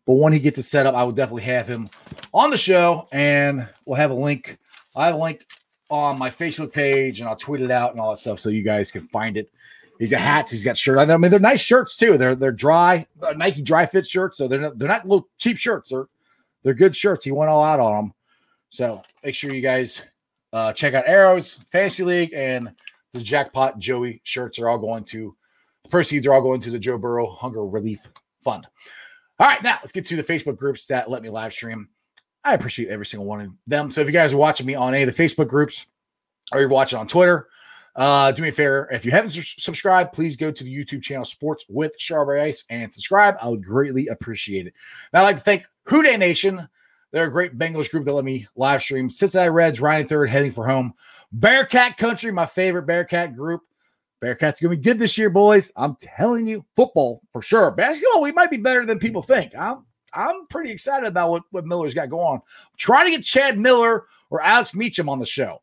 But 0.07 0.15
when 0.15 0.33
he 0.33 0.39
gets 0.39 0.59
it 0.59 0.65
set 0.65 0.87
up, 0.87 0.95
I 0.95 1.03
will 1.03 1.13
definitely 1.13 1.45
have 1.45 1.67
him 1.67 1.89
on 2.33 2.51
the 2.51 2.59
show, 2.59 3.09
and 3.13 3.69
we'll 3.87 3.97
have 3.97 4.11
a 4.11 4.15
link. 4.15 4.59
I 4.95 5.07
have 5.07 5.15
a 5.15 5.19
link 5.19 5.47
on 5.91 6.19
my 6.19 6.31
Facebook 6.31 6.73
page, 6.73 7.21
and 7.21 7.29
I'll 7.29 7.37
tweet 7.37 7.63
it 7.63 7.71
out 7.71 7.93
and 7.93 8.01
all 8.01 8.11
that 8.11 8.19
stuff, 8.19 8.39
so 8.39 8.51
you 8.51 8.63
guys 8.63 8.91
can 8.93 9.03
find 9.03 9.37
it 9.37 9.51
He's 9.99 10.11
got 10.11 10.21
hats. 10.21 10.53
He's 10.53 10.65
got 10.65 10.77
shirts. 10.77 11.11
I 11.11 11.17
mean, 11.17 11.31
they're 11.31 11.41
nice 11.41 11.61
shirts 11.61 11.97
too. 11.97 12.19
They're 12.19 12.35
they're 12.35 12.53
dry 12.53 13.07
uh, 13.23 13.33
Nike 13.35 13.63
Dri-FIT 13.63 14.07
shirts, 14.07 14.39
so 14.39 14.49
they're 14.49 14.61
not, 14.61 14.79
they're 14.79 14.89
not 14.89 15.07
little 15.07 15.29
cheap 15.39 15.57
shirts. 15.57 15.91
They're 15.91 16.09
they're 16.63 16.75
good 16.75 16.97
shirts. 16.97 17.25
He 17.25 17.33
went 17.33 17.51
all 17.51 17.63
out 17.63 17.81
on 17.81 17.95
them. 17.95 18.15
So 18.71 19.03
make 19.23 19.35
sure 19.35 19.53
you 19.53 19.61
guys 19.61 20.03
uh, 20.53 20.73
check 20.73 20.95
out 20.95 21.05
Arrows 21.07 21.61
Fantasy 21.71 22.03
League 22.03 22.33
and 22.35 22.73
the 23.13 23.21
Jackpot 23.21 23.79
Joey 23.79 24.21
shirts 24.25 24.59
are 24.59 24.69
all 24.69 24.79
going 24.79 25.05
to 25.05 25.37
the 25.85 25.89
proceeds 25.89 26.27
are 26.27 26.35
all 26.35 26.43
going 26.43 26.61
to 26.63 26.71
the 26.71 26.79
Joe 26.79 26.99
Burrow 26.99 27.31
Hunger 27.31 27.65
Relief 27.65 28.09
Fund. 28.43 28.67
All 29.39 29.49
right, 29.49 29.63
now 29.63 29.79
let's 29.83 29.93
get 29.93 30.07
to 30.07 30.17
the 30.17 30.23
Facebook 30.23 30.57
groups 30.57 30.87
that 30.87 31.11
let 31.11 31.23
me 31.23 31.29
live 31.29 31.53
stream. 31.53 31.89
I 32.45 32.55
appreciate 32.55 32.89
every 32.89 33.07
single 33.07 33.27
one 33.27 33.41
of 33.41 33.51
them. 33.67 33.91
So 33.91 34.01
if 34.01 34.07
you 34.07 34.13
guys 34.13 34.33
are 34.33 34.37
watching 34.37 34.67
me 34.67 34.75
on 34.75 34.95
any 34.95 35.03
of 35.03 35.17
the 35.17 35.23
Facebook 35.23 35.49
groups 35.49 35.87
or 36.53 36.61
you're 36.61 36.69
watching 36.69 36.99
on 36.99 37.09
Twitter, 37.09 37.49
uh, 37.97 38.31
do 38.33 38.43
me 38.43 38.49
a 38.49 38.53
favor. 38.53 38.89
If 38.93 39.05
you 39.05 39.11
haven't 39.11 39.31
su- 39.31 39.43
subscribed, 39.43 40.13
please 40.13 40.37
go 40.37 40.51
to 40.51 40.65
the 40.65 40.73
YouTube 40.73 41.03
channel 41.03 41.25
Sports 41.25 41.65
with 41.69 41.95
Strawberry 41.99 42.43
Ice 42.43 42.65
and 42.71 42.93
subscribe. 42.93 43.37
I 43.41 43.49
would 43.49 43.65
greatly 43.65 44.09
appreciate 44.09 44.67
it. 44.67 44.75
Now, 45.13 45.21
I'd 45.21 45.25
like 45.25 45.37
to 45.37 45.43
thank 45.43 45.65
Who 45.85 46.03
Dey 46.03 46.17
Nation. 46.17 46.69
They're 47.13 47.27
a 47.27 47.31
great 47.31 47.57
Bengals 47.57 47.91
group 47.91 48.05
that 48.05 48.13
let 48.13 48.25
me 48.25 48.47
live 48.57 48.83
stream. 48.83 49.09
Cincinnati 49.09 49.51
Reds, 49.51 49.81
Rounding 49.81 50.09
Third, 50.09 50.29
heading 50.29 50.51
for 50.51 50.67
home. 50.67 50.93
Bearcat 51.33 51.97
Country, 51.97 52.33
my 52.33 52.47
favorite 52.47 52.87
Bearcat 52.87 53.37
group. 53.37 53.63
Bearcats 54.23 54.61
gonna 54.61 54.77
be 54.77 54.83
good 54.83 54.99
this 54.99 55.19
year, 55.19 55.31
boys. 55.31 55.73
I'm 55.77 55.97
telling 55.97 56.47
you, 56.47 56.65
football 56.77 57.21
for 57.33 57.43
sure. 57.43 57.71
Basketball, 57.71 58.23
we 58.23 58.33
might 58.33 58.51
be 58.51 58.57
better 58.57 58.87
than 58.87 58.99
people 58.99 59.23
think. 59.23 59.55
I'm 59.55 59.85
I'm 60.15 60.47
pretty 60.47 60.71
excited 60.71 61.07
about 61.07 61.31
what, 61.31 61.43
what 61.51 61.67
Miller's 61.67 61.95
got 61.95 62.11
going 62.11 62.27
on. 62.27 62.37
I'm 62.37 62.77
trying 62.77 63.07
to 63.07 63.11
get 63.17 63.25
Chad 63.25 63.59
Miller 63.59 64.05
or 64.31 64.43
Alex 64.43 64.75
Meacham 64.75 65.09
on 65.09 65.19
the 65.19 65.27
show. 65.27 65.61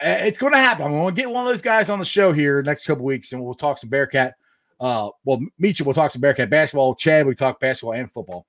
It's 0.00 0.38
going 0.38 0.52
to 0.52 0.58
happen. 0.58 0.86
I'm 0.86 0.92
going 0.92 1.14
to 1.14 1.20
get 1.20 1.30
one 1.30 1.44
of 1.44 1.50
those 1.50 1.62
guys 1.62 1.88
on 1.88 1.98
the 1.98 2.04
show 2.04 2.32
here 2.32 2.62
next 2.62 2.86
couple 2.86 3.04
weeks, 3.04 3.32
and 3.32 3.42
we'll 3.42 3.54
talk 3.54 3.78
some 3.78 3.90
Bearcat. 3.90 4.34
Uh, 4.80 5.10
well, 5.24 5.40
Meacham 5.58 5.86
will 5.86 5.94
talk 5.94 6.10
some 6.10 6.20
Bearcat 6.20 6.50
basketball. 6.50 6.96
Chad, 6.96 7.26
we 7.26 7.34
talk 7.34 7.60
basketball 7.60 7.94
and 7.94 8.10
football. 8.10 8.46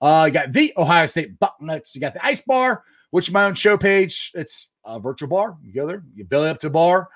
Uh, 0.00 0.24
you 0.26 0.32
got 0.32 0.52
the 0.52 0.72
Ohio 0.76 1.06
State 1.06 1.38
Bucknuts. 1.38 1.94
You 1.94 2.00
got 2.00 2.14
the 2.14 2.24
Ice 2.26 2.40
Bar, 2.40 2.82
which 3.10 3.28
is 3.28 3.34
my 3.34 3.44
own 3.44 3.54
show 3.54 3.78
page. 3.78 4.32
It's 4.34 4.70
a 4.84 4.98
virtual 4.98 5.28
bar. 5.28 5.56
You 5.62 5.72
go 5.72 5.86
there, 5.86 6.02
you 6.14 6.24
belly 6.24 6.48
up 6.48 6.58
to 6.60 6.66
the 6.66 6.72
bar, 6.72 7.08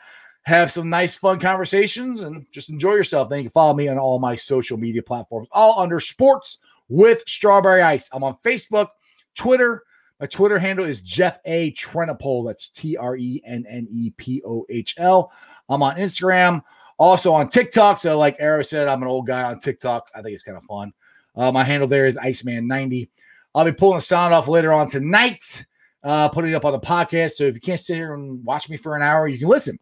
have 0.51 0.71
some 0.71 0.91
nice, 0.91 1.17
fun 1.17 1.39
conversations, 1.39 2.21
and 2.21 2.45
just 2.53 2.69
enjoy 2.69 2.93
yourself. 2.93 3.31
Then 3.31 3.39
you 3.39 3.45
can 3.45 3.53
follow 3.53 3.73
me 3.73 3.89
on 3.89 3.99
all 3.99 4.19
my 4.19 4.35
social 4.35 4.77
media 4.77 5.03
platforms, 5.03 5.49
all 5.53 5.81
under 5.81 6.01
Sports 6.01 6.59
with 6.89 7.23
Strawberry 7.27 7.83
Ice. 7.83 8.11
I'm 8.13 8.25
on 8.25 8.37
Facebook, 8.45 8.89
Twitter. 9.35 9.85
My 10.19 10.27
Twitter 10.27 10.59
handle 10.59 10.85
is 10.85 11.01
Jeff 11.01 11.39
A. 11.47 11.73
Trennepohl. 11.73 12.47
That's 12.47 12.69
T 12.69 12.97
R 12.97 13.17
E 13.17 13.41
N 13.47 13.65
N 13.67 13.89
E 13.91 14.13
P 14.17 14.43
O 14.45 14.67
H 14.69 14.97
L. 14.99 15.33
I'm 15.69 15.83
on 15.83 15.97
Instagram, 15.97 16.63
also 16.99 17.33
on 17.33 17.49
TikTok. 17.49 17.99
So, 17.99 18.19
like 18.19 18.37
Arrow 18.39 18.63
said, 18.63 18.89
I'm 18.89 19.03
an 19.03 19.09
old 19.09 19.27
guy 19.27 19.45
on 19.45 19.61
TikTok. 19.61 20.11
I 20.15 20.21
think 20.21 20.35
it's 20.35 20.43
kind 20.43 20.59
of 20.59 20.65
fun. 20.65 20.93
Uh, 21.37 21.53
my 21.53 21.65
handle 21.65 21.89
there 21.89 22.07
is 22.07 22.19
Iceman90. 22.19 23.09
I'll 23.55 23.65
be 23.65 23.73
pulling 23.73 23.99
the 23.99 24.03
sound 24.03 24.35
off 24.35 24.49
later 24.49 24.73
on 24.73 24.91
tonight, 24.91 25.65
uh, 26.03 26.29
putting 26.29 26.51
it 26.51 26.55
up 26.55 26.65
on 26.65 26.73
the 26.73 26.81
podcast. 26.81 27.33
So 27.33 27.45
if 27.45 27.55
you 27.55 27.61
can't 27.61 27.81
sit 27.81 27.97
here 27.97 28.15
and 28.15 28.45
watch 28.45 28.69
me 28.69 28.77
for 28.77 28.97
an 28.97 29.03
hour, 29.03 29.27
you 29.29 29.39
can 29.39 29.49
listen. 29.49 29.79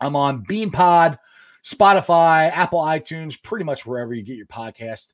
I'm 0.00 0.16
on 0.16 0.44
BeanPod, 0.44 1.18
Spotify, 1.64 2.50
Apple 2.50 2.80
iTunes, 2.80 3.42
pretty 3.42 3.64
much 3.64 3.86
wherever 3.86 4.14
you 4.14 4.22
get 4.22 4.36
your 4.36 4.46
podcast. 4.46 5.12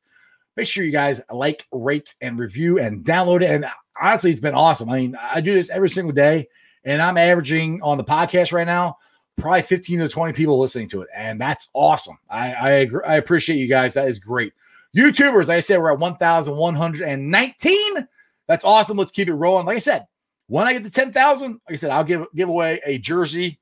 Make 0.57 0.69
sure 0.69 0.85
you 0.85 0.93
guys 0.93 1.21
like, 1.31 1.67
rate, 1.73 2.15
and 2.21 2.39
review 2.39 2.79
and 2.79 3.05
download 3.05 3.43
it. 3.43 3.51
And 3.51 3.67
honestly, 4.01 4.31
it's 4.31 4.41
been 4.41 4.55
awesome. 4.55 4.89
I 4.89 5.01
mean, 5.01 5.17
I 5.21 5.41
do 5.41 5.55
this 5.55 5.71
every 5.71 5.89
single 5.89 6.13
day, 6.13 6.49
and 6.85 7.03
I'm 7.03 7.17
averaging 7.17 7.83
on 7.83 7.99
the 7.99 8.05
podcast 8.05 8.53
right 8.53 8.67
now 8.67 8.99
probably 9.37 9.63
15 9.63 10.01
to 10.01 10.09
20 10.09 10.33
people 10.33 10.59
listening 10.59 10.89
to 10.89 11.03
it, 11.03 11.09
and 11.15 11.41
that's 11.41 11.69
awesome. 11.75 12.19
I 12.31 12.53
I, 12.53 12.71
agree, 12.71 13.03
I 13.07 13.17
appreciate 13.17 13.57
you 13.57 13.69
guys. 13.69 13.95
That 13.95 14.09
is 14.09 14.19
great. 14.19 14.53
YouTubers, 14.97 15.49
like 15.49 15.57
I 15.57 15.61
said, 15.61 15.79
we're 15.79 15.93
at 15.93 15.99
1,119. 15.99 18.09
That's 18.47 18.65
awesome. 18.65 18.97
Let's 18.97 19.11
keep 19.11 19.29
it 19.29 19.35
rolling. 19.35 19.67
Like 19.67 19.77
I 19.77 19.81
said, 19.81 20.07
when 20.47 20.67
I 20.67 20.73
get 20.73 20.85
to 20.85 20.91
10,000, 20.91 21.53
like 21.53 21.61
I 21.69 21.77
said, 21.77 21.91
I'll 21.91 22.05
give 22.05 22.27
give 22.35 22.49
away 22.49 22.81
a 22.85 22.99
jersey 22.99 23.59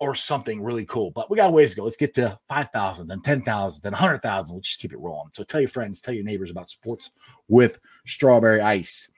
or 0.00 0.14
something 0.14 0.62
really 0.62 0.84
cool. 0.86 1.10
But 1.10 1.30
we 1.30 1.36
got 1.36 1.48
a 1.48 1.52
ways 1.52 1.70
to 1.70 1.76
go. 1.76 1.84
Let's 1.84 1.96
get 1.96 2.14
to 2.14 2.38
5,000, 2.48 3.06
then 3.08 3.20
10,000, 3.20 3.82
then 3.82 3.92
100,000. 3.92 4.56
Let's 4.56 4.68
just 4.68 4.80
keep 4.80 4.92
it 4.92 4.98
rolling. 4.98 5.30
So 5.34 5.42
tell 5.44 5.60
your 5.60 5.70
friends, 5.70 6.00
tell 6.00 6.14
your 6.14 6.24
neighbors 6.24 6.50
about 6.50 6.70
sports 6.70 7.10
with 7.48 7.78
strawberry 8.06 8.60
ice. 8.60 9.10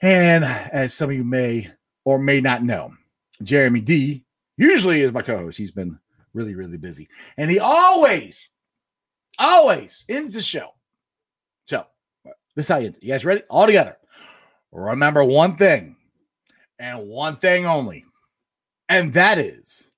And 0.00 0.44
as 0.44 0.94
some 0.94 1.10
of 1.10 1.16
you 1.16 1.24
may 1.24 1.70
or 2.04 2.18
may 2.18 2.40
not 2.40 2.62
know, 2.62 2.92
Jeremy 3.42 3.80
D 3.80 4.24
usually 4.56 5.00
is 5.00 5.12
my 5.12 5.22
co 5.22 5.38
host. 5.38 5.58
He's 5.58 5.72
been 5.72 5.98
really, 6.34 6.54
really 6.54 6.78
busy. 6.78 7.08
And 7.36 7.50
he 7.50 7.58
always, 7.58 8.50
always 9.38 10.04
ends 10.08 10.34
the 10.34 10.42
show. 10.42 10.70
So 11.66 11.86
this 12.54 12.66
is 12.66 12.68
how 12.68 12.80
he 12.80 12.86
ends 12.86 12.98
it. 12.98 13.04
You 13.04 13.12
guys 13.12 13.24
ready? 13.24 13.42
All 13.48 13.66
together. 13.66 13.96
Remember 14.70 15.24
one 15.24 15.56
thing 15.56 15.96
and 16.78 17.08
one 17.08 17.36
thing 17.36 17.66
only 17.66 18.04
and 18.88 19.12
that 19.14 19.38
is 19.38 19.92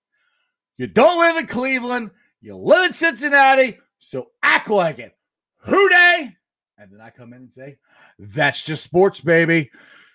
you 0.77 0.87
don't 0.87 1.19
live 1.19 1.37
in 1.39 1.47
Cleveland, 1.47 2.11
you 2.41 2.57
live 2.57 2.87
in 2.87 2.93
Cincinnati, 2.93 3.79
so 3.99 4.29
act 4.43 4.69
like 4.69 4.99
it. 4.99 5.17
Who 5.61 5.89
Dey! 5.89 6.37
And 6.79 6.93
then 6.93 7.01
I 7.01 7.11
come 7.11 7.33
in 7.33 7.43
and 7.43 7.53
say, 7.53 7.79
that's 8.19 8.65
just 8.65 8.83
sports, 8.85 9.21
baby. 9.21 9.71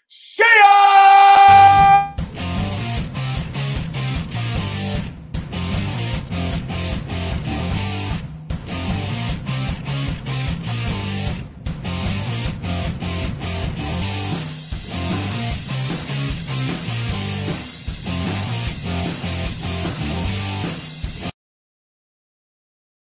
See 0.08 0.44
ya! 0.44 2.11